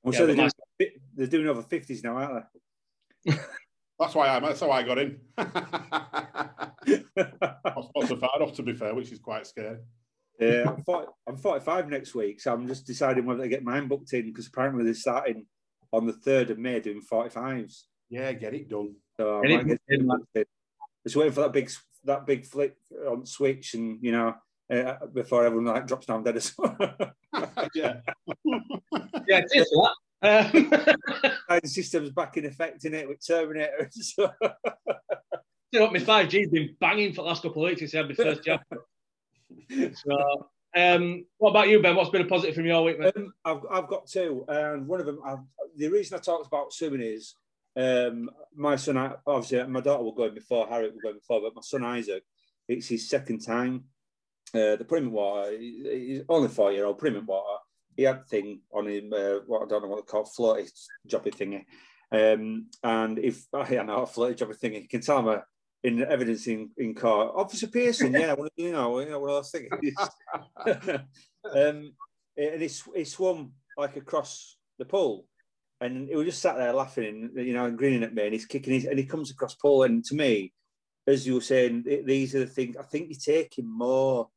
well, 0.04 0.14
yeah, 0.14 0.20
so 0.20 0.26
they're, 0.26 0.36
doing, 0.36 0.92
they're 1.16 1.28
doing 1.28 1.48
over 1.48 1.62
fifties 1.62 2.04
now, 2.04 2.18
aren't 2.18 2.46
they? 3.26 3.34
that's 4.00 4.16
why 4.16 4.30
I 4.30 4.40
that's 4.40 4.60
how 4.60 4.72
I 4.72 4.84
got 4.84 4.98
in. 4.98 5.20
I 5.38 6.72
was 7.76 7.88
supposed 7.88 8.08
to 8.10 8.18
fire 8.18 8.42
off, 8.42 8.54
to 8.56 8.64
be 8.64 8.74
fair, 8.74 8.96
which 8.96 9.12
is 9.12 9.20
quite 9.20 9.46
scary. 9.46 9.78
Yeah, 10.40 10.66
I'm, 10.68 10.84
40, 10.84 11.08
I'm 11.28 11.38
45 11.38 11.90
next 11.90 12.14
week, 12.14 12.40
so 12.40 12.54
I'm 12.54 12.68
just 12.68 12.86
deciding 12.86 13.26
whether 13.26 13.42
to 13.44 13.50
get 13.50 13.64
mine 13.64 13.88
booked 13.88 14.14
in 14.14 14.28
because 14.28 14.46
apparently 14.48 14.84
they're 14.84 14.94
starting 14.94 15.48
on 15.92 16.06
the 16.06 16.14
3rd 16.14 16.52
of 16.52 16.60
May 16.60 16.80
doing 16.80 17.02
45s. 17.02 17.84
Yeah, 18.10 18.32
get 18.34 18.54
it 18.54 18.70
done. 18.70 18.96
So 19.20 19.42
get 19.42 19.52
I 19.52 19.64
might 20.04 20.20
get 20.36 20.48
Just 21.08 21.16
waiting 21.16 21.34
for 21.34 21.42
that 21.42 21.54
big 21.54 21.72
that 22.04 22.26
big 22.26 22.46
flick 22.46 22.76
on 23.08 23.26
switch, 23.26 23.76
and 23.76 23.98
you 24.02 24.12
know, 24.12 24.36
uh, 24.70 25.06
before 25.14 25.46
everyone 25.46 25.74
like 25.74 25.88
drops 25.88 26.06
down 26.06 26.22
dead. 26.22 26.36
yeah, 27.74 28.02
yeah, 29.26 29.42
just 29.54 29.72
that. 29.72 29.94
Um, 30.20 31.60
systems 31.64 32.10
back 32.10 32.36
in 32.36 32.46
effect 32.46 32.84
in 32.84 32.94
it 32.94 33.08
with 33.08 33.26
Terminator. 33.26 33.90
So. 33.92 34.30
you 35.72 35.80
know, 35.80 35.90
my 35.92 36.00
five 36.00 36.28
G's 36.28 36.50
been 36.50 36.76
banging 36.80 37.14
for 37.14 37.22
the 37.22 37.30
last 37.30 37.44
couple 37.44 37.64
of 37.64 37.70
weeks 37.70 37.80
since 37.80 37.94
I 37.94 38.00
had 38.00 38.10
my 38.10 38.16
first 38.16 38.44
job. 38.44 38.60
so, 39.70 40.50
um, 40.76 41.26
what 41.38 41.52
about 41.52 41.70
you, 41.70 41.82
Ben? 41.82 41.96
What's 41.96 42.10
been 42.10 42.22
a 42.22 42.26
positive 42.26 42.56
from 42.56 42.66
your 42.66 42.84
week? 42.84 42.98
Um, 43.16 43.34
I've, 43.46 43.62
I've 43.72 43.88
got 43.88 44.08
two, 44.08 44.44
and 44.50 44.88
one 44.88 45.00
of 45.00 45.06
them, 45.06 45.20
I've, 45.26 45.40
the 45.78 45.88
reason 45.88 46.18
I 46.18 46.22
talked 46.22 46.48
about 46.48 46.74
swimming 46.74 47.02
is 47.02 47.36
um, 47.78 48.30
my 48.56 48.76
son, 48.76 48.98
obviously, 49.26 49.66
my 49.68 49.82
daughter 49.82 50.04
will 50.04 50.14
go 50.14 50.30
before, 50.32 50.68
Harriet 50.68 50.94
will 50.94 51.12
go 51.12 51.14
before, 51.14 51.42
but 51.42 51.56
my 51.56 51.62
son 51.62 51.84
Isaac, 51.84 52.24
it's 52.68 52.88
his 52.88 53.08
second 53.08 53.40
time. 53.40 53.84
Uh, 54.54 54.78
the 54.78 54.86
put 54.88 55.06
water, 55.06 55.56
he's 55.58 56.22
only 56.28 56.48
four 56.48 56.72
year 56.72 56.86
old, 56.86 56.98
put 56.98 57.26
water. 57.26 57.60
He 57.96 58.04
had 58.04 58.28
thing 58.28 58.62
on 58.74 58.88
him, 58.88 59.12
uh, 59.14 59.40
what 59.46 59.64
I 59.64 59.66
don't 59.68 59.84
know 59.84 59.90
what 59.90 60.06
they 60.06 60.10
call 60.10 60.24
floaty 60.26 60.72
jobby 61.08 61.32
thingy. 61.32 61.66
Um, 62.12 62.68
and 62.84 63.20
if 63.20 63.46
I 63.54 63.84
know 63.84 64.04
a 64.04 64.08
floaty 64.08 64.38
jobby 64.38 64.58
thingy, 64.58 64.82
you 64.84 64.88
can 64.88 65.02
tell 65.02 65.30
him 65.30 65.42
in 65.84 66.04
evidence 66.04 66.48
in, 66.48 66.72
in 66.78 66.96
court, 66.96 67.34
Officer 67.36 67.68
Pearson, 67.68 68.14
yeah, 68.14 68.36
you 68.56 68.72
know, 68.72 69.00
you 69.00 69.10
know 69.10 69.20
what 69.20 69.32
I 69.32 69.34
was 69.34 69.52
thinking. 69.52 69.96
um, 71.56 71.94
and 72.36 72.62
he, 72.62 72.70
he 72.96 73.04
swum 73.04 73.54
like 73.78 73.96
across 73.98 74.58
the 74.80 74.86
pool 74.86 75.26
and 75.82 76.08
he 76.08 76.16
was 76.16 76.26
just 76.26 76.42
sat 76.42 76.58
there 76.58 76.74
laughing, 76.74 77.32
you 77.36 77.54
know, 77.54 77.66
and 77.66 77.78
grinning 77.78 78.04
at 78.04 78.14
me, 78.14 78.24
and 78.24 78.34
he's 78.34 78.46
kicking 78.46 78.74
his, 78.74 78.86
and 78.86 78.98
he 78.98 79.06
comes 79.06 79.32
across 79.32 79.56
Paul, 79.56 79.84
and 79.84 80.04
to 80.06 80.16
me, 80.16 80.54
as 81.06 81.26
you 81.26 81.36
were 81.36 81.42
saying, 81.42 81.84
these 82.06 82.36
are 82.36 82.40
the 82.40 82.48
things 82.48 82.76
I 82.76 82.84
think 82.84 83.08
you're 83.10 83.36
taking 83.36 83.68
more. 83.68 84.30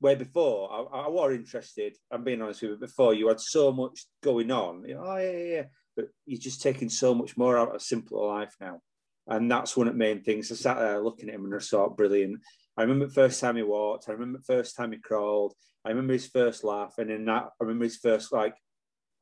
Where 0.00 0.14
before 0.14 0.70
I, 0.72 1.06
I 1.06 1.08
was 1.08 1.32
interested, 1.34 1.96
I'm 2.08 2.22
being 2.22 2.40
honest 2.40 2.62
with 2.62 2.70
you. 2.70 2.76
Before 2.76 3.14
you 3.14 3.26
had 3.26 3.40
so 3.40 3.72
much 3.72 4.06
going 4.22 4.52
on, 4.52 4.84
you 4.86 4.94
know, 4.94 5.02
oh 5.04 5.16
yeah, 5.16 5.30
yeah, 5.30 5.62
but 5.96 6.06
you're 6.24 6.40
just 6.40 6.62
taking 6.62 6.88
so 6.88 7.14
much 7.14 7.36
more 7.36 7.58
out 7.58 7.74
of 7.74 7.82
simpler 7.82 8.24
life 8.24 8.54
now, 8.60 8.80
and 9.26 9.50
that's 9.50 9.76
one 9.76 9.88
of 9.88 9.94
the 9.94 9.98
main 9.98 10.22
things. 10.22 10.52
I 10.52 10.54
sat 10.54 10.78
there 10.78 11.02
looking 11.02 11.28
at 11.28 11.34
him 11.34 11.46
and 11.46 11.54
I 11.54 11.58
thought, 11.58 11.96
brilliant. 11.96 12.40
I 12.76 12.82
remember 12.82 13.06
the 13.06 13.12
first 13.12 13.40
time 13.40 13.56
he 13.56 13.62
walked. 13.62 14.08
I 14.08 14.12
remember 14.12 14.38
the 14.38 14.54
first 14.54 14.76
time 14.76 14.92
he 14.92 14.98
crawled. 14.98 15.54
I 15.84 15.88
remember 15.88 16.12
his 16.12 16.28
first 16.28 16.62
laugh, 16.62 16.94
and 16.98 17.10
in 17.10 17.24
that, 17.24 17.44
I 17.60 17.64
remember 17.64 17.84
his 17.84 17.96
first 17.96 18.32
like 18.32 18.54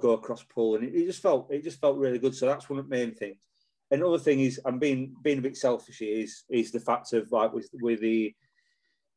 go 0.00 0.12
across 0.12 0.42
pool, 0.42 0.76
and 0.76 0.84
it, 0.84 0.94
it, 0.94 1.06
just 1.06 1.22
felt 1.22 1.50
it 1.50 1.64
just 1.64 1.80
felt 1.80 1.98
really 1.98 2.18
good. 2.18 2.34
So 2.34 2.46
that's 2.46 2.68
one 2.68 2.78
of 2.78 2.88
the 2.88 2.96
main 2.96 3.14
things. 3.14 3.38
Another 3.90 4.18
thing 4.18 4.40
is, 4.40 4.60
I'm 4.64 4.78
being 4.78 5.14
being 5.22 5.38
a 5.38 5.42
bit 5.42 5.56
selfish. 5.56 6.00
Is 6.02 6.44
is 6.48 6.72
the 6.72 6.80
fact 6.80 7.12
of 7.12 7.30
like 7.30 7.52
with 7.52 7.68
with 7.74 8.00
the 8.00 8.34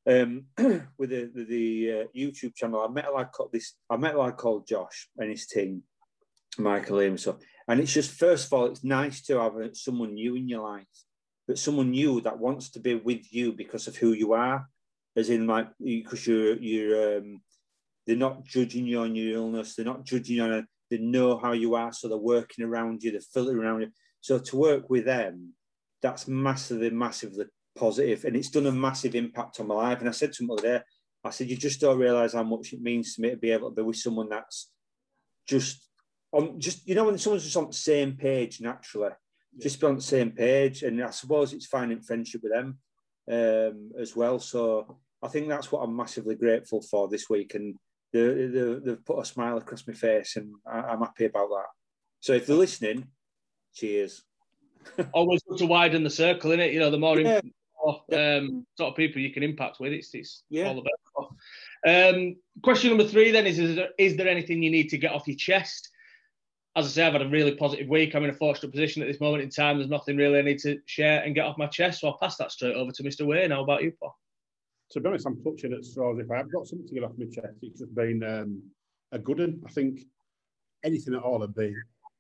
um 0.07 0.45
with 0.97 1.09
the 1.09 1.31
the, 1.33 1.43
the 1.45 1.91
uh, 1.91 2.05
YouTube 2.15 2.55
channel. 2.55 2.81
I 2.81 2.91
met 2.91 3.07
a 3.07 3.11
lad 3.11 3.31
called 3.31 3.51
this. 3.51 3.73
I 3.89 3.97
met 3.97 4.15
a 4.15 4.19
lad 4.19 4.37
called 4.37 4.67
Josh 4.67 5.09
and 5.17 5.29
his 5.29 5.47
team, 5.47 5.83
Michael 6.57 7.01
Ames. 7.01 7.27
And 7.67 7.79
it's 7.79 7.93
just 7.93 8.11
first 8.11 8.47
of 8.47 8.53
all, 8.53 8.65
it's 8.65 8.83
nice 8.83 9.21
to 9.23 9.39
have 9.39 9.53
someone 9.73 10.15
new 10.15 10.35
in 10.35 10.49
your 10.49 10.63
life, 10.63 10.87
but 11.47 11.59
someone 11.59 11.91
new 11.91 12.19
that 12.21 12.39
wants 12.39 12.71
to 12.71 12.79
be 12.79 12.95
with 12.95 13.31
you 13.31 13.53
because 13.53 13.87
of 13.87 13.95
who 13.95 14.13
you 14.13 14.33
are, 14.33 14.67
as 15.15 15.29
in 15.29 15.45
like 15.45 15.67
because 15.79 16.25
you're 16.25 16.55
you're 16.55 17.17
um, 17.17 17.41
they're 18.09 18.17
not 18.17 18.43
judging 18.43 18.87
you 18.87 19.01
on 19.01 19.13
your 19.13 19.35
illness. 19.35 19.75
They're 19.75 19.85
not 19.85 20.03
judging 20.03 20.37
you 20.37 20.43
on 20.43 20.51
it. 20.51 20.65
They 20.89 20.97
know 20.97 21.37
how 21.37 21.51
you 21.51 21.75
are, 21.75 21.93
so 21.93 22.07
they're 22.07 22.17
working 22.17 22.65
around 22.65 23.03
you. 23.03 23.11
They're 23.11 23.21
filtering 23.21 23.59
around 23.59 23.81
you. 23.81 23.89
So 24.19 24.39
to 24.39 24.57
work 24.57 24.89
with 24.89 25.05
them, 25.05 25.53
that's 26.01 26.27
massively, 26.27 26.89
massively 26.89 27.45
positive, 27.77 28.25
and 28.25 28.35
it's 28.35 28.49
done 28.49 28.65
a 28.65 28.71
massive 28.71 29.13
impact 29.13 29.59
on 29.59 29.67
my 29.67 29.75
life. 29.75 29.99
And 29.99 30.09
I 30.09 30.11
said 30.11 30.33
to 30.33 30.41
them 30.41 30.49
other 30.49 30.61
day, 30.63 30.81
I 31.23 31.29
said, 31.29 31.51
you 31.51 31.55
just 31.55 31.81
don't 31.81 31.99
realise 31.99 32.33
how 32.33 32.41
much 32.41 32.73
it 32.73 32.81
means 32.81 33.13
to 33.13 33.21
me 33.21 33.29
to 33.29 33.37
be 33.37 33.51
able 33.51 33.69
to 33.69 33.75
be 33.75 33.83
with 33.83 33.97
someone 33.97 34.29
that's 34.29 34.71
just 35.47 35.87
on, 36.31 36.59
just 36.59 36.87
you 36.87 36.95
know, 36.95 37.05
when 37.05 37.19
someone's 37.19 37.43
just 37.43 37.57
on 37.57 37.67
the 37.67 37.73
same 37.73 38.13
page 38.13 38.59
naturally, 38.59 39.11
yeah. 39.55 39.61
just 39.61 39.79
be 39.79 39.85
on 39.85 39.97
the 39.97 40.01
same 40.01 40.31
page. 40.31 40.81
And 40.81 41.03
I 41.03 41.11
suppose 41.11 41.53
it's 41.53 41.67
finding 41.67 42.01
friendship 42.01 42.41
with 42.41 42.53
them 42.53 42.79
um, 43.31 43.91
as 44.01 44.15
well. 44.15 44.39
So 44.39 44.97
I 45.21 45.27
think 45.27 45.47
that's 45.47 45.71
what 45.71 45.81
I'm 45.81 45.95
massively 45.95 46.33
grateful 46.33 46.81
for 46.81 47.07
this 47.07 47.29
week. 47.29 47.53
And 47.53 47.75
they, 48.11 48.47
they, 48.47 48.79
they've 48.83 49.05
put 49.05 49.19
a 49.19 49.25
smile 49.25 49.57
across 49.57 49.87
my 49.87 49.93
face, 49.93 50.35
and 50.35 50.53
I, 50.65 50.93
am 50.93 50.99
happy 50.99 51.25
about 51.25 51.49
that. 51.49 51.67
So 52.19 52.33
if 52.33 52.47
they're 52.47 52.55
listening, 52.55 53.07
cheers. 53.73 54.23
Always 55.13 55.41
good 55.47 55.59
to 55.59 55.65
widen 55.65 56.03
the 56.03 56.09
circle, 56.09 56.51
in 56.51 56.59
it. 56.59 56.73
You 56.73 56.79
know, 56.79 56.91
the 56.91 56.97
more, 56.97 57.19
yeah. 57.19 57.41
more 57.83 58.01
um, 58.13 58.65
sort 58.77 58.91
of 58.91 58.95
people 58.95 59.21
you 59.21 59.33
can 59.33 59.43
impact 59.43 59.79
with, 59.79 59.93
it's, 59.93 60.13
it's 60.13 60.43
yeah. 60.49 60.69
all 60.69 60.79
about. 60.79 61.33
Um, 61.87 62.35
question 62.63 62.89
number 62.89 63.07
three 63.07 63.31
then 63.31 63.45
is: 63.45 63.59
is 63.59 63.75
there, 63.75 63.89
is 63.97 64.15
there 64.17 64.27
anything 64.27 64.63
you 64.63 64.71
need 64.71 64.89
to 64.89 64.97
get 64.97 65.11
off 65.11 65.27
your 65.27 65.37
chest? 65.37 65.89
As 66.75 66.85
I 66.85 66.89
say, 66.89 67.05
I've 67.05 67.13
had 67.13 67.21
a 67.21 67.29
really 67.29 67.55
positive 67.55 67.89
week. 67.89 68.15
I'm 68.15 68.23
in 68.23 68.29
a 68.29 68.33
fortunate 68.33 68.71
position 68.71 69.01
at 69.01 69.07
this 69.07 69.19
moment 69.19 69.43
in 69.43 69.49
time. 69.49 69.77
There's 69.77 69.89
nothing 69.89 70.17
really 70.17 70.39
I 70.39 70.43
need 70.43 70.59
to 70.59 70.79
share 70.85 71.21
and 71.23 71.35
get 71.35 71.45
off 71.45 71.57
my 71.57 71.67
chest. 71.67 71.99
So 71.99 72.07
I'll 72.07 72.17
pass 72.17 72.37
that 72.37 72.51
straight 72.51 72.75
over 72.75 72.91
to 72.91 73.03
Mr. 73.03 73.25
Wayne. 73.25 73.51
How 73.51 73.63
about 73.63 73.83
you, 73.83 73.91
Paul? 73.99 74.15
To 74.91 74.99
be 74.99 75.07
honest, 75.07 75.25
I'm 75.25 75.41
clutching 75.41 75.73
at 75.73 75.85
straws. 75.85 76.19
If 76.19 76.31
I 76.31 76.37
have 76.37 76.51
got 76.51 76.67
something 76.67 76.87
to 76.87 76.93
get 76.93 77.03
off 77.03 77.17
my 77.17 77.25
chest, 77.25 77.57
it's 77.61 77.79
just 77.79 77.93
been 77.93 78.23
um, 78.23 78.61
a 79.11 79.19
good 79.19 79.39
one. 79.39 79.61
I 79.65 79.71
think 79.71 80.01
anything 80.83 81.13
at 81.13 81.21
all 81.21 81.39
would 81.39 81.55
be 81.55 81.75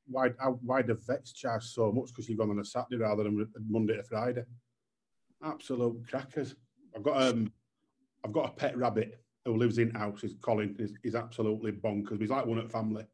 why 0.07 0.29
why 0.61 0.81
the 0.81 0.95
vets 0.95 1.33
charge 1.33 1.63
so 1.63 1.91
much 1.91 2.07
because 2.07 2.27
you've 2.27 2.39
gone 2.39 2.49
on 2.49 2.59
a 2.59 2.65
Saturday 2.65 2.97
rather 2.97 3.23
than 3.23 3.47
Monday 3.67 3.95
to 3.95 4.03
Friday. 4.03 4.43
Absolute 5.43 6.07
crackers. 6.07 6.55
I've 6.95 7.03
got 7.03 7.21
um 7.21 7.51
I've 8.25 8.33
got 8.33 8.49
a 8.49 8.53
pet 8.53 8.77
rabbit 8.77 9.23
who 9.45 9.55
lives 9.55 9.77
in 9.77 9.91
house. 9.91 10.23
Is 10.23 10.35
Colin. 10.41 10.75
He's, 10.77 10.93
he's 11.03 11.15
absolutely 11.15 11.71
bonkers. 11.71 12.19
He's 12.19 12.29
like 12.29 12.45
one 12.45 12.59
at 12.59 12.71
family, 12.71 13.05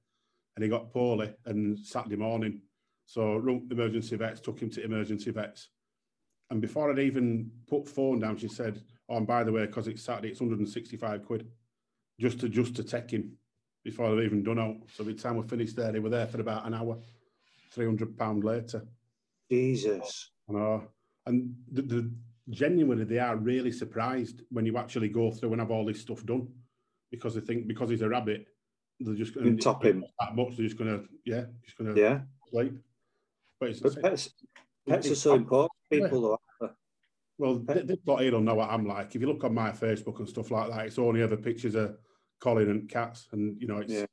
and 0.55 0.63
he 0.63 0.69
got 0.69 0.91
poorly 0.91 1.33
and 1.45 1.77
Saturday 1.79 2.15
morning. 2.15 2.61
So 3.05 3.37
emergency 3.69 4.15
vets, 4.15 4.41
took 4.41 4.59
him 4.59 4.69
to 4.71 4.83
emergency 4.83 5.31
vets, 5.31 5.69
and 6.49 6.59
before 6.59 6.91
I'd 6.91 6.99
even 6.99 7.51
put 7.67 7.87
phone 7.87 8.19
down, 8.19 8.37
she 8.37 8.47
said 8.47 8.81
Oh, 9.09 9.17
and 9.17 9.27
by 9.27 9.43
the 9.43 9.51
way, 9.51 9.65
because 9.65 9.87
it's 9.87 10.03
Saturday, 10.03 10.29
it's 10.29 10.41
165 10.41 11.25
quid 11.25 11.47
just 12.19 12.39
to 12.39 12.49
just 12.49 12.75
to 12.75 12.83
take 12.83 13.11
him 13.11 13.33
before 13.83 14.15
they've 14.15 14.25
even 14.25 14.43
done 14.43 14.59
out. 14.59 14.77
So 14.93 15.03
by 15.03 15.11
the 15.11 15.17
time 15.17 15.37
we 15.37 15.47
finished 15.47 15.75
there, 15.75 15.91
they 15.91 15.99
were 15.99 16.09
there 16.09 16.27
for 16.27 16.41
about 16.41 16.65
an 16.65 16.73
hour. 16.73 16.97
300 17.71 18.17
pound 18.17 18.43
later. 18.43 18.85
Jesus. 19.51 20.31
I 20.49 20.53
know. 20.53 20.83
And 21.25 21.53
the, 21.71 21.81
the 21.81 22.11
genuinely 22.49 23.05
they 23.05 23.19
are 23.19 23.35
really 23.35 23.71
surprised 23.71 24.41
when 24.49 24.65
you 24.65 24.77
actually 24.77 25.09
go 25.09 25.31
through 25.31 25.51
and 25.51 25.61
have 25.61 25.71
all 25.71 25.85
this 25.85 26.01
stuff 26.01 26.25
done 26.25 26.47
because 27.11 27.35
they 27.35 27.41
think 27.41 27.67
because 27.67 27.89
he's 27.89 28.01
a 28.01 28.09
rabbit, 28.09 28.47
they're 28.99 29.15
just 29.15 29.35
going 29.35 29.55
to 29.57 29.61
top 29.61 29.83
him 29.83 30.05
that 30.19 30.35
much. 30.35 30.55
They're 30.55 30.65
just 30.65 30.77
going 30.77 30.99
to 30.99 31.05
yeah, 31.25 31.45
just 31.63 31.77
going 31.77 31.93
to 31.93 31.99
yeah 31.99 32.19
sleep. 32.49 32.73
But, 33.59 33.69
it's, 33.69 33.79
but 33.79 34.01
pets, 34.01 34.29
pets 34.87 35.09
are 35.09 35.15
so 35.15 35.35
important. 35.35 35.71
People 35.89 36.21
yeah. 36.29 36.35
Well, 37.37 37.59
they've 37.59 38.05
got 38.05 38.21
here 38.21 38.39
know 38.39 38.55
what 38.55 38.69
I'm 38.69 38.87
like. 38.87 39.13
If 39.13 39.21
you 39.21 39.27
look 39.27 39.43
on 39.43 39.53
my 39.53 39.71
Facebook 39.71 40.19
and 40.19 40.29
stuff 40.29 40.51
like 40.51 40.69
that, 40.71 40.85
it's 40.85 40.97
only 40.97 41.21
ever 41.21 41.35
pictures 41.35 41.75
of 41.75 41.97
Colin 42.39 42.69
and 42.69 42.89
cats, 42.89 43.27
and 43.31 43.61
you 43.61 43.67
know, 43.67 43.79
it's. 43.79 43.93
Yeah. 43.93 44.05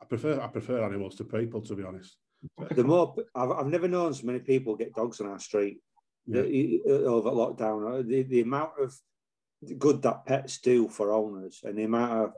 I 0.00 0.04
prefer 0.04 0.40
I 0.40 0.48
prefer 0.48 0.84
animals 0.84 1.14
to 1.16 1.24
people, 1.24 1.62
to 1.62 1.74
be 1.74 1.82
honest. 1.82 2.16
The 2.70 2.84
more 2.84 3.14
I've, 3.34 3.50
I've 3.50 3.66
never 3.66 3.88
known 3.88 4.12
so 4.12 4.26
many 4.26 4.40
people 4.40 4.76
get 4.76 4.94
dogs 4.94 5.20
on 5.20 5.26
our 5.26 5.38
street 5.38 5.78
yeah. 6.26 6.42
the, 6.42 6.82
over 6.86 7.30
lockdown. 7.30 8.00
Uh, 8.00 8.02
the, 8.02 8.22
the 8.22 8.42
amount 8.42 8.72
of 8.78 8.94
good 9.78 10.02
that 10.02 10.26
pets 10.26 10.58
do 10.58 10.88
for 10.88 11.12
owners 11.12 11.60
and 11.64 11.78
the 11.78 11.84
amount 11.84 12.12
of 12.12 12.32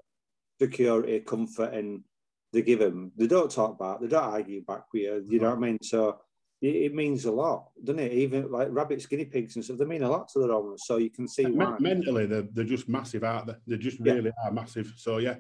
security, 0.61 1.21
comfort, 1.21 1.75
and 1.75 2.05
they 2.53 2.63
give 2.63 2.79
them, 2.79 3.13
they 3.17 3.27
don't 3.27 3.51
talk 3.51 3.73
about, 3.75 4.01
they 4.01 4.09
don't 4.09 4.25
argue 4.25 4.65
back 4.65 4.85
with 4.93 5.03
you. 5.03 5.25
You 5.29 5.41
know 5.41 5.51
what 5.51 5.59
I 5.59 5.61
mean? 5.61 5.79
So 5.83 6.21
it, 6.61 6.75
it, 6.75 6.95
means 6.95 7.25
a 7.25 7.33
lot, 7.33 7.71
doesn't 7.85 8.01
it? 8.01 8.13
Even 8.13 8.51
like 8.51 8.69
rabbits, 8.71 9.07
guinea 9.07 9.25
pigs, 9.25 9.57
and 9.57 9.65
stuff, 9.65 9.79
they 9.79 9.85
mean 9.85 10.03
a 10.03 10.11
lot 10.11 10.29
to 10.31 10.41
the 10.41 10.53
owners. 10.53 10.85
So 10.87 10.97
you 10.97 11.11
can 11.11 11.29
see 11.29 11.45
why. 11.45 11.77
Mentally, 11.79 12.27
they're, 12.27 12.49
they're 12.53 12.65
just 12.65 12.89
massive, 12.89 13.25
aren't 13.25 13.47
they? 13.47 13.55
They 13.67 13.77
just 13.77 14.01
really 14.01 14.27
yeah. 14.27 14.49
are 14.49 14.53
massive. 14.53 14.93
So 14.97 15.19
yeah, 15.19 15.37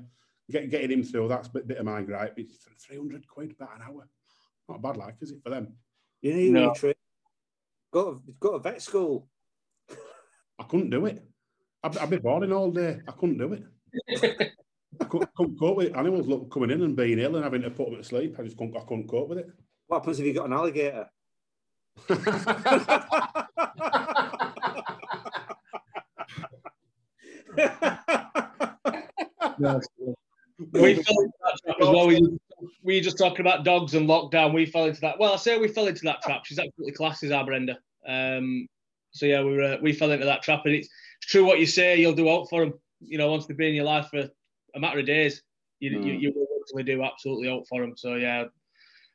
Get, 0.50 0.70
getting 0.70 0.90
him 0.90 1.02
through 1.02 1.28
that's 1.28 1.48
a 1.48 1.50
bit, 1.50 1.68
bit 1.68 1.78
of 1.78 1.84
my 1.84 2.00
gripe. 2.02 2.34
It's 2.38 2.66
300 2.86 3.28
quid 3.28 3.52
about 3.52 3.76
an 3.76 3.82
hour. 3.82 4.08
Not 4.68 4.82
bad, 4.82 4.96
like, 4.96 5.16
is 5.20 5.32
it 5.32 5.42
for 5.42 5.50
them? 5.50 5.74
You 6.22 6.34
need 6.34 6.52
no. 6.52 6.72
to 6.72 6.94
go 7.92 8.14
to, 8.14 8.22
go 8.40 8.52
to 8.52 8.58
vet 8.58 8.80
school. 8.80 9.28
I 10.58 10.64
couldn't 10.64 10.90
do 10.90 11.04
it. 11.06 11.22
I'd, 11.82 11.98
I'd 11.98 12.10
be 12.10 12.16
boring 12.16 12.52
all 12.52 12.70
day. 12.70 13.00
I 13.06 13.12
couldn't 13.12 13.38
do 13.38 13.52
it. 13.52 14.52
I 15.00 15.04
couldn't, 15.04 15.34
couldn't, 15.34 15.58
cope 15.58 15.76
with 15.76 15.96
animals 15.96 16.26
look, 16.26 16.50
coming 16.50 16.70
in 16.70 16.82
and 16.82 16.96
being 16.96 17.18
ill 17.18 17.36
and 17.36 17.44
having 17.44 17.62
to 17.62 17.70
put 17.70 17.90
them 17.90 17.98
to 17.98 18.04
sleep. 18.04 18.36
I 18.38 18.42
just 18.42 18.56
couldn't, 18.56 18.76
I 18.76 18.80
couldn't 18.80 19.08
cope 19.08 19.28
with 19.28 19.38
it. 19.38 19.50
What 19.88 20.00
happens 20.00 20.20
if 20.20 20.26
you 20.26 20.34
got 20.34 20.46
an 20.46 20.52
alligator? 20.52 21.08
we 22.08 22.14
fell 30.94 31.20
into 31.20 31.32
that 31.42 31.58
trap 31.64 31.76
as 31.80 31.88
well. 31.88 32.06
We, 32.82 33.00
just 33.00 33.16
talking 33.16 33.40
about 33.40 33.64
dogs 33.64 33.94
and 33.94 34.08
lockdown. 34.08 34.52
We 34.52 34.66
fell 34.66 34.84
into 34.84 35.00
that. 35.00 35.18
Well, 35.18 35.32
I 35.32 35.36
say 35.36 35.58
we 35.58 35.68
fell 35.68 35.86
into 35.86 36.02
that 36.04 36.20
trap. 36.22 36.44
She's 36.44 36.58
absolutely 36.58 36.92
class, 36.92 37.22
is 37.22 37.32
our 37.32 37.46
Brenda. 37.46 37.78
Um, 38.06 38.66
so 39.12 39.24
yeah, 39.24 39.42
we 39.42 39.56
were 39.56 39.62
uh, 39.62 39.76
we 39.80 39.94
fell 39.94 40.10
into 40.10 40.26
that 40.26 40.42
trap, 40.42 40.62
and 40.66 40.74
it's, 40.74 40.88
it's 41.22 41.30
true 41.30 41.46
what 41.46 41.60
you 41.60 41.66
say. 41.66 41.98
You'll 41.98 42.12
do 42.12 42.28
out 42.28 42.50
for 42.50 42.62
them. 42.62 42.74
You 43.00 43.16
know, 43.16 43.30
once 43.30 43.46
they've 43.46 43.56
been 43.56 43.68
in 43.68 43.74
your 43.74 43.84
life 43.84 44.08
for 44.10 44.28
a 44.74 44.80
matter 44.80 44.98
of 44.98 45.06
days, 45.06 45.42
you 45.80 45.92
mm. 45.92 46.04
you, 46.04 46.12
you 46.12 46.32
will 46.34 46.46
actually 46.60 46.82
do 46.82 47.02
absolutely 47.02 47.48
out 47.48 47.66
for 47.68 47.80
them. 47.80 47.96
So 47.96 48.16
yeah, 48.16 48.44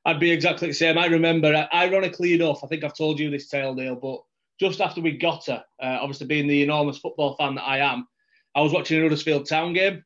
I'd 0.05 0.19
be 0.19 0.31
exactly 0.31 0.67
the 0.67 0.73
same. 0.73 0.97
I 0.97 1.05
remember, 1.05 1.67
ironically 1.73 2.33
enough, 2.33 2.63
I 2.63 2.67
think 2.67 2.83
I've 2.83 2.95
told 2.95 3.19
you 3.19 3.29
this 3.29 3.47
tale, 3.47 3.73
Neil, 3.73 3.95
but 3.95 4.21
just 4.59 4.81
after 4.81 5.01
we 5.01 5.17
got 5.17 5.45
her, 5.47 5.63
uh, 5.81 5.97
obviously 6.01 6.27
being 6.27 6.47
the 6.47 6.61
enormous 6.61 6.97
football 6.97 7.35
fan 7.35 7.55
that 7.55 7.63
I 7.63 7.79
am, 7.79 8.07
I 8.55 8.61
was 8.61 8.73
watching 8.73 8.99
a 8.99 9.03
Huddersfield 9.03 9.47
Town 9.47 9.73
game, 9.73 9.93
and 9.93 10.03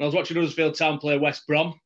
I 0.00 0.04
was 0.04 0.14
watching 0.14 0.36
Huddersfield 0.36 0.74
Town 0.74 0.98
play 0.98 1.16
West 1.16 1.46
Brom, 1.46 1.78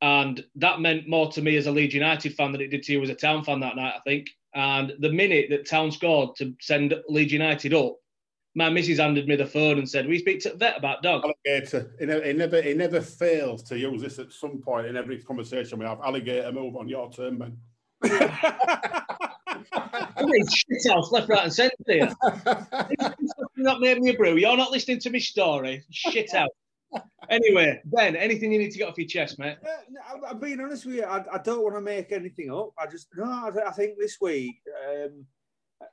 and 0.00 0.44
that 0.56 0.80
meant 0.80 1.08
more 1.08 1.30
to 1.30 1.42
me 1.42 1.56
as 1.56 1.66
a 1.66 1.70
Leeds 1.70 1.94
United 1.94 2.34
fan 2.34 2.50
than 2.50 2.60
it 2.60 2.70
did 2.70 2.82
to 2.84 2.92
you 2.92 3.02
as 3.02 3.10
a 3.10 3.14
Town 3.14 3.44
fan 3.44 3.60
that 3.60 3.76
night, 3.76 3.94
I 3.96 4.00
think. 4.00 4.28
And 4.54 4.94
the 4.98 5.12
minute 5.12 5.46
that 5.50 5.66
Town 5.66 5.92
scored 5.92 6.36
to 6.36 6.54
send 6.60 6.94
Leeds 7.08 7.32
United 7.32 7.72
up, 7.72 7.96
my 8.54 8.68
missus 8.68 8.98
handed 8.98 9.26
me 9.26 9.36
the 9.36 9.46
phone 9.46 9.78
and 9.78 9.88
said, 9.88 10.06
"We 10.06 10.18
speak 10.18 10.40
to 10.42 10.54
vet 10.54 10.76
about 10.76 11.02
dogs." 11.02 11.24
Alligator. 11.24 11.94
He 11.98 12.06
never, 12.06 12.24
he 12.24 12.32
never, 12.32 12.62
he 12.62 12.74
never 12.74 13.00
fails 13.00 13.62
to 13.64 13.78
use 13.78 14.02
this 14.02 14.18
at 14.18 14.32
some 14.32 14.58
point 14.58 14.86
in 14.86 14.96
every 14.96 15.22
conversation 15.22 15.78
we 15.78 15.86
have. 15.86 16.00
Alligator, 16.00 16.52
move 16.52 16.76
on 16.76 16.88
your 16.88 17.10
turn, 17.10 17.38
man. 17.38 17.56
I 18.04 19.04
mean, 20.24 20.44
shit 20.48 20.92
house 20.92 21.12
left, 21.12 21.28
right, 21.28 21.44
and 21.44 21.52
centre 21.52 21.76
here. 21.86 22.12
not 23.56 23.80
made 23.80 24.00
me 24.00 24.10
a 24.10 24.14
brew. 24.14 24.36
You're 24.36 24.56
not 24.56 24.70
listening 24.70 24.98
to 25.00 25.10
my 25.10 25.18
story. 25.18 25.84
Shit 25.90 26.34
out. 26.34 26.50
Anyway, 27.30 27.80
Ben, 27.86 28.16
anything 28.16 28.52
you 28.52 28.58
need 28.58 28.72
to 28.72 28.78
get 28.78 28.88
off 28.88 28.98
your 28.98 29.06
chest, 29.06 29.38
mate? 29.38 29.56
Uh, 29.64 30.26
I'm 30.28 30.38
being 30.38 30.60
honest 30.60 30.84
with 30.84 30.96
you. 30.96 31.04
I, 31.04 31.24
I 31.32 31.38
don't 31.38 31.62
want 31.62 31.74
to 31.76 31.80
make 31.80 32.12
anything 32.12 32.52
up. 32.52 32.72
I 32.78 32.86
just 32.86 33.08
no. 33.16 33.24
I, 33.24 33.68
I 33.68 33.70
think 33.70 33.98
this 33.98 34.18
week, 34.20 34.56
um, 34.86 35.24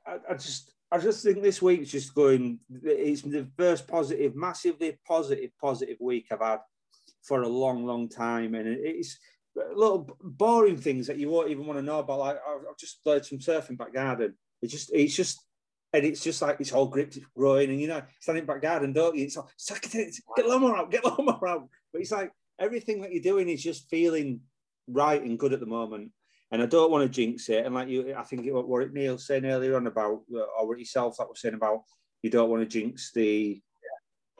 I, 0.06 0.18
I, 0.28 0.34
just, 0.34 0.74
I 0.92 0.98
just 0.98 1.22
think 1.22 1.42
this 1.42 1.62
week's 1.62 1.90
just 1.90 2.14
going. 2.14 2.58
It's 2.82 3.22
the 3.22 3.46
first 3.56 3.86
positive, 3.86 4.34
massively 4.34 4.98
positive, 5.06 5.50
positive 5.60 5.96
week 6.00 6.26
I've 6.32 6.40
had 6.40 6.58
for 7.22 7.42
a 7.42 7.48
long, 7.48 7.86
long 7.86 8.08
time, 8.08 8.54
and 8.54 8.66
it's 8.66 9.18
little 9.74 10.08
boring 10.20 10.76
things 10.76 11.06
that 11.06 11.18
you 11.18 11.28
won't 11.30 11.50
even 11.50 11.66
want 11.66 11.78
to 11.78 11.84
know 11.84 12.00
about. 12.00 12.18
Like 12.18 12.36
I've 12.36 12.76
just 12.78 13.02
played 13.04 13.24
some 13.24 13.38
surfing 13.38 13.78
back 13.78 13.94
garden. 13.94 14.34
It's 14.62 14.72
just 14.72 14.90
it's 14.92 15.14
just 15.14 15.38
and 15.92 16.04
it's 16.04 16.22
just 16.22 16.40
like 16.42 16.60
it's 16.60 16.72
all 16.72 16.86
gripped, 16.86 17.16
it's 17.16 17.26
growing, 17.36 17.70
and 17.70 17.80
you 17.80 17.88
know, 17.88 18.02
standing 18.20 18.46
back 18.46 18.62
garden, 18.62 18.92
don't 18.92 19.16
you? 19.16 19.24
It's 19.24 19.36
like 19.36 19.46
suck 19.56 19.94
it, 19.94 20.14
get 20.36 20.48
lawnmower 20.48 20.76
out, 20.76 20.90
get 20.90 21.04
lawnmower 21.04 21.48
out. 21.48 21.68
But 21.92 22.02
it's 22.02 22.12
like 22.12 22.32
everything 22.58 23.00
that 23.02 23.12
you're 23.12 23.22
doing 23.22 23.48
is 23.48 23.62
just 23.62 23.88
feeling 23.88 24.40
right 24.88 25.22
and 25.22 25.38
good 25.38 25.52
at 25.52 25.60
the 25.60 25.66
moment. 25.66 26.10
And 26.52 26.62
I 26.62 26.66
don't 26.66 26.90
want 26.90 27.04
to 27.04 27.08
jinx 27.08 27.48
it. 27.48 27.64
And 27.64 27.74
like 27.74 27.88
you, 27.88 28.14
I 28.16 28.22
think 28.22 28.44
it, 28.44 28.52
what 28.52 28.92
Neil 28.92 29.18
saying 29.18 29.44
earlier 29.44 29.76
on 29.76 29.86
about, 29.86 30.22
or 30.58 30.76
yourself 30.76 31.16
that 31.18 31.28
was 31.28 31.40
saying 31.40 31.54
about, 31.54 31.82
you 32.22 32.30
don't 32.30 32.50
want 32.50 32.62
to 32.62 32.68
jinx 32.68 33.12
the 33.12 33.60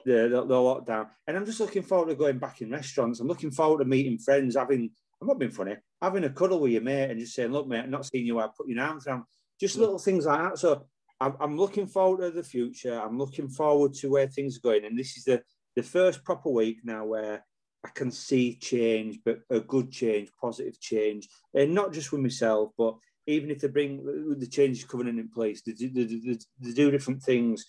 the, 0.03 0.13
the, 0.13 0.45
the 0.45 0.55
lockdown. 0.55 1.07
And 1.27 1.37
I'm 1.37 1.45
just 1.45 1.59
looking 1.59 1.83
forward 1.83 2.09
to 2.09 2.15
going 2.15 2.39
back 2.39 2.61
in 2.61 2.71
restaurants. 2.71 3.19
I'm 3.19 3.27
looking 3.27 3.51
forward 3.51 3.79
to 3.79 3.85
meeting 3.85 4.17
friends, 4.17 4.55
having 4.55 4.89
I'm 5.21 5.27
not 5.27 5.37
being 5.37 5.51
funny, 5.51 5.75
having 6.01 6.23
a 6.23 6.29
cuddle 6.29 6.59
with 6.59 6.71
your 6.71 6.81
mate 6.81 7.11
and 7.11 7.19
just 7.19 7.35
saying, 7.35 7.51
look, 7.51 7.67
mate, 7.67 7.81
I'm 7.81 7.91
not 7.91 8.07
seeing 8.07 8.25
you 8.25 8.39
I 8.39 8.47
put 8.47 8.67
your 8.67 8.83
arms 8.83 9.05
around. 9.05 9.23
Just 9.59 9.77
little 9.77 9.99
things 9.99 10.25
like 10.25 10.39
that. 10.39 10.57
So 10.57 10.87
I'm, 11.19 11.35
I'm 11.39 11.57
looking 11.57 11.85
forward 11.85 12.21
to 12.21 12.31
the 12.31 12.43
future. 12.43 12.99
I'm 12.99 13.19
looking 13.19 13.47
forward 13.47 13.93
to 13.95 14.09
where 14.09 14.27
things 14.27 14.57
are 14.57 14.61
going. 14.61 14.85
And 14.85 14.97
this 14.97 15.17
is 15.17 15.25
the, 15.25 15.43
the 15.75 15.83
first 15.83 16.23
proper 16.23 16.49
week 16.49 16.79
now 16.83 17.05
where 17.05 17.45
I 17.83 17.89
can 17.89 18.11
see 18.11 18.55
change, 18.55 19.19
but 19.25 19.39
a 19.49 19.59
good 19.59 19.91
change, 19.91 20.29
positive 20.39 20.79
change, 20.79 21.27
and 21.53 21.73
not 21.73 21.93
just 21.93 22.11
with 22.11 22.21
myself, 22.21 22.71
but 22.77 22.95
even 23.27 23.49
if 23.49 23.59
they 23.59 23.67
bring 23.67 24.35
the 24.37 24.47
changes 24.47 24.83
coming 24.83 25.07
in 25.07 25.29
place, 25.29 25.61
they 25.61 25.73
do, 25.73 25.89
they, 25.89 26.03
they, 26.03 26.37
they 26.59 26.71
do 26.73 26.91
different 26.91 27.23
things. 27.23 27.65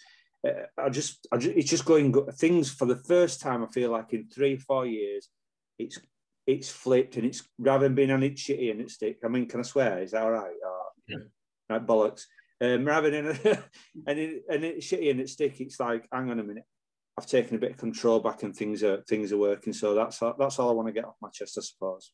Uh, 0.47 0.65
I, 0.77 0.89
just, 0.89 1.27
I 1.33 1.37
just, 1.37 1.57
it's 1.57 1.71
just 1.71 1.85
going 1.85 2.13
things 2.33 2.71
for 2.71 2.87
the 2.87 2.97
first 2.97 3.41
time. 3.41 3.63
I 3.63 3.67
feel 3.69 3.91
like 3.91 4.13
in 4.13 4.29
three, 4.29 4.57
four 4.57 4.87
years, 4.87 5.29
it's 5.79 5.99
it's 6.47 6.69
flipped 6.69 7.17
and 7.17 7.27
it's 7.27 7.49
rather 7.59 7.85
than 7.85 7.95
being 7.95 8.11
on 8.11 8.23
it 8.23 8.35
shitty 8.35 8.71
and 8.71 8.81
it 8.81 8.91
stick. 8.91 9.19
I 9.25 9.29
mean, 9.29 9.47
can 9.47 9.61
I 9.61 9.63
swear? 9.63 10.03
Is 10.03 10.11
that 10.11 10.23
all 10.23 10.31
right? 10.33 10.55
Oh, 10.65 10.89
yeah. 11.07 11.19
Right, 11.71 11.87
bollocks. 11.87 12.25
Um, 12.61 12.85
rather 12.85 13.11
than 13.11 13.27
and 14.07 14.19
it, 14.19 14.43
and 14.49 14.65
it's 14.65 14.87
shitty 14.87 15.11
and 15.11 15.21
it 15.21 15.29
stick, 15.29 15.61
it's 15.61 15.79
like, 15.79 16.09
hang 16.13 16.31
on 16.31 16.41
a 16.41 16.45
minute, 16.45 16.65
I've 17.19 17.27
taken 17.27 17.57
a 17.57 17.59
bit 17.59 17.73
of 17.73 17.77
control 17.77 18.21
back 18.21 18.43
and 18.43 18.57
things 18.57 18.83
are 18.83 19.03
things 19.03 19.33
are 19.33 19.39
working. 19.39 19.73
So 19.73 19.95
that's 19.95 20.19
that's 20.39 20.59
all 20.59 20.71
I 20.71 20.73
want 20.73 20.89
to 20.89 20.93
get 20.93 21.05
off 21.05 21.17
my 21.21 21.29
chest, 21.29 21.59
I 21.59 21.63
suppose. 21.63 22.13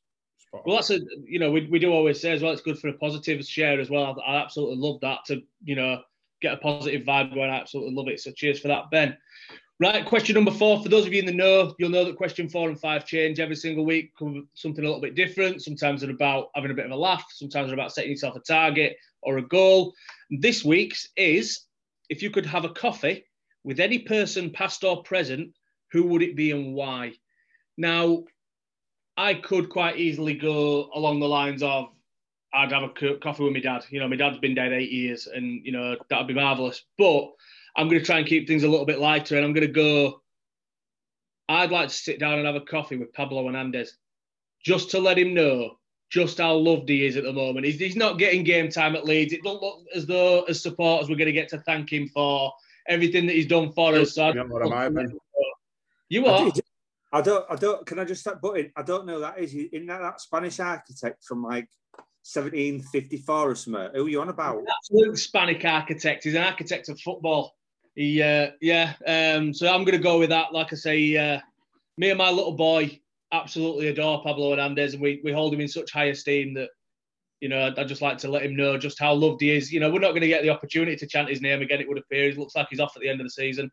Well, 0.53 0.77
that's 0.77 0.91
a 0.91 0.99
you 1.25 1.39
know 1.39 1.51
we, 1.51 1.69
we 1.71 1.79
do 1.79 1.93
always 1.93 2.21
say 2.21 2.33
as 2.33 2.43
well. 2.43 2.53
It's 2.53 2.63
good 2.63 2.79
for 2.79 2.89
a 2.89 2.95
positive 2.95 3.45
share 3.45 3.81
as 3.81 3.91
well. 3.91 4.21
I, 4.27 4.33
I 4.33 4.43
absolutely 4.43 4.77
love 4.77 5.01
that 5.03 5.21
to 5.27 5.43
you 5.63 5.77
know 5.77 6.01
get 6.41 6.55
a 6.55 6.57
positive 6.59 7.03
vibe 7.03 7.35
going. 7.35 7.51
I 7.51 7.61
absolutely 7.61 7.95
love 7.95 8.09
it. 8.09 8.21
So 8.21 8.33
cheers 8.33 8.59
for 8.59 8.69
that, 8.69 8.91
Ben. 8.91 9.17
Right, 9.81 10.05
question 10.05 10.35
number 10.35 10.51
four. 10.51 10.83
For 10.83 10.89
those 10.89 11.07
of 11.07 11.13
you 11.13 11.21
in 11.21 11.27
the 11.27 11.33
know, 11.33 11.73
you'll 11.79 11.91
know 11.91 12.05
that 12.05 12.17
question 12.17 12.49
four 12.49 12.69
and 12.69 12.81
five 12.81 13.07
change 13.07 13.39
every 13.39 13.55
single 13.55 13.87
week. 13.87 14.11
Something 14.55 14.85
a 14.85 14.89
little 14.89 15.01
bit 15.01 15.15
different. 15.15 15.63
Sometimes 15.63 16.01
they're 16.01 16.11
about 16.11 16.49
having 16.57 16.73
a 16.73 16.75
bit 16.75 16.87
of 16.87 16.91
a 16.91 16.97
laugh. 16.97 17.25
Sometimes 17.31 17.69
they're 17.69 17.79
about 17.79 17.93
setting 17.93 18.11
yourself 18.11 18.35
a 18.35 18.41
target 18.41 18.97
or 19.23 19.39
a 19.39 19.47
goal. 19.47 19.95
This 20.31 20.65
week's 20.65 21.09
is 21.17 21.67
if 22.09 22.23
you 22.23 22.31
could 22.31 22.47
have 22.47 22.65
a 22.65 22.71
coffee 22.71 23.25
with 23.69 23.81
any 23.81 23.99
person, 23.99 24.51
past 24.51 24.83
or 24.83 25.03
present, 25.03 25.53
who 25.93 26.05
would 26.05 26.23
it 26.23 26.35
be 26.35 26.53
and 26.53 26.73
why? 26.73 27.13
Now, 27.77 28.25
I 29.15 29.35
could 29.35 29.69
quite 29.69 29.99
easily 29.99 30.33
go 30.33 30.89
along 30.95 31.21
the 31.21 31.29
lines 31.29 31.63
of 31.63 31.91
I'd 32.55 32.73
have 32.73 32.85
a 32.85 33.19
coffee 33.19 33.45
with 33.45 33.53
my 33.53 33.61
dad. 33.61 33.85
You 33.91 34.01
know, 34.01 34.09
my 34.09 34.17
dad's 34.17 34.39
been 34.39 34.55
dead 34.55 34.73
eight 34.73 34.91
years, 34.91 35.27
and 35.27 35.61
you 35.67 35.73
know 35.73 35.97
that'd 36.09 36.27
be 36.27 36.33
marvelous. 36.33 36.83
But 36.97 37.29
I'm 37.77 37.89
going 37.89 38.01
to 38.01 38.07
try 38.07 38.19
and 38.19 38.27
keep 38.27 38.49
things 38.49 38.65
a 38.65 38.69
little 38.69 38.87
bit 38.87 39.01
lighter, 39.01 39.37
and 39.37 39.45
I'm 39.45 39.53
going 39.53 39.67
to 39.67 39.73
go. 39.73 40.23
I'd 41.51 41.71
like 41.71 41.91
to 41.91 41.95
sit 41.95 42.19
down 42.19 42.39
and 42.39 42.47
have 42.47 42.57
a 42.57 42.63
coffee 42.63 42.97
with 42.97 43.13
Pablo 43.13 43.45
Hernandez, 43.45 43.99
just 44.65 44.93
to 44.93 44.99
let 44.99 45.19
him 45.19 45.35
know 45.35 45.77
just 46.09 46.39
how 46.39 46.55
loved 46.55 46.89
he 46.89 47.05
is 47.05 47.19
at 47.19 47.25
the 47.25 47.33
moment. 47.35 47.67
He's, 47.67 47.79
he's 47.79 47.97
not 47.97 48.19
getting 48.19 48.45
game 48.45 48.71
time 48.71 48.97
at 48.97 49.05
Leeds. 49.05 49.35
It 49.35 49.43
don't 49.45 49.61
look 49.61 49.85
as 49.95 50.07
though, 50.07 50.45
as 50.45 50.63
supporters, 50.63 51.11
we're 51.11 51.17
going 51.17 51.27
to 51.27 51.33
get 51.33 51.51
to 51.51 51.59
thank 51.59 51.93
him 51.93 52.09
for 52.09 52.51
everything 52.89 53.27
that 53.27 53.37
he's 53.37 53.47
done 53.47 53.73
for 53.73 53.95
us. 53.95 54.15
So 54.15 54.33
you 56.09 56.27
are. 56.27 56.51
I 57.13 57.23
don't. 57.23 57.47
I 57.49 57.57
don't. 57.57 57.87
Can 57.87 57.99
I 57.99 58.05
just 58.05 58.21
start? 58.23 58.41
But 58.43 58.67
I 58.77 58.83
don't 58.83 59.07
know 59.07 59.21
that 59.21 59.39
is. 59.39 59.55
Isn't 59.55 59.87
that 59.87 60.01
that 60.01 60.21
Spanish 60.21 60.61
architect 60.61 61.25
from 61.25 61.43
like 61.43 61.69
1754 62.33 63.51
or 63.51 63.55
something. 63.55 63.89
Who 63.95 64.07
are 64.07 64.09
you 64.09 64.21
on 64.21 64.29
about? 64.29 64.63
Absolute 64.69 65.13
Hispanic 65.13 65.65
architect. 65.65 66.25
He's 66.25 66.35
an 66.35 66.43
architect 66.43 66.91
of 66.91 67.01
football. 67.01 67.55
He, 67.95 68.23
uh, 68.23 68.51
yeah. 68.61 68.95
Um, 69.07 69.55
so 69.55 69.67
I'm 69.67 69.85
going 69.85 69.97
to 69.97 70.03
go 70.03 70.19
with 70.19 70.29
that. 70.29 70.53
Like 70.53 70.73
I 70.73 70.77
say, 70.77 71.17
uh, 71.17 71.41
me 71.97 72.11
and 72.11 72.19
my 72.19 72.31
little 72.31 72.53
boy 72.53 73.01
absolutely 73.33 73.89
adore 73.89 74.23
Pablo 74.23 74.51
Hernandez, 74.51 74.93
and 74.93 75.03
we, 75.03 75.21
we 75.25 75.33
hold 75.33 75.55
him 75.55 75.61
in 75.61 75.69
such 75.69 75.91
high 75.91 76.07
esteem 76.07 76.55
that, 76.55 76.69
you 77.41 77.49
know, 77.49 77.73
I'd 77.77 77.89
just 77.89 78.03
like 78.03 78.19
to 78.19 78.29
let 78.29 78.43
him 78.43 78.57
know 78.57 78.77
just 78.77 78.99
how 78.99 79.15
loved 79.15 79.41
he 79.41 79.51
is. 79.51 79.73
You 79.73 79.81
know, 79.81 79.91
we're 79.91 80.01
not 80.01 80.11
going 80.11 80.23
to 80.23 80.29
get 80.29 80.43
the 80.43 80.51
opportunity 80.51 80.97
to 80.97 81.07
chant 81.07 81.29
his 81.29 81.41
name 81.41 81.63
again, 81.63 81.81
it 81.81 81.89
would 81.89 81.99
appear. 81.99 82.31
He 82.31 82.37
looks 82.37 82.57
like 82.57 82.69
he's 82.71 82.81
off 82.81 82.97
at 82.97 83.03
the 83.03 83.09
end 83.09 83.21
of 83.21 83.27
the 83.27 83.31
season. 83.31 83.71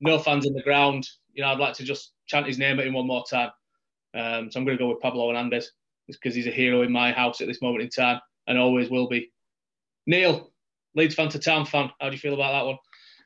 No 0.00 0.18
fans 0.18 0.46
in 0.46 0.52
the 0.52 0.62
ground. 0.62 1.08
You 1.32 1.42
know, 1.42 1.48
I'd 1.48 1.58
like 1.58 1.74
to 1.74 1.84
just 1.84 2.12
chant 2.26 2.46
his 2.46 2.58
name 2.58 2.78
at 2.78 2.86
him 2.86 2.94
one 2.94 3.06
more 3.06 3.24
time. 3.28 3.50
Um, 4.14 4.50
so 4.50 4.58
I'm 4.58 4.66
going 4.66 4.76
to 4.76 4.82
go 4.82 4.88
with 4.88 5.00
Pablo 5.00 5.28
Hernandez 5.28 5.72
because 6.06 6.34
he's 6.34 6.46
a 6.46 6.50
hero 6.50 6.82
in 6.82 6.92
my 6.92 7.12
house 7.12 7.40
at 7.40 7.46
this 7.46 7.62
moment 7.62 7.82
in 7.82 7.90
time 7.90 8.20
and 8.46 8.58
always 8.58 8.90
will 8.90 9.08
be. 9.08 9.30
Neil, 10.06 10.50
Leeds 10.94 11.14
fan 11.14 11.28
to 11.30 11.38
town 11.38 11.66
fan. 11.66 11.90
How 12.00 12.08
do 12.08 12.14
you 12.14 12.20
feel 12.20 12.34
about 12.34 12.52
that 12.52 12.66
one? 12.66 12.78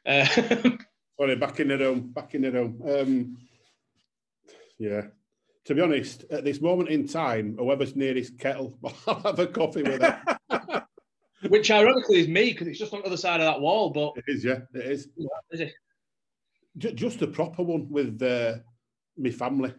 Uh, 0.04 0.76
Sorry, 1.20 1.36
back 1.36 1.60
in 1.60 1.68
the 1.68 1.78
room. 1.78 2.12
Back 2.12 2.34
in 2.34 2.42
the 2.42 2.50
room. 2.50 2.82
Um, 2.88 3.38
yeah. 4.78 5.02
To 5.66 5.74
be 5.74 5.80
honest, 5.80 6.24
at 6.30 6.44
this 6.44 6.60
moment 6.60 6.88
in 6.88 7.06
time, 7.06 7.56
whoever's 7.56 7.94
nearest 7.94 8.38
kettle, 8.38 8.76
I'll 9.06 9.20
have 9.20 9.38
a 9.38 9.46
coffee 9.46 9.82
with 9.82 10.00
them. 10.00 10.16
Which 11.48 11.70
ironically 11.70 12.20
is 12.20 12.28
me 12.28 12.52
because 12.52 12.68
it's 12.68 12.78
just 12.78 12.92
on 12.94 13.00
the 13.00 13.06
other 13.06 13.16
side 13.16 13.40
of 13.40 13.46
that 13.46 13.60
wall. 13.60 13.90
But 13.90 14.12
it 14.16 14.24
is, 14.28 14.44
yeah, 14.44 14.58
it 14.74 14.86
is. 14.86 15.08
Is 15.50 15.60
it? 15.60 15.72
Just 16.76 17.20
a 17.22 17.26
proper 17.26 17.62
one 17.62 17.88
with 17.90 18.22
uh, 18.22 18.54
my 19.16 19.30
family 19.30 19.72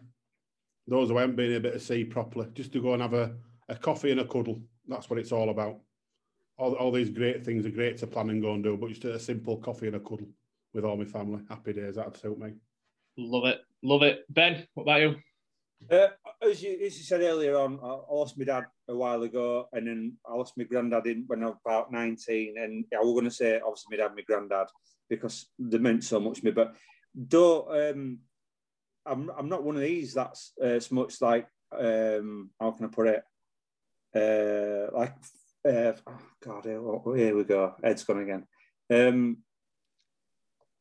those 0.86 1.08
who 1.08 1.16
haven't 1.16 1.36
been 1.36 1.52
able 1.52 1.70
to 1.70 1.80
see 1.80 2.04
properly, 2.04 2.48
just 2.54 2.72
to 2.72 2.82
go 2.82 2.92
and 2.92 3.02
have 3.02 3.14
a, 3.14 3.34
a 3.68 3.76
coffee 3.76 4.10
and 4.10 4.20
a 4.20 4.24
cuddle. 4.24 4.60
That's 4.86 5.08
what 5.08 5.18
it's 5.18 5.32
all 5.32 5.50
about. 5.50 5.80
All, 6.58 6.74
all 6.74 6.92
these 6.92 7.10
great 7.10 7.44
things 7.44 7.66
are 7.66 7.70
great 7.70 7.96
to 7.98 8.06
plan 8.06 8.30
and 8.30 8.42
go 8.42 8.52
and 8.52 8.62
do, 8.62 8.76
but 8.76 8.90
just 8.90 9.04
a 9.04 9.18
simple 9.18 9.56
coffee 9.56 9.86
and 9.86 9.96
a 9.96 10.00
cuddle 10.00 10.28
with 10.72 10.84
all 10.84 10.96
my 10.96 11.04
family. 11.04 11.42
Happy 11.48 11.72
days, 11.72 11.96
that'd 11.96 12.16
suit 12.16 12.38
me. 12.38 12.52
Love 13.16 13.46
it, 13.46 13.60
love 13.82 14.02
it. 14.02 14.24
Ben, 14.28 14.66
what 14.74 14.84
about 14.84 15.00
you? 15.00 15.16
Uh, 15.90 16.08
as 16.42 16.62
you 16.62 16.72
as 16.84 16.96
you 16.96 17.04
said 17.04 17.20
earlier 17.20 17.56
on, 17.56 17.78
I 17.82 18.14
lost 18.14 18.38
my 18.38 18.44
dad 18.44 18.64
a 18.88 18.96
while 18.96 19.22
ago, 19.22 19.68
and 19.72 19.86
then 19.86 20.16
I 20.26 20.34
lost 20.34 20.56
my 20.56 20.64
granddad 20.64 21.06
in 21.06 21.24
when 21.26 21.42
I 21.42 21.46
was 21.46 21.56
about 21.64 21.92
nineteen. 21.92 22.56
And 22.58 22.84
I 22.94 23.02
was 23.02 23.12
going 23.12 23.24
to 23.24 23.30
say 23.30 23.60
obviously 23.60 23.96
my 23.96 24.02
dad, 24.02 24.14
my 24.16 24.22
granddad, 24.22 24.68
because 25.08 25.46
they 25.58 25.78
meant 25.78 26.04
so 26.04 26.20
much 26.20 26.38
to 26.38 26.44
me. 26.44 26.50
But 26.52 26.74
though 27.14 27.90
um, 27.90 28.18
I'm 29.06 29.30
I'm 29.36 29.48
not 29.48 29.64
one 29.64 29.76
of 29.76 29.82
these 29.82 30.14
that's 30.14 30.52
uh, 30.62 30.66
as 30.66 30.90
much 30.90 31.20
like 31.20 31.48
um, 31.78 32.50
how 32.60 32.70
can 32.70 32.86
I 32.86 32.88
put 32.88 33.08
it? 33.08 33.22
Uh, 34.14 34.96
like 34.96 35.14
uh, 35.66 35.92
oh 36.06 36.18
God, 36.42 36.64
here, 36.64 37.16
here 37.16 37.36
we 37.36 37.44
go. 37.44 37.74
Ed's 37.82 38.04
gone 38.04 38.20
again. 38.20 38.46
Um, 38.90 39.38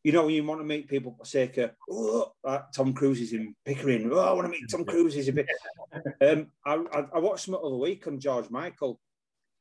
you 0.04 0.12
know, 0.12 0.26
when 0.26 0.36
you 0.36 0.44
want 0.44 0.60
to 0.60 0.66
meet 0.66 0.90
people 0.90 1.16
for 1.18 1.26
sake 1.26 1.58
of, 1.58 1.72
oh, 1.90 2.34
like 2.44 2.72
Tom 2.74 2.94
Cruise 2.94 3.22
is 3.22 3.34
in 3.34 3.56
Pickering. 3.66 4.10
Oh, 4.12 4.20
I 4.20 4.34
want 4.34 4.46
to 4.46 4.52
meet 4.52 4.70
Tom 4.70 4.84
Cruise. 4.84 5.16
Is 5.16 5.30
a 5.30 5.34
bit. 5.34 5.48
Um, 6.22 6.48
I, 6.66 7.06
I, 7.14 7.20
watched 7.20 7.46
some 7.46 7.56
other 7.56 7.76
week 7.76 8.06
on 8.08 8.20
George 8.20 8.50
Michael, 8.50 9.00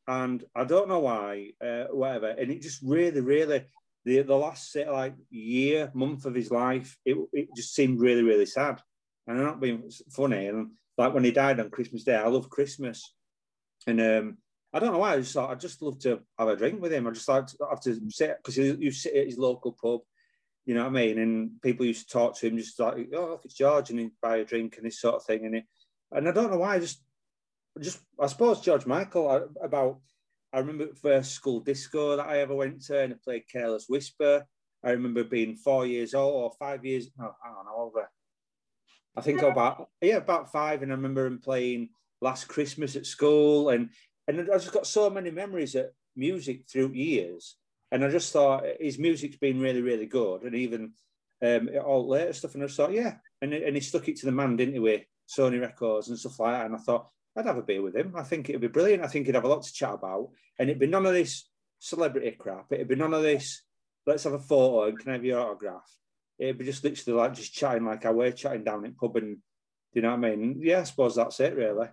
and 0.08 0.42
I 0.54 0.64
don't 0.64 0.88
know 0.88 1.00
why, 1.00 1.52
uh, 1.64 1.84
whatever. 1.90 2.28
And 2.30 2.50
it 2.50 2.60
just 2.60 2.82
really, 2.82 3.20
really, 3.20 3.64
the 4.04 4.22
the 4.22 4.34
last 4.34 4.74
like 4.74 5.14
year, 5.30 5.90
month 5.94 6.24
of 6.24 6.34
his 6.34 6.50
life, 6.50 6.98
it, 7.04 7.16
it 7.32 7.48
just 7.54 7.74
seemed 7.74 8.00
really, 8.00 8.22
really 8.22 8.46
sad. 8.46 8.80
And 9.26 9.38
I'm 9.38 9.44
not 9.44 9.60
being 9.60 9.90
funny. 10.10 10.48
And 10.48 10.72
like 10.98 11.14
when 11.14 11.24
he 11.24 11.30
died 11.30 11.60
on 11.60 11.70
Christmas 11.70 12.02
Day, 12.02 12.16
I 12.16 12.26
love 12.26 12.50
Christmas. 12.50 13.14
And 13.86 14.00
um, 14.00 14.38
I 14.72 14.80
don't 14.80 14.92
know 14.92 14.98
why. 14.98 15.14
I 15.14 15.18
just 15.18 15.34
thought 15.34 15.50
I'd 15.50 15.60
just 15.60 15.82
love 15.82 15.98
to 16.00 16.20
have 16.38 16.48
a 16.48 16.56
drink 16.56 16.80
with 16.80 16.92
him. 16.92 17.06
I 17.06 17.10
just 17.10 17.28
like 17.28 17.46
to 17.46 17.56
have 17.70 17.80
to 17.82 18.00
sit 18.08 18.38
because 18.38 18.56
you 18.56 18.90
sit 18.90 19.14
at 19.14 19.26
his 19.26 19.38
local 19.38 19.76
pub, 19.80 20.00
you 20.64 20.74
know 20.74 20.82
what 20.82 20.90
I 20.90 21.06
mean? 21.06 21.18
And 21.18 21.60
people 21.62 21.86
used 21.86 22.08
to 22.08 22.12
talk 22.12 22.36
to 22.36 22.46
him 22.46 22.56
just 22.56 22.78
like, 22.78 23.08
oh, 23.14 23.30
look, 23.30 23.42
it's 23.44 23.54
George, 23.54 23.90
and 23.90 23.98
he'd 23.98 24.12
buy 24.20 24.38
a 24.38 24.44
drink 24.44 24.76
and 24.76 24.86
this 24.86 25.00
sort 25.00 25.16
of 25.16 25.24
thing. 25.24 25.44
And 25.44 25.56
it, 25.56 25.64
and 26.12 26.28
I 26.28 26.32
don't 26.32 26.50
know 26.50 26.58
why. 26.58 26.76
I 26.76 26.78
just, 26.78 27.02
just 27.80 28.00
I 28.20 28.26
suppose 28.26 28.60
George 28.60 28.86
Michael 28.86 29.48
about 29.62 29.98
I 30.52 30.58
remember 30.58 30.88
first 30.94 31.32
school 31.32 31.60
disco 31.60 32.16
that 32.16 32.26
I 32.26 32.40
ever 32.40 32.54
went 32.54 32.82
to 32.84 33.00
and 33.00 33.14
I 33.14 33.16
played 33.24 33.48
Careless 33.50 33.86
Whisper. 33.88 34.44
I 34.84 34.90
remember 34.90 35.24
being 35.24 35.56
four 35.56 35.86
years 35.86 36.12
old 36.12 36.34
or 36.34 36.52
five 36.58 36.84
years, 36.84 37.08
no, 37.16 37.32
I 37.42 37.48
don't 37.48 37.64
know, 37.64 37.76
over. 37.76 38.10
I 39.16 39.20
think 39.20 39.42
about, 39.42 39.88
yeah, 40.00 40.16
about 40.16 40.52
five. 40.52 40.82
And 40.82 40.92
I 40.92 40.94
remember 40.94 41.26
him 41.26 41.38
playing 41.38 41.90
Last 42.20 42.48
Christmas 42.48 42.96
at 42.96 43.06
school. 43.06 43.70
And, 43.70 43.90
and 44.28 44.40
I 44.50 44.58
just 44.58 44.72
got 44.72 44.86
so 44.86 45.08
many 45.08 45.30
memories 45.30 45.74
of 45.74 45.86
music 46.16 46.64
through 46.70 46.92
years. 46.92 47.56
And 47.92 48.04
I 48.04 48.10
just 48.10 48.32
thought 48.32 48.64
his 48.80 48.98
music's 48.98 49.36
been 49.36 49.60
really, 49.60 49.82
really 49.82 50.06
good. 50.06 50.42
And 50.42 50.56
even 50.56 50.94
um, 51.44 51.68
all 51.84 52.08
later 52.08 52.32
stuff. 52.32 52.54
And 52.54 52.64
I 52.64 52.66
just 52.66 52.76
thought, 52.76 52.92
yeah. 52.92 53.16
And, 53.40 53.52
and 53.52 53.76
he 53.76 53.80
stuck 53.80 54.08
it 54.08 54.16
to 54.16 54.26
the 54.26 54.32
man, 54.32 54.56
didn't 54.56 54.74
he, 54.74 54.80
with 54.80 55.02
Sony 55.28 55.60
Records 55.60 56.08
and 56.08 56.18
stuff 56.18 56.40
like 56.40 56.54
that. 56.54 56.66
And 56.66 56.74
I 56.74 56.78
thought, 56.78 57.08
I'd 57.36 57.46
have 57.46 57.56
a 57.56 57.62
beer 57.62 57.82
with 57.82 57.96
him. 57.96 58.14
I 58.16 58.22
think 58.22 58.48
it'd 58.48 58.60
be 58.60 58.68
brilliant. 58.68 59.04
I 59.04 59.06
think 59.06 59.26
he'd 59.26 59.34
have 59.34 59.44
a 59.44 59.48
lot 59.48 59.62
to 59.62 59.72
chat 59.72 59.94
about, 59.94 60.30
and 60.58 60.68
it'd 60.68 60.80
be 60.80 60.86
none 60.86 61.06
of 61.06 61.12
this 61.12 61.48
celebrity 61.78 62.30
crap. 62.32 62.66
It'd 62.70 62.88
be 62.88 62.94
none 62.94 63.14
of 63.14 63.22
this. 63.22 63.62
Let's 64.06 64.24
have 64.24 64.34
a 64.34 64.38
photo 64.38 64.88
and 64.88 64.98
can 64.98 65.10
I 65.10 65.14
have 65.14 65.24
your 65.24 65.40
autograph? 65.40 65.88
It'd 66.38 66.58
be 66.58 66.64
just 66.64 66.84
literally 66.84 67.18
like 67.18 67.34
just 67.34 67.54
chatting 67.54 67.84
like 67.84 68.04
I 68.04 68.10
were 68.10 68.32
chatting 68.32 68.64
down 68.64 68.84
in 68.84 68.94
pub, 68.94 69.16
and 69.16 69.36
do 69.36 69.40
you 69.94 70.02
know 70.02 70.10
what 70.10 70.26
I 70.26 70.36
mean? 70.36 70.60
Yeah, 70.60 70.80
I 70.80 70.84
suppose 70.84 71.16
that's 71.16 71.40
it 71.40 71.54
really. 71.54 71.88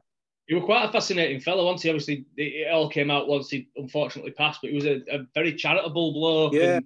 He 0.49 0.55
was 0.55 0.63
quite 0.63 0.89
a 0.89 0.91
fascinating 0.91 1.39
fellow, 1.39 1.63
once 1.63 1.83
he? 1.83 1.89
Obviously, 1.89 2.25
it 2.35 2.73
all 2.73 2.89
came 2.89 3.11
out 3.11 3.27
once 3.27 3.51
he 3.51 3.69
unfortunately 3.75 4.31
passed, 4.31 4.61
but 4.63 4.71
he 4.71 4.75
was 4.75 4.85
a, 4.85 4.99
a 5.11 5.19
very 5.35 5.53
charitable 5.53 6.11
bloke. 6.11 6.53
Yeah, 6.53 6.79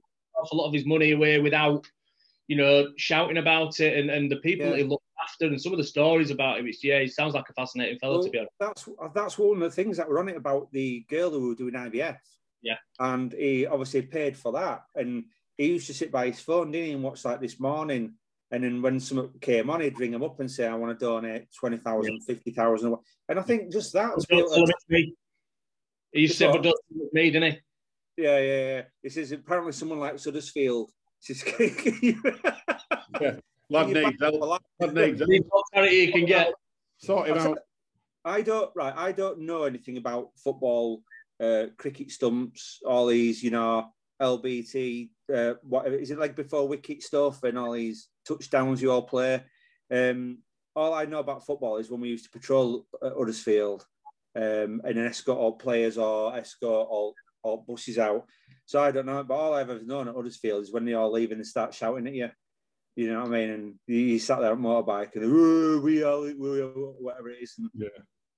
a 0.51 0.55
lot 0.55 0.67
of 0.67 0.73
his 0.73 0.85
money 0.85 1.13
away 1.13 1.39
without, 1.39 1.87
you 2.47 2.57
know, 2.57 2.89
shouting 2.97 3.37
about 3.37 3.79
it, 3.79 3.97
and, 3.97 4.09
and 4.09 4.29
the 4.29 4.35
people 4.35 4.65
yeah. 4.65 4.71
that 4.71 4.79
he 4.79 4.83
looked 4.83 5.05
after 5.23 5.45
and 5.45 5.61
some 5.61 5.71
of 5.71 5.77
the 5.77 5.83
stories 5.85 6.29
about 6.29 6.59
him. 6.59 6.67
It's 6.67 6.83
yeah, 6.83 6.99
he 6.99 7.07
sounds 7.07 7.35
like 7.35 7.47
a 7.49 7.53
fascinating 7.53 7.99
fellow 7.99 8.15
well, 8.15 8.23
to 8.25 8.29
be 8.31 8.39
honest. 8.39 8.53
That's 8.59 8.89
that's 9.15 9.37
one 9.37 9.55
of 9.55 9.63
the 9.63 9.71
things 9.71 9.95
that 9.95 10.09
were 10.09 10.19
on 10.19 10.27
it 10.27 10.35
about 10.35 10.69
the 10.73 11.05
girl 11.09 11.29
who 11.29 11.47
were 11.47 11.55
doing 11.55 11.73
IVF. 11.73 12.17
Yeah, 12.63 12.75
and 12.99 13.31
he 13.31 13.65
obviously 13.65 14.01
paid 14.01 14.35
for 14.35 14.51
that, 14.51 14.83
and 14.95 15.23
he 15.57 15.67
used 15.67 15.87
to 15.87 15.93
sit 15.93 16.11
by 16.11 16.25
his 16.25 16.41
phone, 16.41 16.71
didn't 16.71 16.87
he, 16.87 16.91
and 16.91 17.03
watch 17.03 17.23
like 17.23 17.39
this 17.39 17.61
morning. 17.61 18.15
And 18.53 18.63
then 18.63 18.83
when 18.83 18.99
someone 18.99 19.31
came 19.41 19.71
on, 19.71 19.81
he'd 19.81 19.99
ring 19.99 20.13
him 20.13 20.21
up 20.21 20.39
and 20.39 20.49
say, 20.49 20.67
"I 20.67 20.75
want 20.75 20.97
to 20.97 21.05
donate 21.05 21.47
20,000, 21.59 22.13
yeah. 22.13 22.19
50,000. 22.27 22.95
And 23.27 23.39
I 23.39 23.41
think 23.41 23.71
just 23.71 23.91
that. 23.93 24.13
He 24.87 25.15
used 26.21 26.33
to 26.33 26.37
say, 26.37 26.51
"But 26.51 26.61
don't 26.61 26.79
me, 27.11 27.31
didn't 27.31 27.51
he?" 27.51 27.59
Yeah, 28.15 28.37
yeah, 28.37 28.67
yeah. 28.67 28.81
He 29.01 29.09
says 29.09 29.31
apparently 29.31 29.71
someone 29.71 29.97
like 29.97 30.23
Huddersfield. 30.23 30.91
yeah. 33.19 33.37
Lad 33.71 33.87
needs 33.87 34.21
help. 34.21 34.61
Lad 34.79 34.93
needs 34.93 35.19
help. 35.19 35.65
charity 35.73 35.95
you 35.95 36.11
can 36.11 36.25
get. 36.27 36.53
Sort 36.97 37.29
him 37.29 37.37
out. 37.39 37.57
I 38.23 38.43
don't 38.43 38.69
right. 38.75 38.93
I 38.95 39.13
don't 39.13 39.39
know 39.39 39.63
anything 39.63 39.97
about 39.97 40.29
football, 40.37 41.01
uh, 41.41 41.65
cricket 41.77 42.11
stumps, 42.11 42.81
all 42.85 43.07
these, 43.07 43.41
you 43.41 43.49
know, 43.49 43.87
LBT, 44.21 45.09
uh, 45.33 45.55
whatever. 45.63 45.95
Is 45.95 46.11
it 46.11 46.19
like 46.19 46.35
before 46.35 46.67
wicket 46.67 47.01
stuff 47.01 47.41
and 47.41 47.57
all 47.57 47.71
these 47.71 48.09
touchdowns 48.25 48.81
you 48.81 48.91
all 48.91 49.03
play? 49.03 49.43
Um, 49.91 50.39
all 50.75 50.93
I 50.93 51.05
know 51.05 51.19
about 51.19 51.45
football 51.45 51.77
is 51.77 51.89
when 51.89 52.01
we 52.01 52.09
used 52.09 52.25
to 52.25 52.31
patrol 52.31 52.85
at 53.03 53.13
Huddersfield 53.13 53.85
um, 54.35 54.81
and 54.83 54.97
then 54.97 55.05
escort 55.05 55.37
all 55.37 55.53
players 55.53 55.97
or 55.97 56.35
escort 56.35 56.87
all, 56.89 57.13
all 57.43 57.65
buses 57.67 57.99
out. 57.99 58.25
So 58.65 58.81
I 58.81 58.91
don't 58.91 59.05
know, 59.05 59.23
but 59.23 59.35
all 59.35 59.53
I've 59.53 59.69
ever 59.69 59.83
known 59.83 60.07
at 60.07 60.15
Huddersfield 60.15 60.63
is 60.63 60.71
when 60.71 60.85
they 60.85 60.93
all 60.93 61.11
leave 61.11 61.31
and 61.31 61.39
they 61.39 61.45
start 61.45 61.73
shouting 61.73 62.07
at 62.07 62.13
you. 62.13 62.29
You 62.95 63.11
know 63.11 63.21
what 63.21 63.27
I 63.27 63.31
mean? 63.31 63.49
And 63.49 63.73
he, 63.87 64.19
sat 64.19 64.39
there 64.39 64.51
on 64.51 64.61
motorbike 64.61 65.15
and 65.15 65.81
we 65.83 66.03
are, 66.03 66.19
we 66.19 66.61
are, 66.61 66.67
whatever 66.67 67.29
it 67.29 67.39
is, 67.41 67.55
and 67.57 67.69
yeah. 67.73 67.87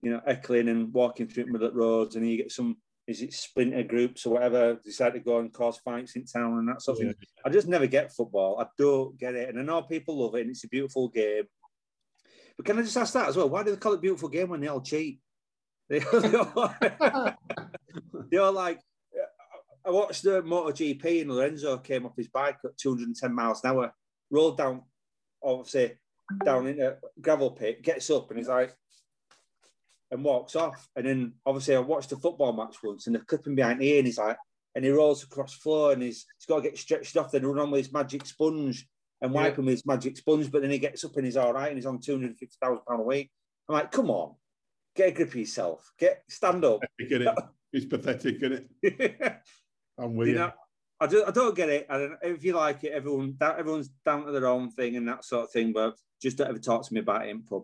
you 0.02 0.12
know, 0.12 0.22
echoing 0.26 0.70
and 0.70 0.94
walking 0.94 1.28
through 1.28 1.48
middle 1.48 1.72
roads, 1.72 2.16
and 2.16 2.30
you 2.30 2.38
get 2.38 2.52
some 2.52 2.78
is 3.08 3.22
it 3.22 3.34
splinter 3.34 3.84
groups 3.84 4.26
or 4.26 4.34
whatever 4.34 4.80
decide 4.84 5.14
to 5.14 5.20
go 5.20 5.40
and 5.40 5.54
cause 5.54 5.78
fights 5.78 6.16
in 6.16 6.26
town 6.26 6.58
and 6.58 6.68
that 6.68 6.82
sort 6.82 6.98
of 6.98 7.04
yeah. 7.04 7.12
thing. 7.12 7.28
I 7.46 7.50
just 7.50 7.68
never 7.68 7.86
get 7.86 8.14
football. 8.14 8.60
I 8.60 8.66
don't 8.78 9.18
get 9.18 9.36
it, 9.36 9.50
and 9.50 9.60
I 9.60 9.64
know 9.64 9.84
people 9.84 10.18
love 10.18 10.36
it, 10.36 10.42
and 10.42 10.50
it's 10.50 10.64
a 10.64 10.68
beautiful 10.68 11.10
game. 11.10 11.44
But 12.58 12.66
can 12.66 12.80
I 12.80 12.82
just 12.82 12.98
ask 12.98 13.14
that 13.14 13.30
as 13.30 13.38
well? 13.38 13.50
Why 13.50 13.64
do 13.64 13.72
they 13.72 13.78
call 13.78 13.94
it 13.94 14.02
beautiful 14.02 14.30
game 14.30 14.50
when 14.50 14.62
they 14.62 14.68
all 14.68 14.82
cheat? 14.82 15.20
They, 15.90 16.00
they, 16.22 16.36
all, 16.36 16.76
they 18.32 18.38
all 18.38 18.54
like. 18.54 18.80
I 19.86 19.92
watched 19.92 20.24
the 20.24 20.42
MotoGP 20.42 21.22
and 21.22 21.32
Lorenzo 21.32 21.78
came 21.78 22.08
off 22.08 22.16
his 22.18 22.28
bike 22.28 22.58
at 22.66 22.76
210 22.76 23.32
miles 23.32 23.64
an 23.64 23.70
hour 23.70 23.94
rolled 24.32 24.58
down, 24.58 24.82
obviously, 25.44 25.94
down 26.44 26.66
in 26.66 26.82
a 26.82 26.96
gravel 27.22 27.52
pit, 27.52 27.84
gets 27.84 28.10
up 28.10 28.30
and 28.32 28.40
he's 28.40 28.48
like, 28.48 28.76
and 30.16 30.24
walks 30.24 30.56
off. 30.56 30.88
And 30.96 31.06
then 31.06 31.34
obviously 31.46 31.76
I 31.76 31.80
watched 31.80 32.12
a 32.12 32.18
football 32.18 32.54
match 32.54 32.78
once 32.84 33.06
and 33.06 33.16
they're 33.16 33.24
clipping 33.24 33.56
behind 33.56 33.82
here 33.82 33.98
and 34.00 34.08
he's 34.08 34.18
like, 34.18 34.38
and 34.74 34.84
he 34.84 34.92
rolls 34.92 35.24
across 35.24 35.56
the 35.56 35.62
floor 35.62 35.94
and 35.94 36.02
he's, 36.02 36.26
he's 36.38 36.46
got 36.48 36.58
to 36.58 36.62
get 36.64 36.78
stretched 36.78 37.16
off, 37.16 37.32
then 37.32 37.46
run 37.46 37.60
on 37.60 37.72
with 37.72 37.86
his 37.86 37.94
magic 37.94 38.26
sponge 38.26 38.88
and 39.22 39.32
wipe 39.32 39.54
yeah. 39.54 39.60
him 39.60 39.66
with 39.66 39.76
his 39.76 39.86
magic 39.86 40.18
sponge. 40.18 40.52
But 40.52 40.64
then 40.64 40.72
he 40.72 40.80
gets 40.80 41.06
up 41.06 41.16
and 41.16 41.26
he's 41.26 41.38
all 41.38 41.54
right 41.54 41.70
and 41.70 41.78
he's 41.78 41.86
on 41.86 42.00
£250,000 42.00 42.82
a 42.88 43.02
week. 43.02 43.32
I'm 43.70 43.76
like, 43.76 43.92
come 43.92 44.10
on. 44.10 44.36
get 44.96 45.10
a 45.10 45.12
grip 45.12 45.30
of 45.30 45.36
yourself. 45.36 45.92
Get 45.98 46.24
stand 46.28 46.66
up. 46.66 46.82
Get 47.00 47.22
it? 47.22 47.36
It's 47.72 47.86
pathetic, 47.86 48.42
isn't 48.42 48.70
it? 48.82 49.42
I'm 49.98 50.16
with 50.16 50.30
you 50.30 50.36
know, 50.36 50.52
I 51.00 51.08
don't, 51.08 51.28
I 51.28 51.32
don't 51.32 51.56
get 51.56 51.70
it. 51.70 51.88
I 51.90 51.98
don't, 51.98 52.14
if 52.24 52.44
you 52.44 52.54
like 52.54 52.84
it, 52.84 52.94
everyone, 52.94 53.36
that, 53.40 53.60
everyone's 53.60 53.90
down 54.06 54.26
to 54.26 54.32
their 54.32 54.48
own 54.48 54.72
thing 54.72 54.96
and 54.96 55.08
that 55.08 55.26
sort 55.26 55.44
of 55.44 55.52
thing. 55.52 55.74
But 55.74 55.96
just 56.22 56.38
don't 56.38 56.50
ever 56.50 56.60
talk 56.60 56.86
to 56.86 56.94
me 56.94 57.02
about 57.02 57.26
it 57.26 57.30
in 57.30 57.44
pub. 57.44 57.64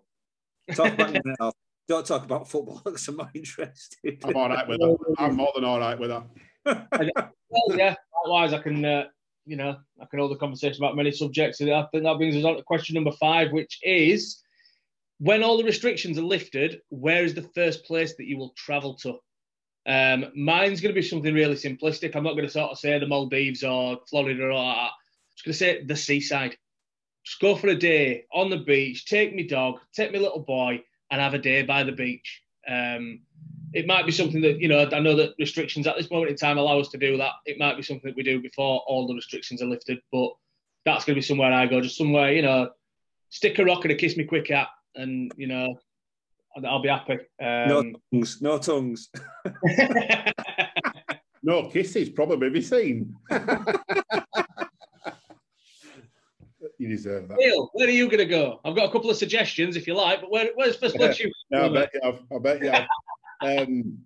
Talk 0.74 0.94
about 0.94 1.10
anything 1.16 1.36
else. 1.40 1.56
Don't 1.92 2.06
talk 2.06 2.24
about 2.24 2.48
football 2.48 2.82
because 2.86 3.06
I'm 3.10 3.18
not 3.18 3.32
interested. 3.34 4.18
I'm 4.24 4.38
all 4.38 4.48
right 4.48 4.66
with 4.66 4.80
that. 4.80 5.16
I'm 5.20 5.36
more 5.36 5.52
than 5.54 5.66
all 5.66 5.78
right 5.78 6.00
with 6.00 6.10
that. 6.10 6.24
Well, 6.64 7.78
yeah. 7.78 7.96
Otherwise, 8.24 8.54
I 8.54 8.60
can, 8.60 8.86
uh, 8.86 9.04
you 9.46 9.58
know, 9.58 9.76
I 10.02 10.06
can 10.06 10.20
hold 10.20 10.32
the 10.32 10.38
conversation 10.38 10.82
about 10.82 10.96
many 10.96 11.12
subjects. 11.12 11.60
And 11.60 11.70
I 11.70 11.86
think 11.92 12.06
that 12.06 12.16
brings 12.16 12.38
us 12.38 12.46
on 12.46 12.56
to 12.56 12.64
question 12.64 12.94
number 12.94 13.12
five, 13.12 13.52
which 13.52 13.78
is 13.84 14.42
when 15.20 15.44
all 15.44 15.58
the 15.58 15.66
restrictions 15.66 16.18
are 16.18 16.22
lifted, 16.22 16.80
where 16.88 17.26
is 17.26 17.34
the 17.34 17.50
first 17.54 17.84
place 17.84 18.16
that 18.16 18.26
you 18.26 18.38
will 18.38 18.54
travel 18.56 18.96
to? 19.00 19.18
Um, 19.86 20.32
mine's 20.34 20.80
going 20.80 20.96
to 20.96 21.02
be 21.02 21.06
something 21.06 21.34
really 21.34 21.56
simplistic. 21.56 22.16
I'm 22.16 22.24
not 22.24 22.36
going 22.36 22.46
to 22.46 22.50
sort 22.50 22.72
of 22.72 22.80
say 22.80 22.98
the 23.00 23.06
Maldives 23.06 23.66
or 23.66 24.00
Florida 24.10 24.42
or 24.46 24.52
all 24.52 24.66
that. 24.66 24.80
I'm 24.80 24.92
just 25.36 25.44
going 25.44 25.54
to 25.54 25.58
say 25.58 25.84
the 25.84 25.98
seaside. 25.98 26.56
Just 27.26 27.42
go 27.42 27.54
for 27.58 27.68
a 27.68 27.76
day 27.76 28.24
on 28.34 28.50
the 28.50 28.60
beach, 28.60 29.08
take 29.08 29.36
me 29.36 29.46
dog, 29.46 29.80
take 29.94 30.14
me 30.14 30.20
little 30.20 30.40
boy, 30.40 30.82
and 31.12 31.22
have 31.22 31.34
a 31.34 31.38
day 31.40 31.62
by 31.62 31.84
the 31.84 31.92
beach. 31.92 32.42
Um, 32.68 33.22
it 33.74 33.86
might 33.88 34.06
be 34.06 34.12
something 34.12 34.42
that, 34.42 34.60
you 34.60 34.68
know, 34.68 34.88
I 34.92 35.00
know 35.00 35.16
that 35.16 35.34
restrictions 35.40 35.88
at 35.88 35.96
this 35.98 36.10
moment 36.10 36.32
in 36.32 36.38
time 36.38 36.58
allow 36.58 36.80
us 36.80 36.90
to 36.90 36.98
do 36.98 37.18
that. 37.18 37.32
It 37.46 37.60
might 37.60 37.78
be 37.78 37.84
something 37.84 38.10
that 38.10 38.16
we 38.18 38.24
do 38.24 38.42
before 38.42 38.82
all 38.88 39.08
the 39.08 39.14
restrictions 39.16 39.62
are 39.62 39.66
lifted, 39.68 40.00
but 40.12 40.32
that's 40.86 41.06
going 41.06 41.16
to 41.16 41.22
be 41.22 41.26
somewhere 41.26 41.54
I 41.54 41.68
go, 41.68 41.80
just 41.82 41.98
somewhere, 41.98 42.34
you 42.34 42.42
know, 42.42 42.70
stick 43.30 43.60
a 43.60 43.66
rock 43.66 43.84
and 43.86 43.92
a 43.92 43.96
kiss 43.96 44.18
me 44.18 44.24
quick 44.26 44.52
at, 44.52 44.68
and, 44.96 45.32
you 45.38 45.48
know, 45.48 45.68
I'll- 46.56 46.66
I'll 46.68 46.82
be 46.82 46.90
happy. 46.90 47.18
no 47.40 47.80
Um, 47.80 47.96
tongues. 48.12 48.42
No 48.42 48.58
tongues. 48.58 49.10
No 51.44 51.70
kisses, 51.70 52.10
probably 52.10 52.52
be 52.52 52.62
seen. 52.62 53.16
you 56.82 56.88
deserve 56.88 57.28
that. 57.28 57.38
Neil, 57.38 57.70
where 57.74 57.88
are 57.88 57.92
you 57.92 58.08
going 58.08 58.18
to 58.18 58.26
go? 58.26 58.60
I've 58.66 58.76
got 58.76 58.90
a 58.90 58.92
couple 58.92 59.10
of 59.12 59.16
suggestions 59.16 59.76
if 59.76 59.86
you 59.86 59.94
like, 59.94 60.20
but 60.22 60.32
where, 60.32 60.50
where's 60.56 60.76
first 60.76 60.96
place 60.96 61.20
you? 61.20 61.32
No, 61.52 61.66
I 61.66 61.70
bet 61.70 61.92
you 61.94 62.00
have. 62.04 62.20
I 62.34 62.40
bet 62.40 62.62
you 62.62 62.72
have. 62.72 62.88
um, 63.42 64.00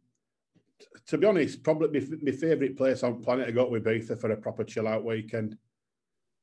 to 1.07 1.17
be 1.17 1.25
honest, 1.25 1.63
probably 1.63 1.99
my, 2.01 2.17
my 2.21 2.31
favourite 2.31 2.75
place 2.75 3.01
on 3.03 3.21
planet 3.21 3.47
to 3.47 3.53
go 3.53 3.69
with 3.69 3.85
Ibiza 3.85 4.19
for 4.19 4.31
a 4.31 4.35
proper 4.37 4.63
chill 4.63 4.87
out 4.87 5.05
weekend. 5.05 5.57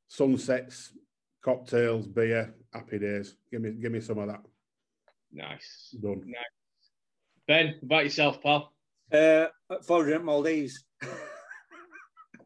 Sunsets, 0.09 0.93
cocktails, 1.43 2.07
beer, 2.07 2.55
happy 2.73 2.99
days. 2.99 3.37
Give 3.51 3.61
me, 3.61 3.73
give 3.73 3.93
me 3.93 4.01
some 4.01 4.19
of 4.19 4.29
that. 4.29 4.41
Nice. 5.33 5.95
Done. 6.01 6.33
Ben, 7.47 7.75
about 7.83 8.05
yourself, 8.05 8.43
pal. 8.43 8.73
Uh, 9.13 9.47
Florida 9.83 10.17
and 10.17 10.25
Maldives. 10.25 10.85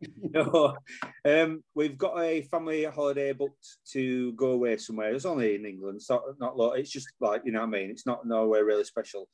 no, 0.35 0.77
um, 1.25 1.63
we've 1.75 1.99
got 1.99 2.19
a 2.19 2.43
family 2.43 2.85
holiday 2.85 3.33
booked 3.33 3.67
to 3.93 4.33
go 4.33 4.53
away 4.53 4.77
somewhere. 4.77 5.15
It's 5.15 5.25
only 5.25 5.55
in 5.55 5.67
England, 5.67 5.97
it's 5.97 6.11
not 6.11 6.57
lot. 6.57 6.75
It's 6.75 6.91
just 6.91 7.09
like 7.21 7.43
you 7.45 7.53
know 7.53 7.61
what 7.61 7.69
I 7.69 7.71
mean. 7.71 7.91
It's 7.91 8.07
not 8.07 8.27
nowhere 8.27 8.65
really 8.65 8.85
special. 8.85 9.29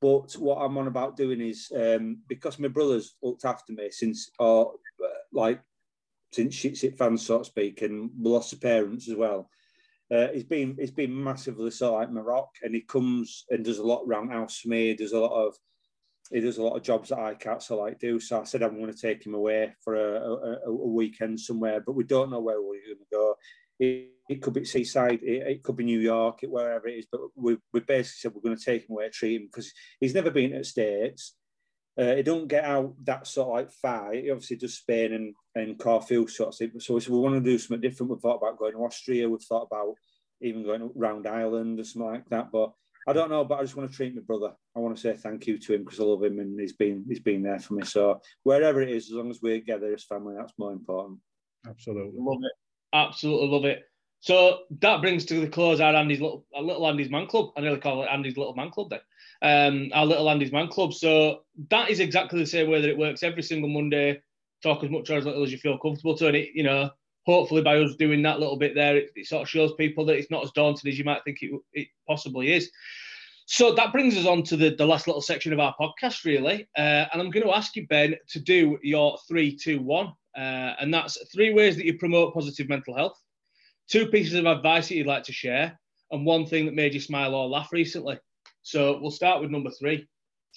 But 0.00 0.32
what 0.34 0.56
I'm 0.56 0.78
on 0.78 0.86
about 0.86 1.16
doing 1.16 1.40
is 1.40 1.72
um, 1.74 2.18
because 2.28 2.58
my 2.58 2.68
brother's 2.68 3.16
looked 3.22 3.44
after 3.44 3.72
me 3.72 3.90
since, 3.90 4.30
or 4.38 4.74
uh, 5.04 5.08
like 5.32 5.60
since 6.32 6.54
shit's 6.54 6.84
it 6.84 6.96
fans, 6.96 7.26
so 7.26 7.38
to 7.38 7.44
speak, 7.44 7.82
and 7.82 8.10
lost 8.20 8.50
the 8.50 8.56
parents 8.56 9.08
as 9.08 9.16
well. 9.16 9.50
Uh, 10.10 10.28
he's 10.32 10.44
been 10.44 10.76
he's 10.78 10.90
been 10.90 11.22
massively 11.22 11.70
so 11.70 11.94
like 11.94 12.10
Morocco, 12.10 12.48
and 12.62 12.74
he 12.74 12.80
comes 12.82 13.44
and 13.50 13.64
does 13.64 13.78
a 13.78 13.86
lot 13.86 14.04
around 14.06 14.30
house 14.30 14.58
for 14.58 14.68
me. 14.68 14.94
Does 14.94 15.12
a 15.12 15.20
lot 15.20 15.46
of 15.46 15.54
he 16.30 16.40
does 16.40 16.58
a 16.58 16.62
lot 16.62 16.76
of 16.76 16.82
jobs 16.82 17.08
that 17.08 17.18
I 17.18 17.34
can't 17.34 17.62
so 17.62 17.78
like 17.78 17.98
do. 17.98 18.20
So 18.20 18.40
I 18.40 18.44
said 18.44 18.62
I'm 18.62 18.78
going 18.78 18.92
to 18.92 19.00
take 19.00 19.24
him 19.24 19.34
away 19.34 19.74
for 19.82 19.94
a, 19.94 20.20
a, 20.20 20.70
a 20.70 20.72
weekend 20.72 21.40
somewhere, 21.40 21.80
but 21.80 21.94
we 21.94 22.04
don't 22.04 22.30
know 22.30 22.40
where 22.40 22.60
we're 22.60 22.84
going 22.84 22.98
to 22.98 23.04
go. 23.10 23.34
It, 23.80 24.12
it 24.28 24.42
could 24.42 24.54
be 24.54 24.64
seaside, 24.64 25.20
it, 25.22 25.46
it 25.46 25.62
could 25.62 25.76
be 25.76 25.84
New 25.84 26.00
York, 26.00 26.42
it, 26.42 26.50
wherever 26.50 26.88
it 26.88 26.98
is. 26.98 27.06
But 27.10 27.22
we, 27.34 27.56
we 27.72 27.80
basically 27.80 28.18
said 28.18 28.32
we're 28.34 28.42
going 28.42 28.56
to 28.56 28.64
take 28.64 28.82
him 28.82 28.94
away, 28.94 29.08
treat 29.08 29.40
him 29.40 29.46
because 29.46 29.72
he's 30.00 30.14
never 30.14 30.30
been 30.30 30.52
at 30.52 30.66
states. 30.66 31.34
Uh, 31.98 32.14
he 32.14 32.22
don't 32.22 32.46
get 32.46 32.64
out 32.64 32.94
that 33.02 33.26
sort 33.26 33.48
of 33.48 33.54
like 33.54 33.72
far. 33.72 34.12
He 34.12 34.30
obviously 34.30 34.56
does 34.56 34.78
Spain 34.78 35.12
and 35.14 35.34
and 35.56 35.78
Corfu 35.78 36.28
sort 36.28 36.50
of 36.50 36.56
thing. 36.56 36.78
So 36.78 36.94
we 36.94 37.00
said 37.00 37.12
we 37.12 37.18
want 37.18 37.34
to 37.34 37.40
do 37.40 37.58
something 37.58 37.80
different. 37.80 38.12
We've 38.12 38.20
thought 38.20 38.36
about 38.36 38.58
going 38.58 38.74
to 38.74 38.84
Austria. 38.84 39.28
We've 39.28 39.40
thought 39.42 39.68
about 39.70 39.94
even 40.40 40.62
going 40.62 40.90
round 40.94 41.26
Ireland 41.26 41.80
or 41.80 41.84
something 41.84 42.08
like 42.08 42.28
that. 42.28 42.52
But 42.52 42.72
I 43.06 43.12
don't 43.12 43.30
know, 43.30 43.44
but 43.44 43.58
I 43.58 43.62
just 43.62 43.76
want 43.76 43.90
to 43.90 43.96
treat 43.96 44.14
my 44.14 44.22
brother. 44.22 44.52
I 44.76 44.80
want 44.80 44.96
to 44.96 45.00
say 45.00 45.14
thank 45.14 45.46
you 45.46 45.58
to 45.58 45.74
him 45.74 45.84
because 45.84 46.00
I 46.00 46.04
love 46.04 46.22
him 46.22 46.38
and 46.38 46.58
he's 46.58 46.74
been 46.74 47.04
he's 47.08 47.20
been 47.20 47.42
there 47.42 47.58
for 47.58 47.74
me. 47.74 47.84
So 47.84 48.20
wherever 48.42 48.82
it 48.82 48.90
is, 48.90 49.06
as 49.06 49.12
long 49.12 49.30
as 49.30 49.40
we're 49.40 49.58
together 49.58 49.92
as 49.94 50.04
family, 50.04 50.34
that's 50.36 50.52
more 50.58 50.72
important. 50.72 51.18
Absolutely. 51.66 52.18
Love 52.18 52.40
it. 52.42 52.52
Absolutely 52.92 53.48
love 53.48 53.64
it. 53.64 53.84
So 54.20 54.60
that 54.80 55.00
brings 55.00 55.24
to 55.26 55.40
the 55.40 55.48
close 55.48 55.80
our 55.80 55.94
Andy's 55.94 56.20
little, 56.20 56.44
our 56.54 56.62
little 56.62 56.86
Andy's 56.86 57.10
man 57.10 57.26
club. 57.26 57.50
I 57.56 57.60
nearly 57.60 57.78
call 57.78 58.02
it 58.02 58.08
Andy's 58.10 58.36
little 58.36 58.54
man 58.54 58.70
club 58.70 58.90
then. 58.90 59.00
Um, 59.40 59.90
our 59.94 60.04
little 60.04 60.28
Andy's 60.28 60.52
man 60.52 60.68
club. 60.68 60.92
So 60.92 61.42
that 61.70 61.90
is 61.90 62.00
exactly 62.00 62.40
the 62.40 62.46
same 62.46 62.68
way 62.68 62.80
that 62.80 62.90
it 62.90 62.98
works 62.98 63.22
every 63.22 63.42
single 63.42 63.70
Monday. 63.70 64.20
Talk 64.62 64.82
as 64.82 64.90
much 64.90 65.08
or 65.08 65.18
as 65.18 65.24
little 65.24 65.44
as 65.44 65.52
you 65.52 65.58
feel 65.58 65.78
comfortable 65.78 66.16
to, 66.16 66.26
and 66.26 66.36
it, 66.36 66.50
you 66.52 66.64
know, 66.64 66.90
hopefully 67.34 67.60
by 67.60 67.78
us 67.78 67.94
doing 67.96 68.22
that 68.22 68.40
little 68.40 68.56
bit 68.56 68.74
there, 68.74 68.96
it, 68.96 69.10
it 69.14 69.26
sort 69.26 69.42
of 69.42 69.48
shows 69.48 69.74
people 69.74 70.04
that 70.06 70.16
it's 70.16 70.30
not 70.30 70.44
as 70.44 70.50
daunting 70.52 70.90
as 70.90 70.98
you 70.98 71.04
might 71.04 71.22
think 71.24 71.42
it, 71.42 71.50
it 71.74 71.88
possibly 72.06 72.54
is. 72.54 72.70
So 73.44 73.74
that 73.74 73.92
brings 73.92 74.16
us 74.16 74.26
on 74.26 74.42
to 74.44 74.56
the, 74.56 74.74
the 74.74 74.86
last 74.86 75.06
little 75.06 75.20
section 75.20 75.52
of 75.52 75.60
our 75.60 75.74
podcast, 75.78 76.24
really. 76.24 76.66
Uh, 76.76 77.04
and 77.12 77.20
I'm 77.20 77.30
going 77.30 77.44
to 77.44 77.54
ask 77.54 77.76
you, 77.76 77.86
Ben, 77.86 78.14
to 78.28 78.40
do 78.40 78.78
your 78.82 79.18
three, 79.28 79.54
two, 79.54 79.80
one. 79.80 80.12
Uh, 80.36 80.74
and 80.80 80.92
that's 80.92 81.18
three 81.32 81.52
ways 81.52 81.76
that 81.76 81.84
you 81.84 81.98
promote 81.98 82.32
positive 82.32 82.68
mental 82.68 82.94
health, 82.94 83.18
two 83.90 84.06
pieces 84.06 84.34
of 84.34 84.46
advice 84.46 84.88
that 84.88 84.96
you'd 84.96 85.06
like 85.06 85.24
to 85.24 85.32
share, 85.32 85.78
and 86.10 86.24
one 86.24 86.46
thing 86.46 86.64
that 86.64 86.74
made 86.74 86.94
you 86.94 87.00
smile 87.00 87.34
or 87.34 87.46
laugh 87.48 87.72
recently. 87.72 88.18
So 88.62 88.98
we'll 89.00 89.10
start 89.10 89.40
with 89.40 89.50
number 89.50 89.70
three. 89.70 90.06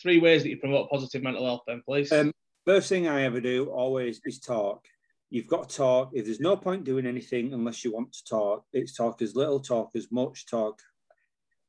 Three 0.01 0.19
ways 0.19 0.43
that 0.43 0.49
you 0.49 0.57
promote 0.57 0.89
positive 0.89 1.21
mental 1.21 1.45
health, 1.45 1.61
Ben, 1.67 1.81
please. 1.85 2.11
Um, 2.11 2.31
first 2.65 2.87
thing 2.87 3.07
I 3.07 3.23
ever 3.23 3.41
do 3.41 3.65
always 3.65 4.21
is 4.25 4.39
talk. 4.39 4.85
You've 5.31 5.47
got 5.47 5.69
to 5.69 5.75
talk. 5.77 6.11
If 6.13 6.25
there's 6.25 6.41
no 6.41 6.57
point 6.57 6.83
doing 6.83 7.07
anything 7.07 7.53
unless 7.53 7.85
you 7.85 7.93
want 7.93 8.11
to 8.11 8.23
talk, 8.25 8.65
it's 8.73 8.93
talk 8.93 9.21
as 9.21 9.33
little, 9.33 9.61
talk 9.61 9.91
as 9.95 10.11
much, 10.11 10.45
talk. 10.45 10.81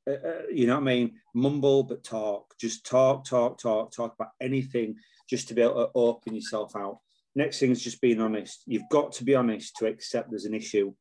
Uh, 0.07 0.15
uh, 0.15 0.43
you 0.53 0.67
know 0.67 0.75
what 0.75 0.83
I 0.83 0.95
mean? 0.95 1.13
Mumble, 1.33 1.85
but 1.85 2.03
talk. 2.03 2.55
Just 2.61 2.85
talk, 2.85 3.25
talk, 3.25 3.61
talk, 3.61 3.93
talk 3.93 4.15
about 4.15 4.33
anything 4.41 4.97
just 5.31 5.47
to 5.49 5.55
be 5.55 5.63
able 5.63 5.75
to 5.75 5.91
open 5.95 6.35
yourself 6.35 6.75
out. 6.75 6.99
Next 7.37 7.61
thing 7.61 7.71
is 7.71 7.83
just 7.83 8.01
being 8.01 8.21
honest. 8.21 8.65
You've 8.67 8.89
got 8.91 9.13
to 9.13 9.25
be 9.25 9.37
honest 9.37 9.77
to 9.77 9.87
accept 9.87 10.31
there's 10.31 10.45
an 10.45 10.55
issue. 10.55 10.93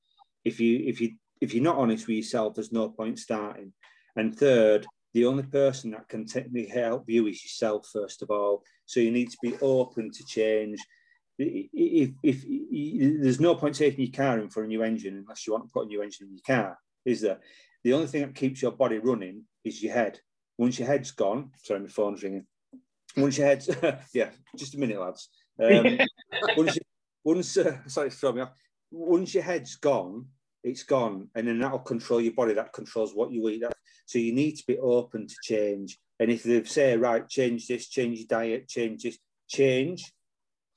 If 0.45 0.59
you 0.59 0.83
if 0.85 1.01
you 1.01 1.15
if 1.41 1.55
you're 1.55 1.63
not 1.63 1.77
honest 1.77 2.07
with 2.07 2.17
yourself, 2.17 2.53
there's 2.53 2.71
no 2.71 2.89
point 2.89 3.17
starting. 3.17 3.73
And 4.15 4.37
third, 4.37 4.85
the 5.13 5.25
only 5.25 5.43
person 5.43 5.91
that 5.91 6.07
can 6.07 6.27
technically 6.27 6.67
help 6.67 7.09
you 7.09 7.27
is 7.27 7.43
yourself 7.43 7.89
first 7.91 8.21
of 8.21 8.29
all. 8.29 8.63
So 8.85 8.99
you 8.99 9.11
need 9.11 9.31
to 9.31 9.37
be 9.41 9.57
open 9.61 10.11
to 10.11 10.25
change. 10.25 10.79
If, 11.37 12.11
if, 12.23 12.43
if 12.45 13.21
there's 13.21 13.39
no 13.39 13.55
point 13.55 13.75
taking 13.75 14.05
your 14.05 14.13
car 14.13 14.39
in 14.39 14.49
for 14.49 14.63
a 14.63 14.67
new 14.67 14.83
engine 14.83 15.17
unless 15.17 15.47
you 15.47 15.53
want 15.53 15.65
to 15.65 15.71
put 15.71 15.85
a 15.85 15.87
new 15.87 16.01
engine 16.01 16.27
in 16.27 16.33
your 16.33 16.57
car, 16.57 16.77
is 17.05 17.21
there? 17.21 17.39
The 17.83 17.93
only 17.93 18.07
thing 18.07 18.21
that 18.21 18.35
keeps 18.35 18.61
your 18.61 18.71
body 18.71 18.99
running 18.99 19.43
is 19.63 19.81
your 19.81 19.93
head. 19.93 20.19
Once 20.57 20.77
your 20.77 20.87
head's 20.87 21.11
gone, 21.11 21.51
sorry, 21.63 21.79
my 21.79 21.87
phone's 21.87 22.21
ringing. 22.21 22.45
Once 23.17 23.37
your 23.37 23.47
head's, 23.47 23.69
yeah, 24.13 24.29
just 24.55 24.75
a 24.75 24.77
minute, 24.77 24.99
lads. 24.99 25.29
Um, 25.61 25.97
once, 26.57 26.75
you, 26.75 26.81
once 27.23 27.57
uh, 27.57 27.77
sorry, 27.87 28.11
throwing 28.11 28.35
me 28.35 28.41
off. 28.43 28.51
Once 28.91 29.33
your 29.33 29.43
head's 29.43 29.75
gone, 29.77 30.27
it's 30.63 30.83
gone, 30.83 31.29
and 31.33 31.47
then 31.47 31.59
that'll 31.59 31.79
control 31.79 32.21
your 32.21 32.33
body. 32.33 32.53
That 32.53 32.73
controls 32.73 33.13
what 33.15 33.31
you 33.31 33.47
eat. 33.49 33.61
That, 33.61 33.73
so 34.05 34.19
you 34.19 34.33
need 34.33 34.57
to 34.57 34.63
be 34.67 34.77
open 34.77 35.27
to 35.27 35.35
change. 35.43 35.97
And 36.19 36.29
if 36.29 36.43
they 36.43 36.63
say, 36.65 36.97
right, 36.97 37.27
change 37.27 37.67
this, 37.67 37.87
change 37.87 38.19
your 38.19 38.27
diet, 38.27 38.67
change 38.67 39.03
this, 39.03 39.17
change, 39.47 40.11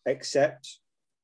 accept, 0.07 0.79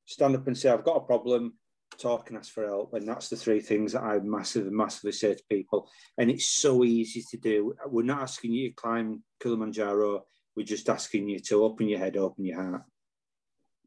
stand 0.04 0.36
up 0.36 0.46
and 0.46 0.56
say, 0.56 0.70
I've 0.70 0.84
got 0.84 0.96
a 0.96 1.00
problem, 1.00 1.54
talk 1.98 2.28
and 2.28 2.38
ask 2.38 2.52
for 2.52 2.66
help. 2.66 2.94
And 2.94 3.06
that's 3.06 3.28
the 3.28 3.36
three 3.36 3.60
things 3.60 3.92
that 3.92 4.02
I 4.02 4.18
massively, 4.20 4.70
massively 4.70 5.12
say 5.12 5.34
to 5.34 5.42
people. 5.50 5.88
And 6.18 6.30
it's 6.30 6.48
so 6.48 6.84
easy 6.84 7.22
to 7.30 7.36
do. 7.36 7.74
We're 7.86 8.04
not 8.04 8.22
asking 8.22 8.52
you 8.52 8.68
to 8.68 8.74
climb 8.74 9.22
Kilimanjaro. 9.42 10.24
We're 10.56 10.66
just 10.66 10.88
asking 10.88 11.28
you 11.28 11.38
to 11.40 11.64
open 11.64 11.88
your 11.88 11.98
head, 11.98 12.16
open 12.16 12.44
your 12.44 12.62
heart. 12.62 12.82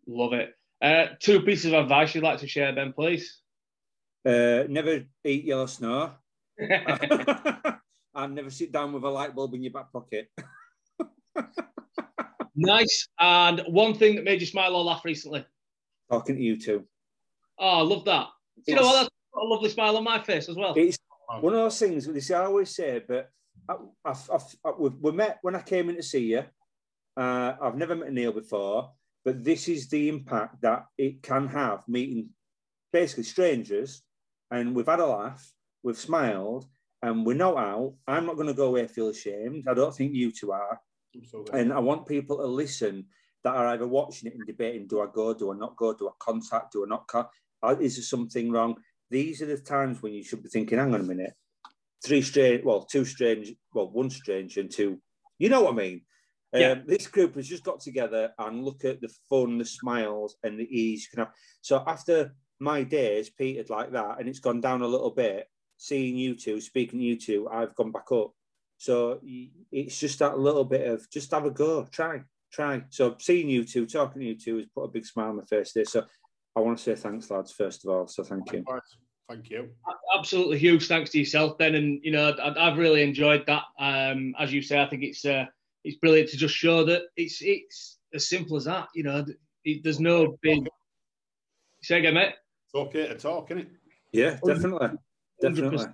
Love 0.08 0.34
it. 0.34 0.54
Uh, 0.82 1.16
two 1.20 1.42
pieces 1.42 1.68
of 1.68 1.84
advice 1.84 2.14
you'd 2.14 2.24
like 2.24 2.40
to 2.40 2.48
share, 2.48 2.74
Ben, 2.74 2.94
please. 2.94 3.40
Uh, 4.26 4.64
never 4.70 5.04
eat 5.24 5.46
yellow 5.46 5.66
snow. 5.66 6.12
and 8.16 8.36
never 8.36 8.50
sit 8.50 8.72
down 8.72 8.94
with 8.94 9.04
a 9.04 9.10
light 9.10 9.36
bulb 9.36 9.54
in 9.54 9.64
your 9.64 9.74
back 9.74 9.92
pocket. 9.92 10.30
nice. 12.56 13.08
And 13.20 13.62
one 13.68 13.94
thing 13.94 14.16
that 14.16 14.24
made 14.24 14.42
you 14.42 14.48
smile 14.48 14.76
or 14.76 14.84
laugh 14.84 15.06
recently. 15.06 15.46
Talking 16.10 16.36
to 16.36 16.42
you 16.42 16.60
two. 16.60 16.86
Oh, 17.60 17.80
I 17.80 17.82
love 17.82 18.06
that. 18.06 18.28
Do 18.66 18.72
you 18.72 18.76
know 18.76 18.84
what? 18.84 18.94
That's 18.94 19.10
got 19.34 19.44
a 19.44 19.48
lovely 19.48 19.70
smile 19.70 19.98
on 19.98 20.04
my 20.04 20.20
face 20.20 20.50
as 20.50 20.56
well. 20.56 20.74
It's 20.76 20.98
one 21.40 21.54
of 21.54 21.60
those 21.60 21.80
things. 21.80 22.06
This 22.06 22.32
I 22.32 22.46
always 22.46 22.76
say, 22.76 23.02
but 23.08 23.30
I, 23.70 23.76
I, 24.06 24.14
I, 24.66 24.72
we, 24.78 24.90
we 24.90 25.12
met 25.12 25.40
when 25.42 25.56
I 25.56 25.62
came 25.62 25.90
in 25.90 25.96
to 25.96 26.04
see 26.04 26.26
you. 26.26 26.44
Uh, 27.16 27.54
I've 27.62 27.78
never 27.78 27.96
met 27.96 28.12
Neil 28.12 28.32
before, 28.32 28.92
but 29.24 29.44
this 29.44 29.68
is 29.68 29.88
the 29.88 30.10
impact 30.10 30.62
that 30.62 30.86
it 30.98 31.22
can 31.22 31.48
have 31.48 31.88
meeting 31.88 32.30
basically 32.92 33.24
strangers, 33.24 34.04
and 34.52 34.76
we've 34.76 34.86
had 34.86 35.00
a 35.00 35.06
laugh, 35.06 35.52
we've 35.84 35.98
smiled, 35.98 36.66
and 37.02 37.26
we're 37.26 37.36
not 37.36 37.58
out. 37.58 37.94
I'm 38.08 38.26
not 38.26 38.36
going 38.36 38.48
to 38.48 38.54
go 38.54 38.68
away 38.68 38.88
feel 38.88 39.10
ashamed. 39.10 39.66
I 39.68 39.74
don't 39.74 39.94
think 39.96 40.14
you 40.14 40.32
two 40.32 40.52
are. 40.52 40.80
And 41.54 41.74
I 41.74 41.80
want 41.80 42.08
people 42.08 42.38
to 42.38 42.46
listen 42.46 43.06
that 43.44 43.56
are 43.56 43.68
either 43.68 43.88
watching 43.88 44.30
it 44.30 44.36
and 44.36 44.46
debating: 44.46 44.88
Do 44.88 45.02
I 45.02 45.08
go? 45.14 45.34
Do 45.34 45.52
I 45.52 45.58
not 45.58 45.76
go? 45.76 45.94
Do 45.94 46.08
I 46.08 46.12
contact? 46.20 46.74
Do 46.74 46.86
I 46.86 46.90
not? 46.90 47.08
Cut? 47.08 47.30
Uh, 47.62 47.76
is 47.80 47.96
there 47.96 48.04
something 48.04 48.52
wrong? 48.52 48.76
These 49.10 49.42
are 49.42 49.46
the 49.46 49.58
times 49.58 50.02
when 50.02 50.14
you 50.14 50.24
should 50.24 50.44
be 50.44 50.50
thinking, 50.50 50.78
"Hang 50.78 50.94
on 50.94 51.02
a 51.02 51.04
minute, 51.04 51.34
three 52.04 52.22
strange, 52.22 52.64
well, 52.64 52.84
two 52.84 53.06
strange, 53.06 53.54
well, 53.74 53.90
one 53.90 54.10
strange 54.10 54.58
and 54.58 54.70
two. 54.70 55.00
You 55.40 55.50
know 55.50 55.62
what 55.62 55.74
I 55.74 55.78
mean? 55.78 56.02
Yeah. 56.54 56.72
Um, 56.72 56.84
this 56.86 57.08
group 57.08 57.36
has 57.36 57.48
just 57.48 57.64
got 57.64 57.80
together 57.80 58.32
and 58.38 58.64
look 58.64 58.86
at 58.86 59.02
the 59.02 59.10
fun, 59.30 59.58
the 59.58 59.66
smiles, 59.66 60.36
and 60.44 60.60
the 60.60 60.66
ease 60.66 61.04
you 61.04 61.10
can 61.10 61.26
have. 61.26 61.34
So 61.62 61.84
after 61.88 62.36
my 62.60 62.84
days 62.84 63.30
petered 63.30 63.70
like 63.70 63.92
that, 63.94 64.20
and 64.20 64.30
it's 64.30 64.40
gone 64.40 64.62
down 64.62 64.82
a 64.82 64.88
little 64.88 65.12
bit. 65.12 65.48
Seeing 65.78 66.16
you 66.16 66.36
two, 66.36 66.62
speaking 66.62 67.00
to 67.00 67.06
you 67.06 67.20
two, 67.20 67.50
I've 67.52 67.76
gone 67.76 67.92
back 67.92 68.12
up. 68.12 68.32
So 68.84 69.22
it's 69.72 69.98
just 69.98 70.20
that 70.20 70.40
little 70.40 70.66
bit 70.66 70.86
of 70.86 71.10
just 71.10 71.32
have 71.32 71.46
a 71.46 71.52
go, 71.52 71.88
try, 71.90 72.22
try. 72.52 72.84
So 72.90 73.16
seeing 73.18 73.50
you 73.50 73.64
two, 73.64 73.86
talking 73.86 74.20
to 74.20 74.28
you 74.28 74.36
two, 74.36 74.58
has 74.58 74.66
put 74.76 74.84
a 74.84 74.90
big 74.90 75.06
smile 75.06 75.30
on 75.30 75.38
my 75.38 75.46
face 75.46 75.72
there. 75.72 75.86
So 75.86 76.04
I 76.54 76.60
want 76.60 76.78
to 76.80 76.84
say 76.84 76.96
thanks, 76.96 77.32
lads, 77.32 77.54
first 77.54 77.86
of 77.86 77.92
all. 77.92 78.10
So 78.10 78.26
thank 78.26 78.52
you. 78.52 78.66
Thank 79.30 79.50
you. 79.50 79.70
Absolutely 80.14 80.58
huge 80.58 80.90
thanks 80.90 81.12
to 81.12 81.20
yourself, 81.20 81.58
Ben. 81.58 81.76
And 81.76 82.02
you 82.04 82.12
know, 82.12 82.36
I, 82.44 82.70
have 82.72 82.78
really 82.78 83.04
enjoyed 83.04 83.46
that. 83.48 83.64
Um, 83.80 84.36
as 84.38 84.52
you 84.52 84.62
say, 84.62 84.82
I 84.82 84.90
think 84.90 85.02
it's 85.04 85.24
uh, 85.24 85.46
it's 85.86 85.96
brilliant 86.00 86.32
to 86.32 86.38
just 86.38 86.54
show 86.54 86.84
that 86.84 87.04
it's 87.16 87.42
it's 87.42 88.00
as 88.14 88.28
simple 88.28 88.58
as 88.58 88.66
that. 88.66 88.90
You 88.94 89.04
know, 89.04 89.26
it, 89.64 89.82
there's 89.82 90.02
no 90.02 90.38
big. 90.42 90.68
Say 91.84 92.00
again, 92.00 92.16
mate. 92.16 92.34
It's 92.66 92.76
okay 92.76 93.08
to 93.08 93.16
talk, 93.16 93.50
isn't 93.50 93.60
it? 93.60 93.70
Yeah, 94.12 94.38
definitely, 94.46 94.90
definitely. 95.42 95.86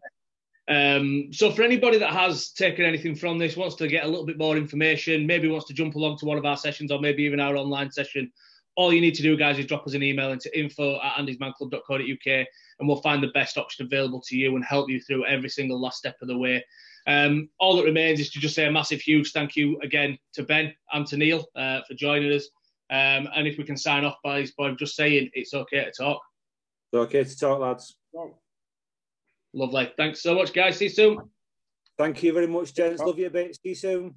Um, 0.70 1.34
so 1.34 1.52
for 1.52 1.64
anybody 1.64 1.98
that 1.98 2.14
has 2.14 2.52
taken 2.52 2.86
anything 2.86 3.16
from 3.16 3.40
this, 3.40 3.58
wants 3.58 3.76
to 3.78 3.88
get 3.88 4.06
a 4.06 4.08
little 4.08 4.26
bit 4.26 4.38
more 4.38 4.56
information, 4.56 5.26
maybe 5.26 5.48
wants 5.48 5.66
to 5.68 5.74
jump 5.74 5.96
along 5.96 6.20
to 6.20 6.26
one 6.26 6.38
of 6.38 6.46
our 6.46 6.58
sessions 6.58 6.92
or 6.92 7.00
maybe 7.00 7.24
even 7.24 7.40
our 7.40 7.56
online 7.58 7.92
session, 7.92 8.32
all 8.76 8.94
you 8.94 9.02
need 9.02 9.16
to 9.16 9.24
do, 9.24 9.36
guys, 9.36 9.58
is 9.58 9.66
drop 9.66 9.86
us 9.88 9.96
an 9.96 10.04
email 10.04 10.32
into 10.32 10.58
info 10.58 11.00
at 11.02 11.16
andysmanclub.co.uk 11.16 12.28
and 12.28 12.88
we'll 12.88 13.02
find 13.02 13.22
the 13.22 13.30
best 13.30 13.58
option 13.58 13.86
available 13.86 14.22
to 14.22 14.38
you 14.38 14.56
and 14.56 14.64
help 14.64 14.90
you 14.90 15.02
through 15.02 15.26
every 15.26 15.50
single 15.50 15.82
last 15.82 15.98
step 15.98 16.16
of 16.22 16.28
the 16.28 16.38
way. 16.38 16.64
Um, 17.08 17.50
all 17.60 17.76
that 17.78 17.84
remains 17.84 18.20
is 18.20 18.30
to 18.32 18.40
just 18.40 18.54
say 18.54 18.68
a 18.68 18.72
massive, 18.72 19.02
huge 19.02 19.32
thank 19.32 19.56
you 19.56 19.80
again 19.82 20.20
to 20.34 20.44
Ben 20.44 20.74
and 20.94 21.06
to 21.08 21.18
Neil 21.18 21.46
uh, 21.56 21.80
for 21.88 21.96
joining 21.96 22.32
us. 22.32 22.46
Um, 22.92 23.28
and 23.36 23.48
if 23.48 23.58
we 23.58 23.64
can 23.64 23.78
sign 23.78 24.06
off 24.06 24.18
by, 24.24 24.46
by 24.58 24.72
just 24.74 24.96
saying 24.96 25.32
it's 25.34 25.54
okay 25.54 25.84
to 25.84 25.92
talk. 25.92 26.22
It's 26.94 27.00
okay 27.00 27.24
to 27.24 27.38
talk, 27.38 27.60
lads. 27.60 27.96
Lovely. 29.54 29.92
Thanks 29.98 30.22
so 30.22 30.36
much, 30.36 30.54
guys. 30.54 30.78
See 30.78 30.86
you 30.86 30.92
soon. 30.92 31.18
Thank 31.98 32.24
you 32.24 32.34
very 32.34 32.48
much, 32.48 32.74
gents. 32.74 33.02
Love 33.02 33.20
you 33.20 33.28
a 33.28 33.30
bit. 33.30 33.56
See 33.56 33.70
you 33.70 33.76
soon. 33.76 34.16